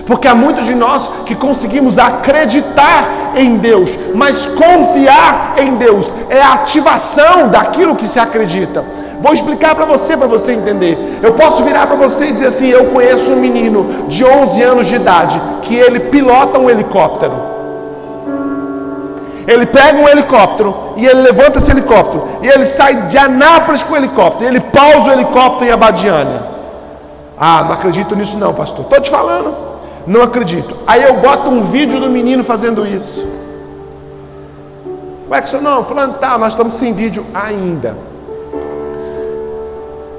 Porque 0.05 0.28
há 0.28 0.34
muitos 0.34 0.65
de 0.65 0.74
nós 0.74 1.09
que 1.26 1.36
conseguimos 1.36 1.97
acreditar 1.97 3.26
em 3.39 3.57
Deus, 3.57 3.89
mas 4.13 4.45
confiar 4.45 5.55
em 5.57 5.75
Deus 5.75 6.13
é 6.29 6.41
a 6.41 6.53
ativação 6.53 7.49
daquilo 7.49 7.95
que 7.95 8.07
se 8.07 8.19
acredita. 8.19 8.83
Vou 9.19 9.33
explicar 9.33 9.73
para 9.73 9.85
você, 9.85 10.15
para 10.15 10.27
você 10.27 10.53
entender. 10.53 11.19
Eu 11.23 11.33
posso 11.33 11.63
virar 11.63 11.88
para 11.88 11.95
você 11.95 12.25
e 12.27 12.31
dizer 12.31 12.47
assim: 12.47 12.67
Eu 12.67 12.85
conheço 12.88 13.31
um 13.31 13.38
menino 13.38 14.05
de 14.07 14.23
11 14.23 14.61
anos 14.61 14.88
de 14.88 14.95
idade 14.95 15.41
que 15.63 15.75
ele 15.75 15.99
pilota 15.99 16.59
um 16.59 16.69
helicóptero. 16.69 17.57
Ele 19.47 19.65
pega 19.65 19.99
um 19.99 20.07
helicóptero 20.07 20.75
e 20.97 21.05
ele 21.05 21.21
levanta 21.21 21.57
esse 21.57 21.71
helicóptero 21.71 22.27
e 22.43 22.47
ele 22.47 22.65
sai 22.65 23.07
de 23.07 23.17
Anápolis 23.17 23.81
com 23.81 23.93
o 23.93 23.97
helicóptero. 23.97 24.49
Ele 24.49 24.59
pausa 24.59 25.09
o 25.09 25.13
helicóptero 25.13 25.69
em 25.69 25.73
Abadiânia. 25.73 26.41
Ah, 27.39 27.63
não 27.63 27.73
acredito 27.73 28.15
nisso 28.15 28.38
não, 28.38 28.53
pastor. 28.53 28.81
Estou 28.81 29.01
te 29.01 29.09
falando. 29.09 29.55
Não 30.08 30.22
acredito. 30.24 30.74
Aí 30.88 31.03
eu 31.03 31.16
boto 31.16 31.49
um 31.49 31.64
vídeo 31.64 31.99
do 31.99 32.10
menino 32.10 32.41
fazendo 32.43 32.88
isso. 32.88 33.28
Ué, 35.30 35.41
que 35.41 35.58
não, 35.58 35.84
falando, 35.84 36.18
tá, 36.18 36.38
nós 36.38 36.53
estamos 36.53 36.76
sem 36.76 36.93
vídeo 36.93 37.26
ainda. 37.34 37.97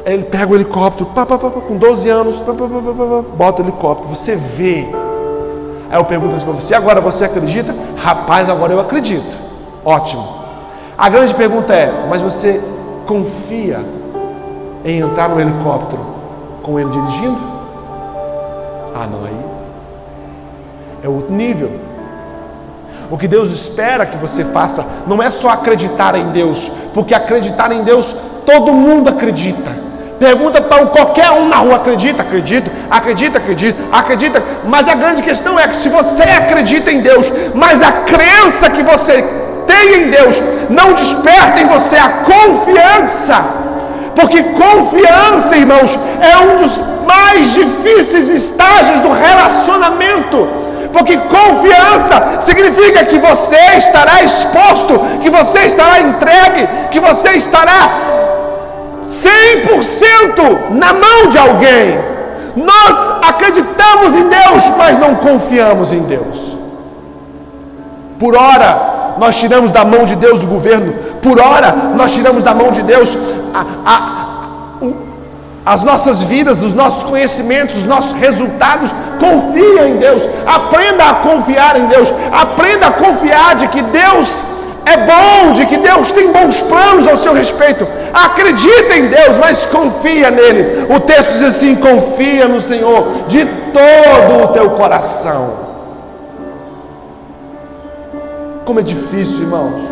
Aí 0.04 0.12
ele 0.12 0.24
pega 0.24 0.52
o 0.52 0.54
helicóptero, 0.54 1.06
pá, 1.14 1.24
pá, 1.24 1.38
pá, 1.38 1.50
com 1.50 1.78
12 1.78 2.08
anos, 2.10 2.38
bota 3.34 3.62
o 3.62 3.64
helicóptero, 3.64 4.14
você 4.14 4.36
vê. 4.36 4.86
Aí 5.90 5.98
eu 5.98 6.04
pergunto 6.04 6.34
assim 6.34 6.44
para 6.44 6.54
você, 6.54 6.74
agora 6.74 7.00
você 7.00 7.24
acredita? 7.24 7.74
Rapaz, 7.96 8.50
agora 8.50 8.74
eu 8.74 8.80
acredito. 8.80 9.36
Ótimo. 9.82 10.36
A 10.98 11.08
grande 11.08 11.32
pergunta 11.34 11.72
é, 11.72 12.06
mas 12.10 12.20
você 12.20 12.60
confia 13.06 13.80
em 14.84 15.00
entrar 15.00 15.30
no 15.30 15.40
helicóptero 15.40 16.02
com 16.62 16.78
ele 16.78 16.90
dirigindo? 16.90 17.38
Ah, 18.94 19.06
não, 19.06 19.24
aí 19.24 19.47
é 21.02 21.08
outro 21.08 21.32
nível. 21.32 21.70
O 23.10 23.16
que 23.16 23.26
Deus 23.26 23.50
espera 23.50 24.04
que 24.04 24.16
você 24.16 24.44
faça 24.44 24.84
não 25.06 25.22
é 25.22 25.30
só 25.30 25.48
acreditar 25.48 26.14
em 26.14 26.30
Deus, 26.30 26.70
porque 26.92 27.14
acreditar 27.14 27.72
em 27.72 27.82
Deus 27.82 28.14
todo 28.44 28.72
mundo 28.72 29.08
acredita. 29.08 29.88
Pergunta 30.18 30.60
para 30.60 30.84
qualquer 30.86 31.30
um 31.30 31.48
na 31.48 31.56
rua: 31.56 31.76
acredita, 31.76 32.22
acredito, 32.22 32.70
acredita, 32.90 33.38
acredita, 33.38 33.78
acredita. 33.92 34.42
Mas 34.66 34.88
a 34.88 34.94
grande 34.94 35.22
questão 35.22 35.58
é 35.58 35.66
que 35.68 35.76
se 35.76 35.88
você 35.88 36.22
acredita 36.22 36.90
em 36.90 37.00
Deus, 37.00 37.30
mas 37.54 37.80
a 37.80 37.92
crença 37.92 38.68
que 38.70 38.82
você 38.82 39.22
tem 39.66 40.02
em 40.02 40.10
Deus 40.10 40.36
não 40.68 40.92
desperta 40.92 41.60
em 41.60 41.66
você 41.66 41.96
a 41.96 42.24
confiança, 42.24 43.44
porque 44.14 44.42
confiança, 44.42 45.56
irmãos, 45.56 45.98
é 46.20 46.36
um 46.38 46.56
dos 46.62 46.78
mais 47.06 47.54
difíceis 47.54 48.28
estágios 48.28 49.00
do 49.00 49.12
relacionamento. 49.12 50.67
Porque 50.92 51.16
confiança 51.16 52.40
significa 52.40 53.04
que 53.04 53.18
você 53.18 53.76
estará 53.76 54.22
exposto, 54.22 54.98
que 55.22 55.30
você 55.30 55.60
estará 55.66 56.00
entregue, 56.00 56.68
que 56.90 57.00
você 57.00 57.30
estará 57.32 57.90
100% 59.04 60.70
na 60.70 60.92
mão 60.92 61.28
de 61.28 61.38
alguém. 61.38 61.98
Nós 62.56 63.28
acreditamos 63.28 64.14
em 64.14 64.28
Deus, 64.28 64.64
mas 64.76 64.98
não 64.98 65.14
confiamos 65.16 65.92
em 65.92 66.00
Deus. 66.00 66.56
Por 68.18 68.36
hora, 68.36 69.14
nós 69.18 69.36
tiramos 69.36 69.70
da 69.70 69.84
mão 69.84 70.04
de 70.04 70.16
Deus 70.16 70.42
o 70.42 70.46
governo, 70.46 70.92
por 71.22 71.40
hora, 71.40 71.72
nós 71.96 72.12
tiramos 72.12 72.42
da 72.42 72.54
mão 72.54 72.70
de 72.70 72.82
Deus 72.82 73.16
a, 73.54 73.64
a, 73.92 74.17
as 75.68 75.82
nossas 75.82 76.22
vidas, 76.22 76.62
os 76.62 76.72
nossos 76.72 77.02
conhecimentos, 77.02 77.76
os 77.76 77.84
nossos 77.84 78.12
resultados. 78.12 78.90
Confia 79.20 79.86
em 79.86 79.98
Deus, 79.98 80.26
aprenda 80.46 81.04
a 81.04 81.14
confiar 81.16 81.78
em 81.78 81.86
Deus, 81.86 82.08
aprenda 82.32 82.86
a 82.86 82.92
confiar 82.92 83.56
de 83.56 83.68
que 83.68 83.82
Deus 83.82 84.44
é 84.86 84.96
bom, 84.96 85.52
de 85.52 85.66
que 85.66 85.76
Deus 85.76 86.10
tem 86.12 86.32
bons 86.32 86.62
planos 86.62 87.06
ao 87.06 87.16
seu 87.16 87.34
respeito. 87.34 87.86
Acredita 88.14 88.96
em 88.96 89.08
Deus, 89.08 89.36
mas 89.38 89.66
confia 89.66 90.30
nele. 90.30 90.86
O 90.88 91.00
texto 91.00 91.32
diz 91.34 91.42
assim: 91.42 91.76
confia 91.76 92.48
no 92.48 92.62
Senhor 92.62 93.24
de 93.28 93.44
todo 93.44 94.44
o 94.44 94.48
teu 94.48 94.70
coração. 94.70 95.68
Como 98.64 98.80
é 98.80 98.82
difícil, 98.82 99.40
irmãos. 99.40 99.82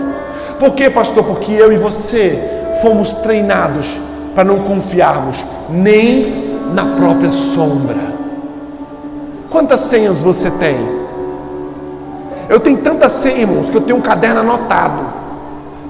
Por 0.58 0.72
quê, 0.72 0.88
pastor? 0.88 1.22
Porque 1.22 1.52
eu 1.52 1.70
e 1.70 1.76
você 1.76 2.42
fomos 2.80 3.12
treinados 3.12 3.98
para 4.36 4.44
não 4.44 4.58
confiarmos 4.60 5.42
nem 5.70 6.58
na 6.74 6.84
própria 6.96 7.32
sombra. 7.32 8.14
Quantas 9.50 9.80
senhas 9.80 10.20
você 10.20 10.50
tem? 10.50 10.76
Eu 12.46 12.60
tenho 12.60 12.76
tantas 12.78 13.14
senhas, 13.14 13.38
irmãos, 13.38 13.70
que 13.70 13.76
eu 13.76 13.80
tenho 13.80 13.98
um 13.98 14.02
caderno 14.02 14.40
anotado. 14.40 15.16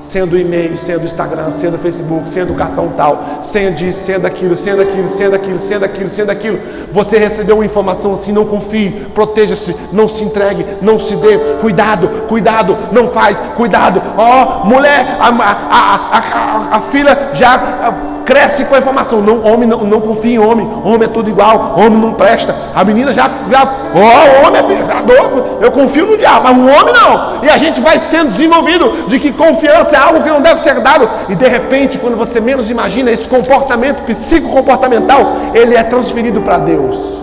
Senha 0.01 0.27
do 0.27 0.39
e-mail, 0.39 0.79
senha 0.79 0.99
do 0.99 1.07
Instagram, 1.07 1.51
senha 1.51 1.73
do 1.73 1.79
Facebook, 1.79 2.29
senha 2.29 2.47
do 2.47 2.55
cartão 2.55 2.93
tal, 2.97 3.41
senha 3.43 3.73
disso, 3.73 4.05
senha 4.05 4.21
daquilo, 4.21 4.55
senha 4.55 4.77
daquilo, 4.77 5.09
senha 5.09 5.31
daquilo, 5.31 5.59
senha 5.59 5.81
daquilo, 5.81 6.11
senha 6.11 6.27
daquilo. 6.27 6.61
Você 6.93 7.19
recebeu 7.19 7.57
uma 7.57 7.65
informação 7.65 8.13
assim, 8.13 8.31
não 8.31 8.45
confie, 8.45 8.91
proteja-se, 9.13 9.75
não 9.93 10.07
se 10.07 10.23
entregue, 10.23 10.65
não 10.81 11.01
se 11.01 11.17
dê, 11.17 11.37
cuidado, 11.61 12.09
cuidado, 12.29 12.79
não 12.93 13.09
faz, 13.09 13.41
cuidado. 13.57 14.01
Ó, 14.17 14.63
oh, 14.63 14.67
mulher, 14.67 15.17
a, 15.19 15.29
a, 15.29 16.73
a, 16.73 16.77
a, 16.77 16.81
filha 16.83 17.31
já 17.33 18.06
cresce 18.27 18.64
com 18.64 18.74
a 18.74 18.79
informação. 18.79 19.22
Não, 19.22 19.43
homem 19.45 19.66
não, 19.66 19.79
não 19.79 20.01
confia 20.01 20.35
em 20.35 20.39
homem. 20.39 20.68
Homem 20.85 21.05
é 21.05 21.09
tudo 21.09 21.31
igual. 21.31 21.77
Homem 21.79 21.99
não 21.99 22.12
presta. 22.12 22.55
A 22.74 22.85
menina 22.85 23.14
já, 23.14 23.31
já 23.51 23.74
oh, 23.95 24.47
homem 24.47 24.61
é 24.61 24.62
pecador. 24.62 25.45
Eu 25.61 25.70
confio 25.70 26.07
no 26.07 26.18
diabo, 26.18 26.43
mas 26.43 26.57
o 26.59 26.81
homem 26.81 26.93
não. 26.93 27.45
E 27.45 27.49
a 27.49 27.57
gente 27.57 27.81
vai 27.81 27.99
sendo 27.99 28.33
desenvolvido 28.33 29.07
de 29.07 29.18
que 29.18 29.33
confiança 29.33 29.97
é 29.97 29.99
algo 29.99 30.22
que 30.22 30.29
não 30.29 30.43
deve 30.43 30.61
ser 30.61 30.81
dado. 30.81 31.09
E 31.29 31.35
de 31.35 31.49
repente, 31.49 31.99
quando 31.99 32.16
você 32.16 32.41
menos 32.41 32.70
imagina, 32.70 33.11
esse 33.11 33.27
comportamento 33.27 34.03
psicocomportamental, 34.03 35.37
ele 35.55 35.77
é 35.77 35.83
transferido 35.85 36.41
para 36.41 36.59
Deus. 36.59 37.16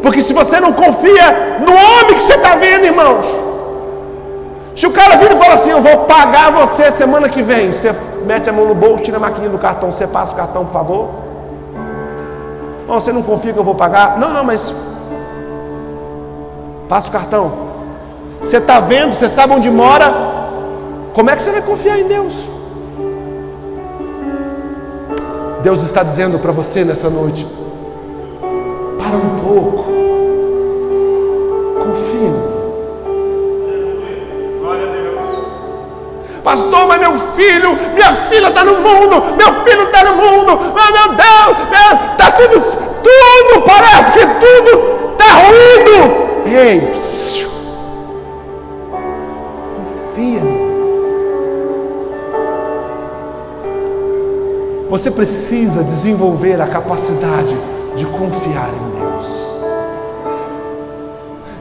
Porque 0.00 0.20
se 0.20 0.32
você 0.32 0.60
não 0.60 0.72
confia 0.72 1.58
no 1.60 1.72
homem 1.72 2.14
que 2.14 2.22
você 2.22 2.34
está 2.34 2.54
vendo, 2.56 2.84
irmãos, 2.84 3.43
se 4.74 4.86
o 4.86 4.92
cara 4.92 5.16
vira 5.16 5.34
e 5.34 5.38
fala 5.38 5.54
assim, 5.54 5.70
eu 5.70 5.80
vou 5.80 5.98
pagar 5.98 6.50
você 6.50 6.90
semana 6.90 7.28
que 7.28 7.42
vem, 7.42 7.72
você 7.72 7.94
mete 8.26 8.50
a 8.50 8.52
mão 8.52 8.66
no 8.66 8.74
bolso, 8.74 9.04
tira 9.04 9.18
a 9.18 9.20
maquininha 9.20 9.50
do 9.50 9.58
cartão, 9.58 9.92
você 9.92 10.06
passa 10.06 10.32
o 10.32 10.36
cartão, 10.36 10.64
por 10.64 10.72
favor? 10.72 11.08
Não, 12.88 13.00
você 13.00 13.12
não 13.12 13.22
confia 13.22 13.52
que 13.52 13.58
eu 13.58 13.64
vou 13.64 13.74
pagar? 13.74 14.18
Não, 14.18 14.32
não, 14.32 14.44
mas 14.44 14.74
passa 16.88 17.08
o 17.08 17.12
cartão. 17.12 17.52
Você 18.40 18.58
está 18.58 18.80
vendo, 18.80 19.14
você 19.14 19.30
sabe 19.30 19.54
onde 19.54 19.70
mora, 19.70 20.12
como 21.14 21.30
é 21.30 21.36
que 21.36 21.42
você 21.42 21.52
vai 21.52 21.62
confiar 21.62 21.98
em 21.98 22.08
Deus? 22.08 22.34
Deus 25.62 25.82
está 25.82 26.02
dizendo 26.02 26.38
para 26.38 26.52
você 26.52 26.84
nessa 26.84 27.08
noite: 27.08 27.46
para 28.98 29.16
um 29.16 29.40
pouco, 29.40 29.83
Pastor, 36.44 36.86
mas 36.86 37.00
meu 37.00 37.18
filho, 37.30 37.74
minha 37.94 38.28
filha 38.28 38.48
está 38.48 38.62
no 38.62 38.74
mundo, 38.74 39.34
meu 39.34 39.64
filho 39.64 39.84
está 39.84 40.04
no 40.04 40.14
mundo, 40.14 40.60
mas 40.74 40.90
meu 40.90 41.16
Deus, 41.16 41.56
está 42.12 42.30
tudo, 42.32 42.60
tudo, 43.02 43.62
parece 43.64 44.12
que 44.12 44.26
tudo 44.26 45.12
está 45.12 45.24
ruindo. 45.36 46.24
Ei, 46.46 46.80
psiu. 46.92 47.48
confia 50.14 50.40
Você 54.90 55.10
precisa 55.10 55.82
desenvolver 55.82 56.60
a 56.60 56.66
capacidade 56.66 57.56
de 57.96 58.04
confiar 58.04 58.68
em 58.68 58.90
Deus. 59.00 59.26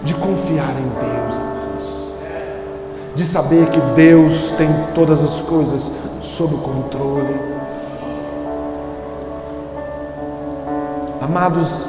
De 0.03 0.13
confiar 0.13 0.75
em 0.77 0.89
Deus 0.99 1.22
de 3.15 3.25
saber 3.25 3.67
que 3.67 3.79
Deus 3.95 4.51
tem 4.53 4.67
todas 4.95 5.23
as 5.23 5.41
coisas 5.41 5.91
sob 6.21 6.55
controle. 6.57 7.35
Amados, 11.21 11.87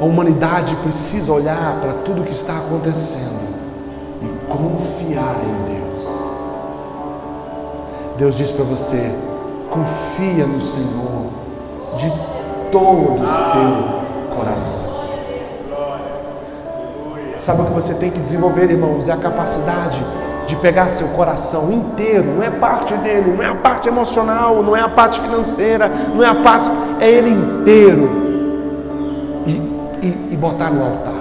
a 0.00 0.04
humanidade 0.04 0.74
precisa 0.76 1.32
olhar 1.32 1.80
para 1.80 1.92
tudo 2.04 2.22
que 2.22 2.32
está 2.32 2.58
acontecendo 2.58 3.46
e 4.22 4.46
confiar 4.46 5.36
em 5.42 5.74
Deus. 5.74 6.06
Deus 8.16 8.34
diz 8.36 8.52
para 8.52 8.64
você: 8.64 9.10
confia 9.68 10.46
no 10.46 10.60
Senhor 10.60 11.26
de 11.96 12.10
todo 12.70 13.22
o 13.22 13.26
seu 13.26 14.36
coração. 14.36 14.96
Sabe 17.36 17.62
o 17.62 17.64
que 17.66 17.72
você 17.72 17.94
tem 17.94 18.10
que 18.10 18.18
desenvolver, 18.18 18.70
irmãos? 18.70 19.06
É 19.06 19.12
a 19.12 19.16
capacidade 19.16 20.00
de 20.46 20.56
pegar 20.56 20.90
seu 20.90 21.08
coração 21.08 21.72
inteiro, 21.72 22.24
não 22.36 22.42
é 22.42 22.50
parte 22.50 22.94
dele, 22.94 23.34
não 23.36 23.42
é 23.42 23.48
a 23.48 23.54
parte 23.54 23.88
emocional, 23.88 24.62
não 24.62 24.76
é 24.76 24.80
a 24.80 24.88
parte 24.88 25.20
financeira, 25.20 25.90
não 26.14 26.22
é 26.22 26.28
a 26.28 26.34
parte, 26.36 26.70
é 27.00 27.08
ele 27.08 27.30
inteiro. 27.30 28.26
E 29.46 29.76
e, 30.02 30.32
e 30.32 30.36
botar 30.36 30.70
no 30.70 30.84
altar. 30.84 31.14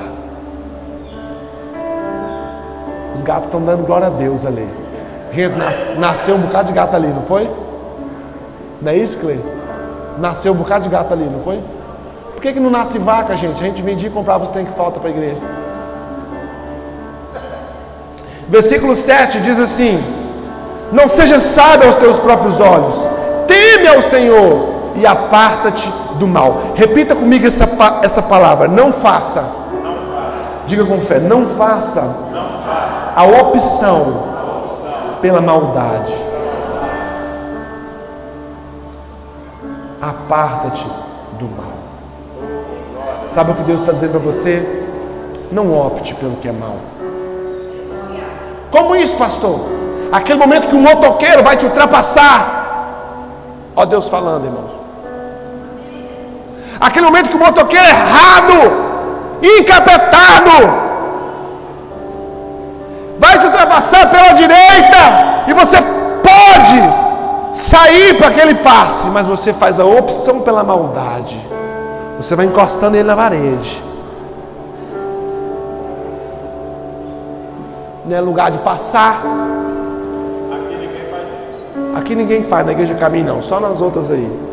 Os 3.15 3.21
gatos 3.21 3.45
estão 3.45 3.61
dando 3.61 3.86
glória 3.86 4.07
a 4.07 4.09
Deus 4.09 4.45
ali. 4.45 4.67
Gente, 5.32 5.55
nas, 5.55 5.97
nasceu 5.97 6.36
um 6.36 6.41
bocado 6.41 6.67
de 6.67 6.73
gato 6.73 6.95
ali, 6.95 7.07
não 7.07 7.23
foi? 7.23 7.49
Não 8.82 8.91
é 8.91 8.97
isso, 8.97 9.17
Clay? 9.17 9.39
Nasceu 10.19 10.53
um 10.53 10.55
bocado 10.55 10.84
de 10.84 10.89
gato 10.89 11.13
ali, 11.13 11.26
não 11.26 11.39
foi? 11.39 11.61
Por 12.34 12.41
que, 12.41 12.53
que 12.53 12.59
não 12.59 12.69
nasce 12.69 12.99
vaca, 12.99 13.36
gente? 13.36 13.61
A 13.61 13.67
gente 13.67 13.82
vendia 13.82 14.09
e 14.09 14.11
comprava 14.11 14.43
os 14.43 14.49
trem 14.49 14.65
que 14.65 14.73
falta 14.73 14.99
para 14.99 15.09
a 15.09 15.11
igreja. 15.11 15.41
Versículo 18.48 18.96
7 18.96 19.39
diz 19.39 19.60
assim: 19.60 20.02
Não 20.91 21.08
seja 21.08 21.39
sábio 21.39 21.88
aos 21.88 21.98
teus 21.98 22.18
próprios 22.20 22.60
olhos, 22.60 22.96
teme 23.48 23.88
ao 23.88 24.02
Senhor 24.02 24.76
e 24.96 25.06
aparta-te 25.06 25.91
do 26.20 26.28
mal. 26.28 26.74
Repita 26.76 27.16
comigo 27.16 27.48
essa, 27.48 27.68
essa 28.04 28.22
palavra: 28.22 28.68
não 28.68 28.91
faça. 28.91 29.41
não 29.41 29.96
faça. 29.96 30.34
Diga 30.68 30.86
com 30.86 31.02
fé: 31.02 31.20
não 31.20 31.50
faça, 31.50 32.02
não 32.02 32.50
faça. 32.64 33.14
A, 33.16 33.24
opção 33.24 33.36
a 33.36 33.41
opção 33.41 34.24
pela 35.22 35.41
maldade. 35.41 36.14
Aparta-te 40.02 40.88
do 41.39 41.46
mal. 41.46 41.74
Sabe 43.28 43.52
o 43.52 43.56
que 43.56 43.64
Deus 43.64 43.82
está 43.82 43.91
dizendo 43.91 44.12
para 44.12 44.20
você? 44.20 44.86
Não 45.52 45.74
opte 45.74 46.14
pelo 46.16 46.36
que 46.36 46.48
é 46.48 46.52
mal. 46.52 46.76
Como 48.76 48.93
isso, 48.93 49.15
pastor? 49.15 49.57
Aquele 50.11 50.38
momento 50.38 50.67
que 50.67 50.76
o 50.76 50.80
motoqueiro 50.80 51.41
vai 51.41 51.55
te 51.55 51.65
ultrapassar. 51.65 52.65
Ó 53.73 53.86
Deus 53.86 54.09
falando, 54.09 54.43
irmãos. 54.43 54.71
Aquele 56.82 57.05
momento 57.05 57.30
que 57.30 57.38
o 57.38 57.39
motoqueiro 57.39 57.86
é 57.86 57.89
errado, 57.89 58.53
encapetado, 59.41 60.51
vai 63.17 63.39
te 63.39 63.45
ultrapassar 63.45 64.09
pela 64.11 64.34
direita 64.34 65.45
e 65.47 65.53
você 65.53 65.78
pode 66.21 67.57
sair 67.57 68.17
para 68.17 68.28
aquele 68.28 68.55
passe, 68.55 69.07
mas 69.07 69.26
você 69.26 69.53
faz 69.53 69.80
a 69.80 69.86
opção 69.86 70.41
pela 70.41 70.65
maldade. 70.65 71.39
Você 72.17 72.36
vai 72.36 72.45
encostando 72.45 72.97
ele 72.97 73.07
na 73.07 73.15
parede. 73.15 73.82
Não 78.08 78.16
é 78.16 78.22
lugar 78.22 78.51
de 78.51 78.60
passar. 78.60 79.22
Aqui 80.51 80.76
ninguém 80.76 81.10
faz 81.10 81.24
isso. 81.80 81.97
Aqui 81.97 82.16
ninguém 82.16 82.43
faz 82.43 82.66
na 82.66 82.72
igreja 82.72 82.93
de 82.93 82.99
caminho 82.99 83.26
não, 83.26 83.41
só 83.41 83.60
nas 83.60 83.82
outras 83.82 84.12
aí 84.12 84.45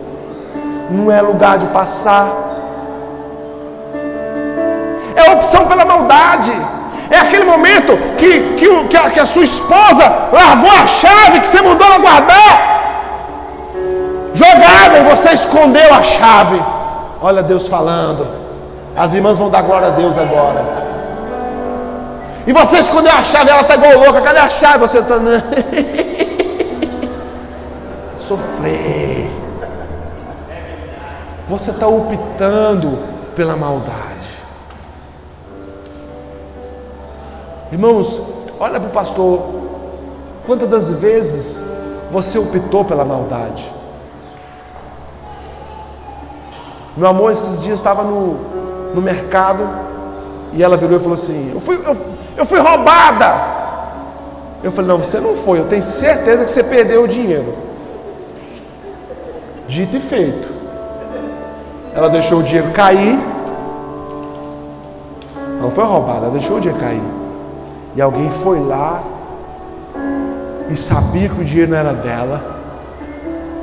não 0.93 1.11
é 1.11 1.21
lugar 1.21 1.59
de 1.59 1.67
passar. 1.67 2.29
É 5.17 5.31
opção 5.33 5.67
pela 5.67 5.85
maldade. 5.85 6.53
É 7.11 7.19
aquele 7.19 7.45
momento 7.45 7.97
que, 8.17 8.55
que, 8.57 8.85
que, 8.89 8.97
a, 8.97 9.11
que 9.11 9.21
a 9.21 9.27
sua 9.27 9.45
esposa 9.45 10.05
largou 10.33 10.71
a 10.71 10.87
chave 10.87 11.41
que 11.41 11.49
você 11.49 11.61
mandou 11.61 11.87
ela 11.87 11.99
guardar. 11.99 12.73
Jogada 14.35 14.99
e 14.99 15.11
você 15.11 15.31
escondeu 15.31 15.93
a 15.93 16.03
chave. 16.03 16.61
Olha 17.21 17.43
Deus 17.43 17.69
falando. 17.69 18.27
As 18.97 19.13
irmãs 19.15 19.39
vão 19.39 19.51
dar 19.51 19.63
glória 19.63 19.89
a 19.89 19.91
Deus 19.91 20.17
agora. 20.17 20.92
E 22.47 22.53
você 22.53 22.79
escondeu 22.79 23.13
a 23.13 23.23
chave, 23.23 23.51
ela 23.51 23.61
está 23.63 23.75
igual 23.75 23.99
louca. 23.99 24.21
Cadê 24.21 24.41
a 24.41 24.49
chave? 24.49 24.79
Você 24.79 24.99
está. 24.99 25.15
Sofrer. 28.19 29.31
Você 31.49 31.71
está 31.71 31.87
optando 31.87 32.99
pela 33.37 33.57
maldade. 33.57 34.29
Irmãos, 37.71 38.21
olha 38.59 38.81
para 38.81 38.89
o 38.89 38.93
pastor. 38.93 39.63
Quantas 40.47 40.69
das 40.69 40.91
vezes 40.95 41.63
você 42.11 42.39
optou 42.39 42.85
pela 42.85 43.05
maldade? 43.05 43.71
Meu 46.97 47.09
amor, 47.09 47.31
esses 47.33 47.63
dias 47.63 47.79
estava 47.79 48.03
no, 48.03 48.35
no 48.95 49.01
mercado 49.01 49.92
e 50.55 50.63
ela 50.63 50.77
virou 50.77 50.99
e 50.99 51.01
falou 51.01 51.15
assim: 51.15 51.53
eu 51.55 51.61
fui, 51.61 51.77
eu, 51.77 51.97
eu 52.37 52.47
fui 52.47 52.59
roubada. 52.59 53.63
Eu 54.63 54.71
falei: 54.71 54.89
Não, 54.89 54.99
você 54.99 55.19
não 55.19 55.37
foi. 55.37 55.59
Eu 55.59 55.65
tenho 55.67 55.83
certeza 55.83 56.45
que 56.45 56.51
você 56.51 56.63
perdeu 56.63 57.05
o 57.05 57.09
dinheiro. 57.09 57.55
Dito 59.67 59.97
e 59.97 60.01
feito. 60.01 60.49
Ela 61.95 62.09
deixou 62.09 62.41
o 62.41 62.43
dinheiro 62.43 62.71
cair. 62.73 63.19
Não 65.61 65.71
foi 65.71 65.85
roubada, 65.85 66.27
ela 66.27 66.31
deixou 66.31 66.57
o 66.57 66.61
dinheiro 66.61 66.81
cair. 66.83 67.03
E 67.95 68.03
alguém 68.03 68.31
foi 68.31 68.59
lá 68.61 69.03
e 70.69 70.77
sabia 70.77 71.29
que 71.29 71.41
o 71.41 71.45
dinheiro 71.45 71.71
não 71.71 71.79
era 71.79 71.93
dela. 71.93 72.61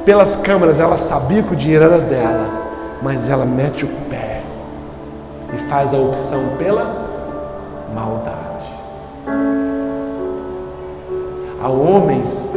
Pelas 0.06 0.36
câmeras 0.38 0.80
ela 0.80 0.98
sabia 0.98 1.44
que 1.44 1.54
o 1.54 1.56
dinheiro 1.56 1.86
era 1.86 1.98
dela, 2.00 2.48
mas 3.02 3.30
ela 3.30 3.46
mete 3.46 3.86
o 3.86 3.88
pé 4.10 4.29
e 5.54 5.58
faz 5.70 5.94
a 5.94 5.98
opção 5.98 6.58
pela 6.58 7.08
maldade. 7.94 8.40
Há 11.62 11.68
homens 11.68 12.48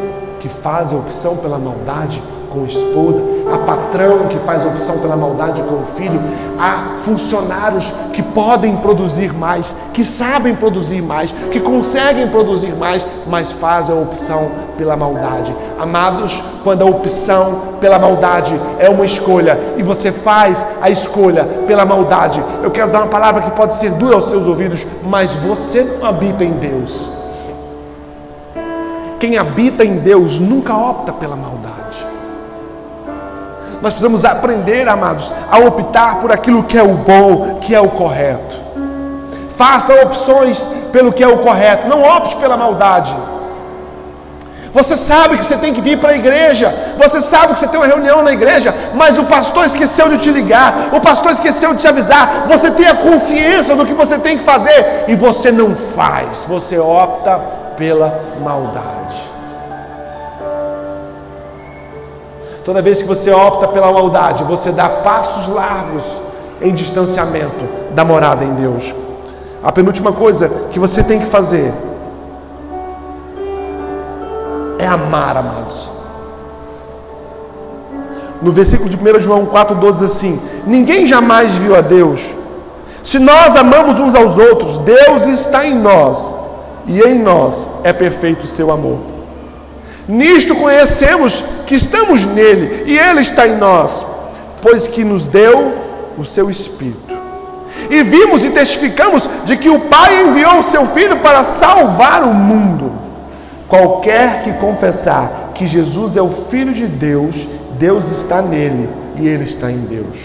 que 0.40 0.48
fazem 0.48 0.96
a 0.96 1.00
opção 1.00 1.36
pela 1.36 1.58
maldade 1.58 2.22
com 2.52 2.64
a 2.64 2.66
esposa, 2.66 3.22
há 3.52 3.58
patrão 3.58 4.28
que 4.28 4.38
faz 4.40 4.64
opção 4.64 4.98
pela 4.98 5.16
maldade 5.16 5.62
com 5.62 5.76
o 5.76 5.86
filho, 5.96 6.20
há 6.58 6.98
funcionários 7.00 7.92
que 8.12 8.22
podem 8.22 8.76
produzir 8.76 9.32
mais, 9.32 9.74
que 9.92 10.04
sabem 10.04 10.54
produzir 10.54 11.02
mais, 11.02 11.32
que 11.50 11.58
conseguem 11.58 12.28
produzir 12.28 12.74
mais, 12.74 13.06
mas 13.26 13.50
fazem 13.52 13.96
a 13.96 13.98
opção 13.98 14.50
pela 14.76 14.96
maldade. 14.96 15.54
Amados, 15.78 16.42
quando 16.62 16.82
a 16.82 16.86
opção 16.86 17.76
pela 17.80 17.98
maldade 17.98 18.58
é 18.78 18.88
uma 18.88 19.04
escolha 19.04 19.58
e 19.76 19.82
você 19.82 20.12
faz 20.12 20.66
a 20.80 20.90
escolha 20.90 21.44
pela 21.66 21.84
maldade, 21.84 22.42
eu 22.62 22.70
quero 22.70 22.90
dar 22.92 23.00
uma 23.00 23.08
palavra 23.08 23.42
que 23.42 23.50
pode 23.52 23.74
ser 23.76 23.92
dura 23.92 24.14
aos 24.14 24.26
seus 24.26 24.46
ouvidos, 24.46 24.86
mas 25.04 25.32
você 25.34 25.82
não 25.82 26.06
habita 26.06 26.44
em 26.44 26.52
Deus. 26.52 27.10
Quem 29.18 29.38
habita 29.38 29.84
em 29.84 29.98
Deus 29.98 30.40
nunca 30.40 30.76
opta 30.76 31.12
pela 31.12 31.36
maldade. 31.36 31.71
Nós 33.82 33.94
precisamos 33.94 34.24
aprender, 34.24 34.88
amados, 34.88 35.32
a 35.50 35.58
optar 35.58 36.20
por 36.20 36.30
aquilo 36.30 36.62
que 36.62 36.78
é 36.78 36.82
o 36.82 36.94
bom, 36.94 37.58
que 37.60 37.74
é 37.74 37.80
o 37.80 37.88
correto. 37.88 38.56
Faça 39.56 39.92
opções 40.04 40.60
pelo 40.92 41.12
que 41.12 41.22
é 41.22 41.26
o 41.26 41.38
correto, 41.38 41.88
não 41.88 42.00
opte 42.00 42.36
pela 42.36 42.56
maldade. 42.56 43.12
Você 44.72 44.96
sabe 44.96 45.36
que 45.36 45.44
você 45.44 45.56
tem 45.56 45.74
que 45.74 45.80
vir 45.80 45.98
para 45.98 46.12
a 46.12 46.16
igreja, 46.16 46.72
você 46.96 47.20
sabe 47.20 47.54
que 47.54 47.60
você 47.60 47.66
tem 47.66 47.78
uma 47.78 47.86
reunião 47.86 48.22
na 48.22 48.32
igreja, 48.32 48.72
mas 48.94 49.18
o 49.18 49.24
pastor 49.24 49.66
esqueceu 49.66 50.08
de 50.10 50.18
te 50.18 50.30
ligar, 50.30 50.90
o 50.92 51.00
pastor 51.00 51.32
esqueceu 51.32 51.74
de 51.74 51.80
te 51.80 51.88
avisar. 51.88 52.46
Você 52.48 52.70
tem 52.70 52.86
a 52.86 52.94
consciência 52.94 53.74
do 53.74 53.84
que 53.84 53.92
você 53.92 54.16
tem 54.16 54.38
que 54.38 54.44
fazer 54.44 55.06
e 55.08 55.16
você 55.16 55.50
não 55.50 55.74
faz, 55.74 56.44
você 56.44 56.78
opta 56.78 57.36
pela 57.76 58.20
maldade. 58.42 59.31
Toda 62.64 62.80
vez 62.80 63.02
que 63.02 63.08
você 63.08 63.30
opta 63.30 63.66
pela 63.68 63.92
maldade, 63.92 64.44
você 64.44 64.70
dá 64.70 64.88
passos 64.88 65.52
largos 65.52 66.04
em 66.60 66.72
distanciamento 66.72 67.64
da 67.92 68.04
morada 68.04 68.44
em 68.44 68.54
Deus. 68.54 68.94
A 69.62 69.72
penúltima 69.72 70.12
coisa 70.12 70.48
que 70.70 70.78
você 70.78 71.02
tem 71.02 71.18
que 71.18 71.26
fazer 71.26 71.72
é 74.78 74.86
amar, 74.86 75.36
amados. 75.36 75.90
No 78.40 78.52
versículo 78.52 78.88
de 78.88 78.96
1 78.96 79.20
João 79.20 79.46
4,12 79.46 80.04
assim: 80.04 80.40
Ninguém 80.66 81.06
jamais 81.06 81.54
viu 81.54 81.76
a 81.76 81.80
Deus. 81.80 82.20
Se 83.02 83.18
nós 83.18 83.56
amamos 83.56 83.98
uns 83.98 84.14
aos 84.14 84.36
outros, 84.38 84.78
Deus 84.78 85.26
está 85.26 85.66
em 85.66 85.76
nós, 85.76 86.18
e 86.86 87.00
em 87.00 87.18
nós 87.18 87.68
é 87.82 87.92
perfeito 87.92 88.44
o 88.44 88.48
seu 88.48 88.70
amor. 88.70 88.98
Nisto 90.08 90.54
conhecemos 90.54 91.44
que 91.72 91.76
estamos 91.76 92.26
nele 92.26 92.84
e 92.84 92.98
ele 92.98 93.22
está 93.22 93.48
em 93.48 93.56
nós, 93.56 94.04
pois 94.60 94.86
que 94.86 95.02
nos 95.02 95.26
deu 95.26 95.72
o 96.18 96.24
seu 96.26 96.50
Espírito. 96.50 97.16
E 97.88 98.02
vimos 98.02 98.44
e 98.44 98.50
testificamos 98.50 99.26
de 99.46 99.56
que 99.56 99.70
o 99.70 99.80
Pai 99.80 100.20
enviou 100.20 100.58
o 100.58 100.62
seu 100.62 100.86
Filho 100.88 101.16
para 101.20 101.44
salvar 101.44 102.24
o 102.24 102.34
mundo. 102.34 102.92
Qualquer 103.68 104.42
que 104.42 104.52
confessar 104.60 105.52
que 105.54 105.66
Jesus 105.66 106.14
é 106.14 106.20
o 106.20 106.28
Filho 106.50 106.74
de 106.74 106.86
Deus, 106.86 107.36
Deus 107.78 108.06
está 108.20 108.42
nele 108.42 108.86
e 109.16 109.26
ele 109.26 109.44
está 109.44 109.70
em 109.70 109.78
Deus. 109.78 110.18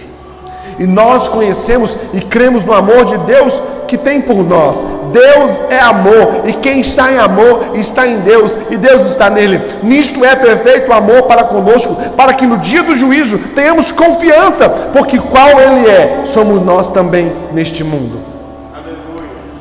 E 0.78 0.86
nós 0.86 1.30
conhecemos 1.30 1.96
e 2.14 2.20
cremos 2.20 2.66
no 2.66 2.74
amor 2.74 3.06
de 3.06 3.18
Deus 3.20 3.54
que 3.88 3.98
tem 3.98 4.22
por 4.22 4.44
nós. 4.44 4.84
Deus 5.12 5.60
é 5.70 5.80
amor, 5.80 6.42
e 6.46 6.54
quem 6.54 6.82
está 6.82 7.12
em 7.12 7.18
amor 7.18 7.72
está 7.76 8.06
em 8.06 8.20
Deus, 8.20 8.56
e 8.70 8.78
Deus 8.78 9.08
está 9.08 9.30
nele. 9.30 9.62
Nisto 9.82 10.24
é 10.24 10.36
perfeito 10.36 10.90
o 10.90 10.94
amor 10.94 11.24
para 11.24 11.46
conosco, 11.46 11.96
para 12.16 12.34
que 12.34 12.46
no 12.46 12.58
dia 12.58 12.84
do 12.84 12.96
juízo 12.96 13.40
tenhamos 13.56 13.92
confiança, 13.92 14.70
porque 14.94 15.18
qual 15.18 15.60
Ele 15.60 15.88
é, 15.88 16.22
somos 16.26 16.62
nós 16.64 16.92
também 16.92 17.32
neste 17.54 17.84
mundo. 17.84 18.20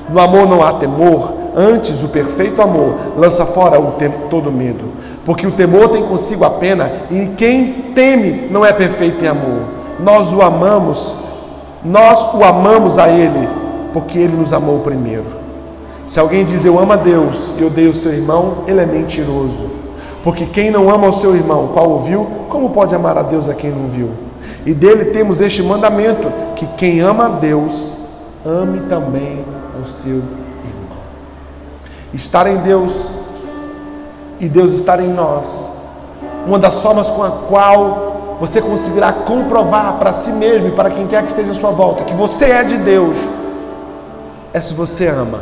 No 0.09 0.20
amor 0.20 0.49
não 0.49 0.62
há 0.62 0.74
temor, 0.74 1.33
antes 1.57 2.03
o 2.03 2.09
perfeito 2.09 2.61
amor 2.61 2.95
lança 3.16 3.47
fora 3.47 3.81
o 3.81 3.95
todo 4.31 4.53
medo, 4.53 4.93
porque 5.24 5.47
o 5.47 5.53
temor 5.53 5.89
tem 5.89 6.03
consigo 6.03 6.45
a 6.45 6.51
pena, 6.51 6.91
e 7.11 7.31
quem 7.37 7.93
teme 7.95 8.49
não 8.51 8.64
é 8.64 8.72
perfeito 8.72 9.24
em 9.24 9.29
amor. 9.29 9.62
Nós 9.99 10.33
o 10.33 10.43
amamos, 10.43 11.16
nós 11.85 12.35
o 12.35 12.45
amamos 12.45 12.99
a 12.99 13.09
Ele, 13.09 13.49
porque 13.97 14.18
Ele 14.18 14.36
nos 14.36 14.53
amou 14.53 14.80
primeiro. 14.80 15.24
Se 16.07 16.20
alguém 16.20 16.44
diz 16.44 16.66
eu 16.66 16.78
amo 16.78 16.92
a 16.92 16.97
Deus 16.97 17.53
e 17.57 17.64
odeio 17.64 17.92
o 17.92 17.97
seu 17.97 18.12
irmão, 18.12 18.59
ele 18.66 18.82
é 18.82 18.84
mentiroso. 18.84 19.70
Porque 20.22 20.44
quem 20.44 20.70
não 20.70 20.90
ama 20.90 21.09
o 21.09 21.14
seu 21.14 21.34
irmão, 21.34 21.68
qual 21.68 21.88
ouviu, 21.88 22.26
como 22.51 22.68
pode 22.68 22.94
amar 22.94 23.16
a 23.16 23.22
Deus 23.22 23.49
a 23.49 23.55
quem 23.55 23.70
não 23.70 23.88
viu? 23.88 24.11
E 24.66 24.74
dele 24.74 25.07
temos 25.12 25.40
este 25.40 25.62
mandamento: 25.62 26.30
que 26.57 26.66
quem 26.76 27.01
ama 27.01 27.24
a 27.24 27.28
Deus, 27.28 27.97
ame 28.44 28.80
também 28.80 29.42
o 29.82 29.88
seu 29.88 30.16
irmão. 30.16 30.99
Estar 32.12 32.47
em 32.49 32.59
Deus 32.59 32.92
e 34.38 34.47
Deus 34.47 34.74
estar 34.74 35.01
em 35.01 35.09
nós, 35.09 35.72
uma 36.47 36.59
das 36.59 36.80
formas 36.80 37.09
com 37.09 37.22
a 37.22 37.30
qual 37.30 38.36
você 38.38 38.61
conseguirá 38.61 39.11
comprovar 39.11 39.94
para 39.94 40.12
si 40.12 40.30
mesmo 40.30 40.68
e 40.68 40.72
para 40.72 40.90
quem 40.90 41.07
quer 41.07 41.22
que 41.22 41.30
esteja 41.30 41.53
à 41.53 41.55
sua 41.55 41.70
volta 41.70 42.05
que 42.05 42.12
você 42.12 42.47
é 42.47 42.62
de 42.62 42.76
Deus, 42.76 43.16
é 44.53 44.61
se 44.61 44.74
você 44.74 45.07
ama. 45.07 45.40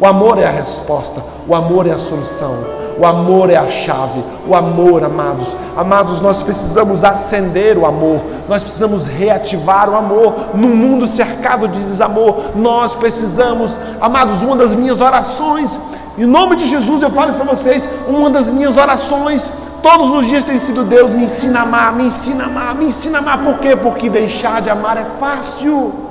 O 0.00 0.06
amor 0.06 0.38
é 0.38 0.46
a 0.46 0.50
resposta, 0.50 1.22
o 1.46 1.54
amor 1.54 1.86
é 1.86 1.92
a 1.92 1.98
solução. 1.98 2.84
O 2.98 3.04
amor 3.04 3.50
é 3.50 3.56
a 3.56 3.68
chave. 3.68 4.22
O 4.46 4.54
amor, 4.54 5.02
amados. 5.02 5.56
Amados, 5.76 6.20
nós 6.20 6.42
precisamos 6.42 7.02
acender 7.02 7.76
o 7.76 7.86
amor. 7.86 8.20
Nós 8.48 8.62
precisamos 8.62 9.06
reativar 9.06 9.90
o 9.90 9.96
amor. 9.96 10.34
Num 10.54 10.74
mundo 10.76 11.06
cercado 11.06 11.66
de 11.66 11.80
desamor, 11.80 12.52
nós 12.54 12.94
precisamos, 12.94 13.76
amados, 14.00 14.42
uma 14.42 14.56
das 14.56 14.74
minhas 14.74 15.00
orações. 15.00 15.78
Em 16.16 16.24
nome 16.24 16.56
de 16.56 16.66
Jesus 16.66 17.02
eu 17.02 17.10
falo 17.10 17.30
isso 17.30 17.38
para 17.38 17.48
vocês. 17.48 17.88
Uma 18.06 18.30
das 18.30 18.48
minhas 18.48 18.76
orações 18.76 19.50
todos 19.82 20.10
os 20.10 20.26
dias 20.26 20.44
tem 20.44 20.58
sido 20.58 20.84
Deus 20.84 21.12
me 21.12 21.24
ensina 21.24 21.60
a 21.60 21.62
amar, 21.62 21.92
me 21.92 22.04
ensina 22.06 22.44
a 22.44 22.46
amar, 22.46 22.74
me 22.74 22.86
ensina 22.86 23.18
a 23.18 23.20
amar. 23.20 23.38
Por 23.38 23.58
quê? 23.58 23.76
Porque 23.76 24.08
deixar 24.08 24.62
de 24.62 24.70
amar 24.70 24.96
é 24.96 25.04
fácil. 25.18 26.03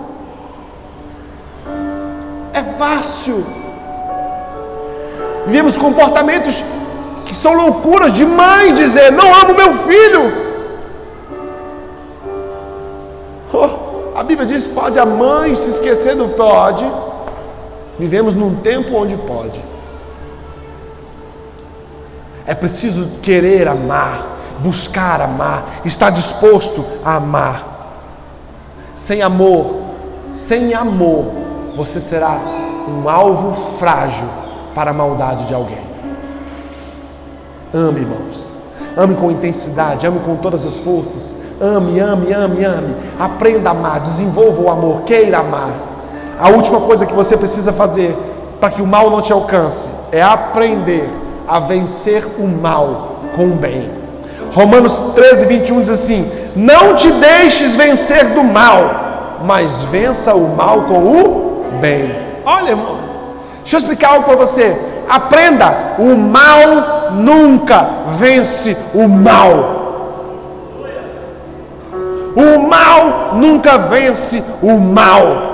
Fácil. 2.77 3.45
Vivemos 5.45 5.75
comportamentos 5.75 6.63
que 7.25 7.35
são 7.35 7.53
loucuras 7.53 8.13
de 8.13 8.25
mãe 8.25 8.73
dizer: 8.73 9.11
Não 9.11 9.33
amo 9.33 9.53
meu 9.53 9.73
filho. 9.79 10.43
Oh, 13.51 14.17
a 14.17 14.23
Bíblia 14.23 14.47
diz: 14.47 14.67
Pode 14.67 14.97
a 14.97 15.05
mãe 15.05 15.53
se 15.55 15.69
esquecer 15.69 16.15
do 16.15 16.29
pode. 16.29 16.85
Vivemos 17.99 18.35
num 18.35 18.55
tempo 18.55 18.95
onde 18.95 19.15
pode. 19.15 19.61
É 22.45 22.53
preciso 22.53 23.19
querer 23.21 23.67
amar, 23.67 24.25
buscar 24.59 25.21
amar, 25.21 25.81
estar 25.85 26.09
disposto 26.09 26.85
a 27.05 27.15
amar. 27.15 27.73
Sem 28.95 29.21
amor, 29.21 29.81
sem 30.33 30.73
amor, 30.73 31.42
você 31.75 31.99
será 31.99 32.37
um 32.87 33.09
alvo 33.09 33.77
frágil 33.77 34.27
para 34.75 34.91
a 34.91 34.93
maldade 34.93 35.45
de 35.45 35.53
alguém. 35.53 35.81
Ame, 37.73 38.01
irmãos. 38.01 38.43
Ame 38.95 39.15
com 39.15 39.31
intensidade, 39.31 40.05
ame 40.05 40.19
com 40.19 40.35
todas 40.35 40.65
as 40.65 40.77
forças. 40.77 41.33
Ame, 41.59 41.99
ame, 41.99 42.31
ame, 42.31 42.63
ame. 42.63 42.95
Aprenda 43.19 43.69
a 43.69 43.71
amar, 43.71 43.99
desenvolva 44.01 44.61
o 44.61 44.69
amor, 44.69 45.01
queira 45.01 45.39
amar. 45.39 45.71
A 46.39 46.49
última 46.49 46.81
coisa 46.81 47.05
que 47.05 47.13
você 47.13 47.37
precisa 47.37 47.71
fazer 47.71 48.15
para 48.59 48.69
que 48.69 48.81
o 48.81 48.87
mal 48.87 49.09
não 49.09 49.21
te 49.21 49.33
alcance 49.33 49.87
é 50.11 50.21
aprender 50.21 51.09
a 51.47 51.59
vencer 51.59 52.25
o 52.37 52.47
mal 52.47 53.19
com 53.35 53.47
o 53.47 53.55
bem. 53.55 53.89
Romanos 54.53 55.13
13, 55.15 55.45
21 55.45 55.79
diz 55.81 55.89
assim: 55.89 56.31
Não 56.55 56.95
te 56.95 57.09
deixes 57.11 57.75
vencer 57.75 58.29
do 58.33 58.43
mal, 58.43 59.39
mas 59.43 59.71
vença 59.85 60.35
o 60.35 60.55
mal 60.55 60.83
com 60.83 60.99
o 60.99 61.42
bem. 61.73 62.15
Olha, 62.45 62.69
irmão, 62.69 62.99
deixa 63.61 63.75
eu 63.75 63.79
explicar 63.79 64.11
algo 64.11 64.25
para 64.25 64.35
você. 64.35 64.75
Aprenda: 65.09 65.95
o 65.99 66.15
mal 66.15 67.11
nunca 67.11 67.87
vence 68.17 68.77
o 68.93 69.07
mal. 69.07 69.81
O 72.35 72.59
mal 72.67 73.35
nunca 73.35 73.77
vence 73.77 74.43
o 74.61 74.77
mal. 74.77 75.52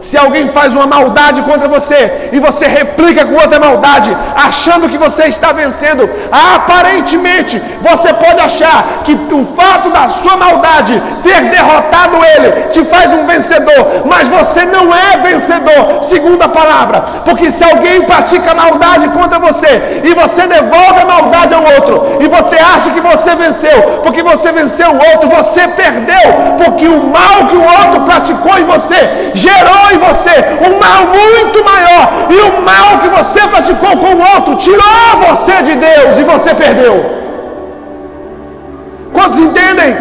Se 0.00 0.16
alguém 0.16 0.48
faz 0.48 0.74
uma 0.74 0.86
maldade 0.86 1.42
contra 1.42 1.68
você 1.68 2.30
e 2.32 2.38
você 2.38 2.66
replica 2.66 3.24
com 3.24 3.34
outra 3.34 3.60
maldade, 3.60 4.16
achando 4.34 4.88
que 4.88 4.96
você 4.96 5.24
está 5.24 5.52
vencendo, 5.52 6.08
aparentemente 6.32 7.60
você 7.80 8.12
pode 8.14 8.40
achar 8.40 9.02
que 9.04 9.12
o 9.12 9.46
fato 9.56 9.90
da 9.90 10.08
sua 10.08 10.36
maldade 10.36 11.00
ter 11.22 11.42
derrotado 11.50 12.16
ele 12.36 12.68
te 12.70 12.82
faz 12.84 13.12
um 13.12 13.26
vencedor, 13.26 14.02
mas 14.06 14.26
você 14.28 14.64
não 14.64 14.94
é 14.94 15.18
vencedor, 15.18 16.02
segundo 16.02 16.42
a 16.42 16.48
palavra, 16.48 17.00
porque 17.24 17.50
se 17.50 17.62
alguém 17.62 18.02
pratica 18.02 18.54
maldade 18.54 19.08
contra 19.10 19.38
você 19.38 20.02
e 20.04 20.14
você 20.14 20.46
devolve 20.46 21.00
a 21.02 21.06
maldade 21.06 21.54
ao 21.54 21.62
outro 21.62 22.18
e 22.20 22.28
você 22.28 22.56
acha 22.56 22.90
que 22.90 23.00
você 23.00 23.34
venceu, 23.34 24.00
porque 24.02 24.22
você 24.22 24.50
venceu 24.52 24.90
o 24.90 25.10
outro, 25.12 25.28
você 25.28 25.68
perdeu, 25.68 26.26
porque 26.62 26.86
o 26.86 27.04
mal 27.04 27.48
que 27.48 27.56
o 27.56 27.62
outro 27.62 28.00
praticou 28.02 28.58
em 28.58 28.64
você 28.64 29.30
gerou 29.34 29.89
em 29.92 29.98
você 29.98 30.34
um 30.66 30.78
mal 30.78 31.02
muito 31.06 31.64
maior, 31.64 32.04
e 32.30 32.36
o 32.48 32.62
mal 32.62 32.98
que 33.00 33.08
você 33.08 33.40
praticou 33.48 33.96
com 33.96 34.14
o 34.14 34.34
outro 34.34 34.54
tirou 34.56 35.28
você 35.28 35.62
de 35.62 35.74
Deus 35.76 36.18
e 36.18 36.22
você 36.22 36.54
perdeu. 36.54 37.20
Quantos 39.12 39.38
entendem? 39.38 39.96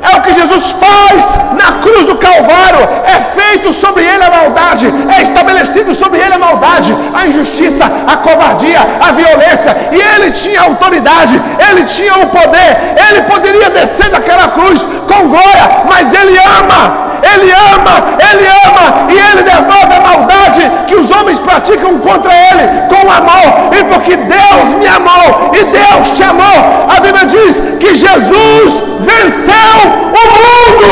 É 0.00 0.16
o 0.16 0.22
que 0.22 0.32
Jesus 0.32 0.70
faz 0.70 1.24
na 1.54 1.80
cruz 1.82 2.06
do 2.06 2.16
Calvário. 2.16 2.88
É 3.04 3.38
feito 3.38 3.72
sobre 3.72 4.04
ele 4.04 4.24
a 4.24 4.30
maldade, 4.30 4.86
é 5.16 5.22
estabelecido 5.22 5.92
sobre 5.94 6.18
ele 6.20 6.34
a 6.34 6.38
maldade, 6.38 6.96
a 7.12 7.26
injustiça, 7.26 7.84
a 8.06 8.16
covardia, 8.16 8.80
a 9.06 9.12
violência. 9.12 9.76
E 9.92 10.00
ele 10.00 10.30
tinha 10.30 10.62
autoridade, 10.62 11.40
ele 11.68 11.84
tinha 11.84 12.14
o 12.18 12.26
poder, 12.28 12.94
ele 13.08 13.22
poderia 13.22 13.70
descer 13.70 14.08
daquela 14.10 14.48
cruz 14.48 14.80
com 15.06 15.28
glória, 15.28 15.84
mas 15.88 16.12
ele 16.14 16.38
ama 16.38 17.07
ele 17.22 17.52
ama, 17.52 18.18
Ele 18.30 18.46
ama 18.66 19.10
e 19.10 19.18
Ele 19.18 19.42
devolve 19.42 19.94
a 19.94 20.00
maldade 20.00 20.70
que 20.86 20.94
os 20.94 21.10
homens 21.10 21.38
praticam 21.40 21.98
contra 21.98 22.32
Ele 22.32 22.88
com 22.88 23.10
amor. 23.10 23.70
E 23.72 23.84
porque 23.84 24.16
Deus 24.16 24.74
me 24.78 24.86
amou 24.86 25.52
e 25.52 25.64
Deus 25.64 26.16
te 26.16 26.22
amou, 26.22 26.86
a 26.88 27.00
Bíblia 27.00 27.26
diz 27.26 27.62
que 27.80 27.94
Jesus 27.94 28.82
venceu 29.00 29.78
o 29.84 30.24
mundo. 30.36 30.88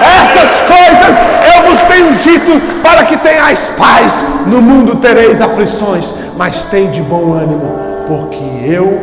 Essas 0.00 0.50
coisas 0.60 1.16
eu 1.54 1.70
vos 1.70 1.80
tenho 1.82 2.14
dito 2.14 2.60
para 2.82 3.04
que 3.04 3.16
tenhais 3.16 3.72
paz. 3.76 4.12
No 4.46 4.60
mundo 4.60 4.96
tereis 4.96 5.40
aflições, 5.40 6.08
mas 6.36 6.62
tem 6.66 6.90
de 6.90 7.02
bom 7.02 7.32
ânimo, 7.32 8.04
porque 8.06 8.44
eu 8.66 9.00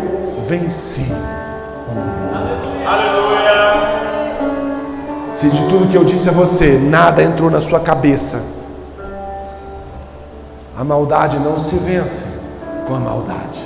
venci. 0.47 1.34
Se 5.35 5.49
de 5.49 5.67
tudo 5.67 5.91
que 5.91 5.97
eu 5.97 6.05
disse 6.05 6.29
a 6.29 6.31
você, 6.31 6.77
nada 6.77 7.21
entrou 7.21 7.51
na 7.51 7.61
sua 7.61 7.81
cabeça, 7.81 8.41
a 10.77 10.81
maldade 10.81 11.37
não 11.39 11.59
se 11.59 11.75
vence 11.75 12.25
com 12.87 12.95
a 12.95 12.99
maldade. 12.99 13.59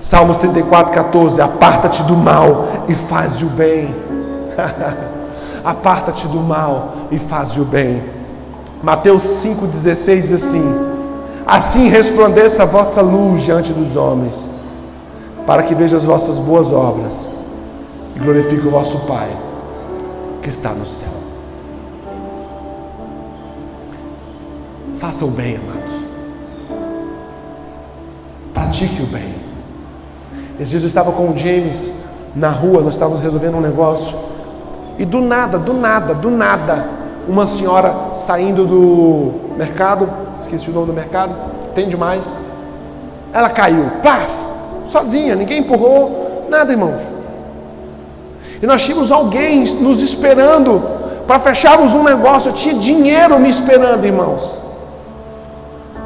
Salmos 0.00 0.38
34, 0.38 0.90
14: 0.94 1.42
Aparta-te 1.42 2.02
do 2.04 2.16
mal 2.16 2.66
e 2.88 2.94
faz 2.94 3.42
o 3.42 3.46
bem. 3.46 3.94
Aparta-te 5.62 6.26
do 6.28 6.40
mal 6.40 6.94
e 7.10 7.18
faz 7.18 7.58
o 7.58 7.64
bem. 7.64 8.02
Mateus 8.82 9.22
5,16 9.22 10.22
diz 10.22 10.32
assim: 10.32 10.64
Assim 11.46 11.88
resplandeça 11.88 12.62
a 12.62 12.66
vossa 12.66 13.02
luz 13.02 13.42
diante 13.42 13.74
dos 13.74 13.94
homens, 13.96 14.34
para 15.46 15.62
que 15.62 15.74
vejam 15.74 15.98
as 15.98 16.04
vossas 16.06 16.38
boas 16.38 16.72
obras 16.72 17.12
e 18.16 18.18
glorifique 18.18 18.66
o 18.66 18.70
vosso 18.70 19.00
Pai 19.00 19.28
que 20.42 20.48
está 20.48 20.70
no 20.70 20.86
céu. 20.86 21.08
Faça 24.98 25.24
o 25.24 25.28
bem, 25.28 25.56
amados. 25.56 25.94
Pratique 28.52 29.02
o 29.02 29.06
bem. 29.06 29.34
Esse 30.58 30.72
Jesus 30.72 30.90
estava 30.90 31.12
com 31.12 31.36
James 31.36 31.92
na 32.34 32.50
rua, 32.50 32.80
nós 32.82 32.94
estávamos 32.94 33.20
resolvendo 33.20 33.56
um 33.56 33.60
negócio. 33.60 34.16
E 34.98 35.04
do 35.04 35.20
nada, 35.20 35.58
do 35.58 35.72
nada, 35.72 36.14
do 36.14 36.30
nada, 36.30 36.84
uma 37.28 37.46
senhora 37.46 37.94
saindo 38.14 38.66
do 38.66 39.56
mercado, 39.56 40.10
esqueci 40.40 40.68
o 40.70 40.72
nome 40.72 40.86
do 40.86 40.92
mercado, 40.92 41.32
tem 41.74 41.88
demais. 41.88 42.24
Ela 43.32 43.50
caiu, 43.50 43.84
paf, 44.02 44.32
sozinha, 44.88 45.36
ninguém 45.36 45.60
empurrou, 45.60 46.46
nada, 46.48 46.72
irmãos. 46.72 47.17
E 48.60 48.66
nós 48.66 48.82
tínhamos 48.82 49.10
alguém 49.10 49.64
nos 49.80 50.02
esperando 50.02 50.82
para 51.26 51.38
fecharmos 51.40 51.94
um 51.94 52.02
negócio. 52.02 52.50
Eu 52.50 52.54
tinha 52.54 52.74
dinheiro 52.74 53.38
me 53.38 53.48
esperando, 53.48 54.04
irmãos. 54.04 54.58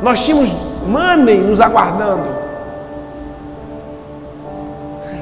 Nós 0.03 0.21
tínhamos 0.21 0.53
money 0.87 1.39
nos 1.39 1.61
aguardando. 1.61 2.43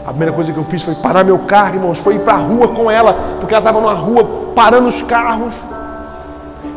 A 0.04 0.08
primeira 0.10 0.32
coisa 0.32 0.52
que 0.52 0.58
eu 0.58 0.64
fiz 0.64 0.82
foi 0.82 0.94
parar 0.94 1.22
meu 1.22 1.38
carro, 1.40 1.74
irmãos, 1.76 1.98
foi 1.98 2.14
ir 2.14 2.20
para 2.20 2.34
a 2.34 2.38
rua 2.38 2.68
com 2.68 2.90
ela, 2.90 3.14
porque 3.38 3.54
ela 3.54 3.60
estava 3.62 3.80
numa 3.80 3.94
rua 3.94 4.52
parando 4.56 4.88
os 4.88 5.02
carros. 5.02 5.54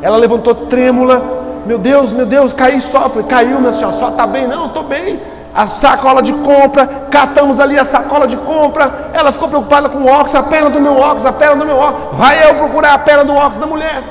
Ela 0.01 0.17
levantou 0.17 0.53
trêmula. 0.53 1.41
Meu 1.65 1.79
Deus, 1.79 2.11
meu 2.11 2.25
Deus, 2.25 2.51
caí 2.51 2.81
só. 2.81 3.09
Falei, 3.09 3.27
caiu, 3.27 3.59
minha 3.59 3.73
senhora, 3.73 3.95
só 3.95 4.09
está 4.09 4.27
bem? 4.27 4.47
Não, 4.47 4.67
estou 4.67 4.83
bem. 4.83 5.19
A 5.55 5.67
sacola 5.67 6.23
de 6.23 6.33
compra, 6.33 6.87
catamos 7.11 7.59
ali 7.59 7.77
a 7.77 7.85
sacola 7.85 8.27
de 8.27 8.35
compra. 8.37 9.11
Ela 9.13 9.31
ficou 9.31 9.47
preocupada 9.47 9.87
com 9.87 9.99
o 9.99 10.07
óculos, 10.07 10.33
a 10.33 10.41
perna 10.41 10.69
do 10.71 10.79
meu 10.79 10.97
óculos, 10.97 11.25
a 11.25 11.31
perna 11.31 11.57
do 11.57 11.65
meu 11.65 11.77
óculos. 11.77 12.17
Vai 12.17 12.49
eu 12.49 12.55
procurar 12.55 12.93
a 12.93 12.99
perna 12.99 13.23
do 13.23 13.33
óculos 13.33 13.57
da 13.57 13.67
mulher. 13.67 14.03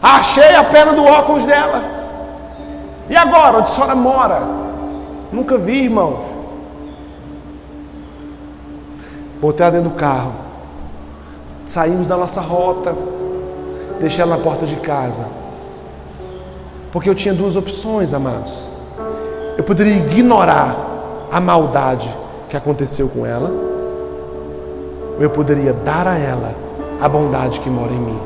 Achei 0.00 0.54
a 0.54 0.62
perna 0.62 0.92
do 0.92 1.04
óculos 1.04 1.44
dela. 1.44 1.82
E 3.10 3.16
agora, 3.16 3.58
onde 3.58 3.70
a 3.70 3.74
senhora 3.74 3.94
mora? 3.94 4.42
Nunca 5.32 5.58
vi, 5.58 5.84
irmãos. 5.84 6.24
Botei 9.40 9.66
ela 9.66 9.72
dentro 9.72 9.90
do 9.90 9.96
carro. 9.96 10.32
Saímos 11.66 12.06
da 12.06 12.16
nossa 12.16 12.40
rota. 12.40 12.94
Deixei 13.98 14.22
ela 14.22 14.36
na 14.36 14.42
porta 14.42 14.64
de 14.64 14.76
casa. 14.76 15.26
Porque 16.94 17.10
eu 17.10 17.14
tinha 17.16 17.34
duas 17.34 17.56
opções, 17.56 18.14
amados. 18.14 18.68
Eu 19.58 19.64
poderia 19.64 19.96
ignorar 19.96 21.26
a 21.32 21.40
maldade 21.40 22.08
que 22.48 22.56
aconteceu 22.56 23.08
com 23.08 23.26
ela, 23.26 23.50
ou 25.16 25.20
eu 25.20 25.28
poderia 25.28 25.72
dar 25.72 26.06
a 26.06 26.16
ela 26.16 26.54
a 27.00 27.08
bondade 27.08 27.58
que 27.58 27.68
mora 27.68 27.92
em 27.92 27.98
mim. 27.98 28.20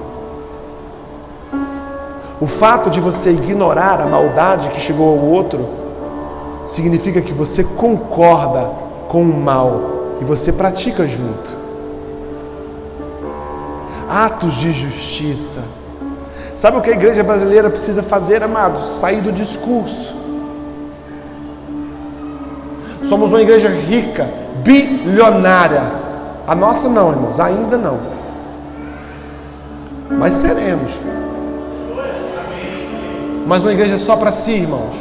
O 2.39 2.47
fato 2.47 2.91
de 2.91 3.01
você 3.01 3.31
ignorar 3.31 4.03
a 4.03 4.07
maldade 4.07 4.69
que 4.69 4.81
chegou 4.83 5.19
ao 5.19 5.25
outro 5.25 5.67
significa 6.67 7.23
que 7.23 7.33
você 7.33 7.65
concorda 7.65 8.71
com 9.09 9.23
o 9.23 9.41
mal 9.41 9.81
e 10.21 10.25
você 10.25 10.53
pratica 10.53 11.09
junto. 11.09 11.57
Atos 14.11 14.53
de 14.57 14.73
justiça. 14.73 15.78
Sabe 16.59 16.77
o 16.77 16.81
que 16.81 16.91
a 16.91 16.93
igreja 16.93 17.23
brasileira 17.23 17.71
precisa 17.71 18.03
fazer, 18.03 18.43
amados? 18.43 18.99
Sair 18.99 19.21
do 19.21 19.31
discurso. 19.31 20.13
Somos 23.05 23.31
uma 23.31 23.41
igreja 23.41 23.69
rica, 23.69 24.29
bilionária. 24.65 25.83
A 26.49 26.57
nossa 26.57 26.89
não, 26.89 27.13
irmãos, 27.13 27.39
ainda 27.39 27.79
não. 27.79 28.01
Mas 30.11 30.35
seremos. 30.35 30.99
Mas 33.47 33.63
uma 33.63 33.71
igreja 33.71 33.97
só 33.97 34.17
para 34.17 34.33
si, 34.33 34.51
irmãos. 34.51 34.97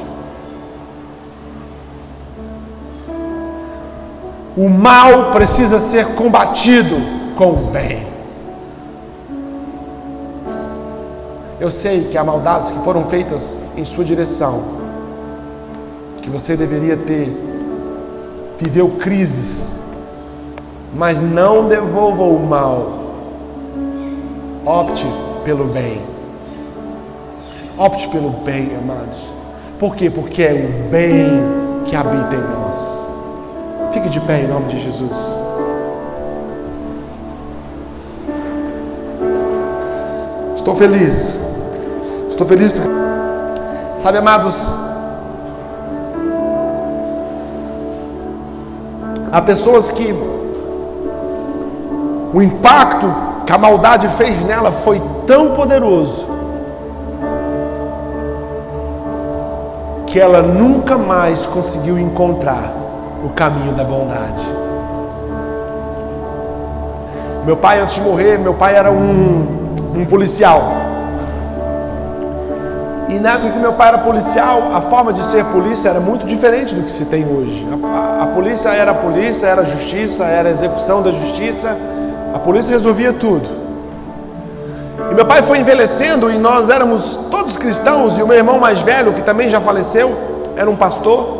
O 4.55 4.69
mal 4.69 5.31
precisa 5.31 5.79
ser 5.79 6.05
combatido 6.09 6.95
com 7.35 7.49
o 7.49 7.71
bem. 7.71 8.16
Eu 11.59 11.71
sei 11.71 12.03
que 12.03 12.17
há 12.17 12.23
maldades 12.23 12.69
que 12.69 12.79
foram 12.79 13.05
feitas 13.05 13.57
em 13.75 13.83
sua 13.83 14.05
direção, 14.05 14.63
que 16.21 16.29
você 16.29 16.55
deveria 16.55 16.95
ter, 16.95 17.35
viveu 18.59 18.89
crises, 18.99 19.75
mas 20.93 21.19
não 21.19 21.67
devolva 21.67 22.21
o 22.21 22.39
mal. 22.45 22.91
Opte 24.63 25.05
pelo 25.43 25.65
bem. 25.65 26.01
Opte 27.75 28.07
pelo 28.09 28.29
bem, 28.29 28.71
amados. 28.75 29.27
Por 29.79 29.95
quê? 29.95 30.11
Porque 30.11 30.43
é 30.43 30.53
o 30.53 30.89
bem 30.89 31.41
que 31.85 31.95
habita 31.95 32.35
em 32.35 32.39
nós. 32.39 33.07
Fique 33.93 34.09
de 34.09 34.19
pé 34.19 34.41
em 34.41 34.47
nome 34.47 34.67
de 34.67 34.79
Jesus. 34.79 35.47
Estou 40.55 40.75
feliz. 40.75 41.46
Estou 42.37 42.45
feliz 42.45 42.71
porque, 42.71 42.87
sabe, 43.95 44.19
amados, 44.19 44.55
há 49.31 49.41
pessoas 49.41 49.89
que 49.89 50.13
o 52.31 52.39
impacto 52.39 53.11
que 53.43 53.51
a 53.51 53.57
maldade 53.57 54.07
fez 54.09 54.45
nela 54.45 54.71
foi 54.71 55.01
tão 55.25 55.55
poderoso 55.55 56.27
que 60.05 60.19
ela 60.19 60.43
nunca 60.43 60.95
mais 60.95 61.43
conseguiu 61.47 61.97
encontrar 61.97 62.71
o 63.25 63.29
caminho 63.29 63.73
da 63.73 63.83
bondade. 63.83 64.47
Meu 67.47 67.57
pai, 67.57 67.81
antes 67.81 67.95
de 67.95 68.01
morrer, 68.01 68.37
meu 68.37 68.53
pai 68.53 68.75
era 68.75 68.91
um, 68.91 69.73
um 69.95 70.05
policial. 70.05 70.76
E 73.09 73.19
na 73.19 73.35
época 73.35 73.51
que 73.51 73.59
meu 73.59 73.73
pai 73.73 73.87
era 73.87 73.99
policial, 73.99 74.71
a 74.75 74.81
forma 74.81 75.13
de 75.13 75.25
ser 75.25 75.45
polícia 75.45 75.89
era 75.89 75.99
muito 75.99 76.25
diferente 76.25 76.75
do 76.75 76.83
que 76.83 76.91
se 76.91 77.05
tem 77.05 77.25
hoje. 77.25 77.65
A, 77.83 77.87
a, 77.87 78.23
a 78.23 78.27
polícia 78.27 78.69
era 78.69 78.91
a 78.91 78.93
polícia, 78.93 79.47
era 79.47 79.61
a 79.61 79.65
justiça, 79.65 80.25
era 80.25 80.49
a 80.49 80.51
execução 80.51 81.01
da 81.01 81.11
justiça. 81.11 81.77
A 82.33 82.39
polícia 82.39 82.71
resolvia 82.71 83.13
tudo. 83.13 83.47
E 85.09 85.15
meu 85.15 85.25
pai 85.25 85.41
foi 85.41 85.59
envelhecendo 85.59 86.29
e 86.29 86.37
nós 86.37 86.69
éramos 86.69 87.17
todos 87.31 87.55
cristãos 87.55 88.17
e 88.17 88.21
o 88.21 88.27
meu 88.27 88.35
irmão 88.35 88.59
mais 88.59 88.79
velho, 88.81 89.13
que 89.13 89.21
também 89.21 89.49
já 89.49 89.61
faleceu, 89.61 90.13
era 90.57 90.69
um 90.69 90.75
pastor. 90.75 91.37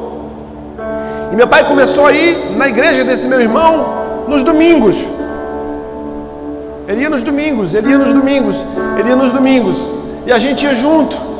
E 1.33 1.35
meu 1.35 1.47
pai 1.47 1.67
começou 1.67 2.07
a 2.07 2.13
ir 2.13 2.55
na 2.55 2.69
igreja 2.69 3.03
desse 3.03 3.27
meu 3.27 3.41
irmão 3.41 4.25
nos 4.25 4.41
domingos. 4.41 4.97
Ele 6.87 7.01
ia 7.01 7.09
nos 7.09 7.23
domingos, 7.23 7.73
ele 7.73 7.89
ia 7.89 7.97
nos 7.97 8.13
domingos, 8.13 8.65
ele 8.97 9.09
ia 9.09 9.15
nos 9.15 9.33
domingos. 9.33 9.77
E 10.25 10.31
a 10.31 10.39
gente 10.39 10.65
ia 10.65 10.73
junto. 10.73 11.36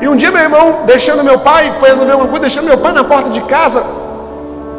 E 0.00 0.08
um 0.08 0.16
dia 0.16 0.30
meu 0.30 0.42
irmão, 0.42 0.84
deixando 0.86 1.22
meu 1.22 1.38
pai, 1.38 1.74
foi 1.78 1.90
resolver 1.90 2.14
uma 2.14 2.26
coisa, 2.26 2.40
deixando 2.40 2.64
meu 2.66 2.78
pai 2.78 2.92
na 2.92 3.04
porta 3.04 3.30
de 3.30 3.40
casa. 3.42 3.84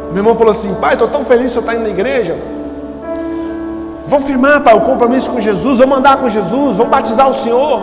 Meu 0.08 0.18
irmão 0.18 0.34
falou 0.36 0.52
assim: 0.52 0.74
Pai, 0.74 0.94
estou 0.94 1.08
tão 1.08 1.24
feliz 1.24 1.52
que 1.52 1.58
o 1.58 1.62
senhor 1.62 1.62
está 1.62 1.74
indo 1.74 1.84
na 1.84 1.88
igreja. 1.88 2.36
Vou 4.06 4.20
firmar, 4.20 4.62
pai, 4.62 4.74
o 4.74 4.80
compromisso 4.80 5.30
com 5.30 5.40
Jesus, 5.40 5.78
vou 5.78 5.86
mandar 5.86 6.18
com 6.18 6.28
Jesus, 6.28 6.76
vou 6.76 6.86
batizar 6.86 7.30
o 7.30 7.34
Senhor. 7.34 7.80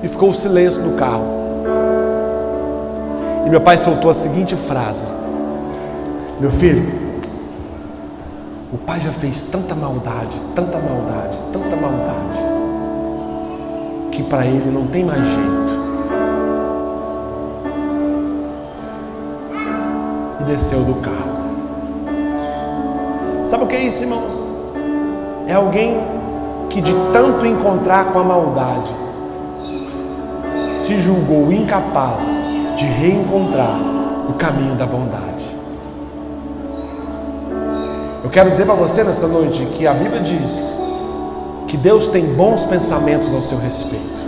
E 0.00 0.06
ficou 0.06 0.28
o 0.28 0.34
silêncio 0.34 0.80
no 0.80 0.96
carro. 0.96 1.24
E 3.44 3.50
meu 3.50 3.60
pai 3.60 3.78
soltou 3.78 4.10
a 4.10 4.14
seguinte 4.14 4.54
frase: 4.54 5.02
Meu 6.38 6.52
filho, 6.52 6.86
o 8.72 8.78
pai 8.78 9.00
já 9.00 9.10
fez 9.10 9.42
tanta 9.42 9.74
maldade, 9.74 10.36
tanta 10.54 10.78
maldade, 10.78 11.36
tanta 11.52 11.74
maldade, 11.74 12.38
que 14.18 14.24
para 14.24 14.44
ele 14.44 14.68
não 14.68 14.84
tem 14.88 15.04
mais 15.04 15.24
jeito. 15.24 15.78
E 20.40 20.42
desceu 20.42 20.80
do 20.80 20.94
carro. 20.96 21.38
Sabe 23.46 23.62
o 23.62 23.66
que 23.68 23.76
é 23.76 23.84
isso, 23.84 24.02
irmãos? 24.02 24.44
É 25.46 25.54
alguém 25.54 26.00
que 26.68 26.80
de 26.80 26.92
tanto 27.12 27.46
encontrar 27.46 28.06
com 28.06 28.18
a 28.18 28.24
maldade 28.24 28.90
se 30.84 31.00
julgou 31.00 31.52
incapaz 31.52 32.24
de 32.76 32.86
reencontrar 32.86 33.78
o 34.28 34.34
caminho 34.34 34.74
da 34.74 34.84
bondade. 34.84 35.46
Eu 38.24 38.30
quero 38.30 38.50
dizer 38.50 38.66
para 38.66 38.74
você 38.74 39.04
nessa 39.04 39.28
noite 39.28 39.64
que 39.76 39.86
a 39.86 39.94
Bíblia 39.94 40.20
diz 40.20 40.77
que 41.68 41.76
Deus 41.76 42.08
tem 42.08 42.24
bons 42.24 42.64
pensamentos 42.64 43.32
ao 43.32 43.42
seu 43.42 43.58
respeito. 43.58 44.18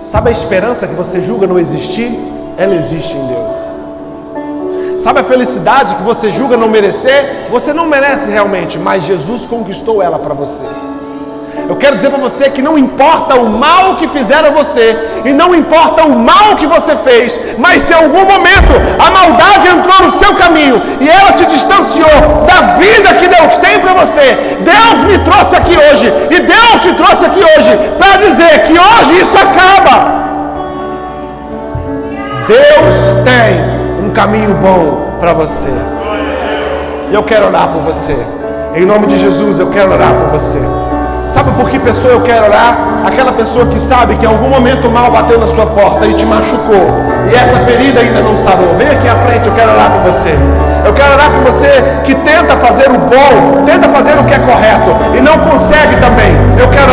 Sabe 0.00 0.28
a 0.28 0.32
esperança 0.32 0.86
que 0.86 0.94
você 0.94 1.20
julga 1.20 1.46
não 1.46 1.58
existir? 1.58 2.12
Ela 2.56 2.76
existe 2.76 3.16
em 3.16 3.26
Deus. 3.26 5.02
Sabe 5.02 5.20
a 5.20 5.24
felicidade 5.24 5.96
que 5.96 6.02
você 6.02 6.30
julga 6.30 6.56
não 6.56 6.68
merecer? 6.68 7.48
Você 7.50 7.72
não 7.72 7.86
merece 7.86 8.30
realmente, 8.30 8.78
mas 8.78 9.02
Jesus 9.02 9.44
conquistou 9.44 10.02
ela 10.02 10.18
para 10.18 10.34
você. 10.34 10.64
Eu 11.68 11.76
quero 11.76 11.96
dizer 11.96 12.10
para 12.10 12.20
você 12.20 12.50
que 12.50 12.62
não 12.62 12.78
importa 12.78 13.36
o 13.36 13.48
mal 13.48 13.96
que 13.96 14.06
fizeram 14.08 14.50
a 14.50 14.52
você, 14.52 14.96
E 15.24 15.32
não 15.32 15.54
importa 15.54 16.04
o 16.04 16.18
mal 16.18 16.56
que 16.56 16.66
você 16.66 16.94
fez, 16.96 17.40
mas 17.58 17.82
se 17.82 17.92
em 17.92 17.96
algum 17.96 18.24
momento 18.24 18.74
a 18.98 19.10
maldade 19.10 19.68
entrou 19.68 20.02
no 20.02 20.10
seu 20.10 20.34
caminho 20.34 20.82
e 21.00 21.08
ela 21.08 21.32
te 21.32 21.46
distanciou 21.46 22.44
da 22.46 22.76
vida 22.76 23.14
que 23.14 23.28
Deus 23.28 23.56
tem 23.56 23.80
para 23.80 23.94
você, 23.94 24.36
Deus 24.60 25.04
me 25.04 25.18
trouxe 25.18 25.56
aqui 25.56 25.76
hoje 25.76 26.12
e 26.30 26.40
Deus 26.40 26.82
te 26.82 26.92
trouxe 26.92 27.24
aqui 27.24 27.40
hoje 27.40 27.78
para 27.98 28.16
dizer 28.18 28.64
que 28.66 28.72
hoje 28.72 29.20
isso 29.20 29.36
acaba. 29.36 30.24
Deus 32.46 33.24
tem 33.24 34.04
um 34.06 34.10
caminho 34.10 34.54
bom 34.54 35.16
para 35.18 35.32
você. 35.32 35.72
E 37.10 37.14
eu 37.14 37.22
quero 37.22 37.46
orar 37.46 37.68
por 37.68 37.80
você. 37.82 38.16
Em 38.74 38.84
nome 38.84 39.06
de 39.06 39.18
Jesus, 39.18 39.58
eu 39.58 39.70
quero 39.70 39.92
orar 39.92 40.12
por 40.14 40.38
você. 40.38 40.60
Sabe 41.34 41.50
por 41.50 41.68
que 41.68 41.80
pessoa 41.80 42.14
eu 42.14 42.20
quero 42.20 42.44
orar? 42.44 42.78
Aquela 43.04 43.32
pessoa 43.32 43.66
que 43.66 43.80
sabe 43.80 44.14
que 44.14 44.24
em 44.24 44.28
algum 44.28 44.48
momento 44.48 44.86
o 44.86 44.90
mal 44.90 45.10
bateu 45.10 45.36
na 45.36 45.48
sua 45.48 45.66
porta 45.66 46.06
e 46.06 46.14
te 46.14 46.24
machucou. 46.24 46.86
E 47.28 47.34
essa 47.34 47.58
ferida 47.66 47.98
ainda 47.98 48.20
não 48.20 48.38
sarou. 48.38 48.72
Vem 48.78 48.86
aqui 48.86 49.08
à 49.08 49.16
frente, 49.26 49.44
eu 49.44 49.52
quero 49.52 49.72
orar 49.72 49.90
por 49.90 50.12
você. 50.12 50.38
Eu 50.86 50.94
quero 50.94 51.12
orar 51.12 51.30
por 51.32 51.52
você 51.52 51.82
que 52.04 52.14
tenta 52.14 52.56
fazer 52.58 52.88
o 52.88 52.98
bom, 52.98 53.64
tenta 53.66 53.88
fazer 53.88 54.12
o 54.16 54.22
que 54.22 54.34
é 54.34 54.38
correto 54.38 54.94
e 55.12 55.20
não 55.20 55.36
consegue 55.50 55.96
também. 55.96 56.30
Eu 56.56 56.68
quero 56.68 56.92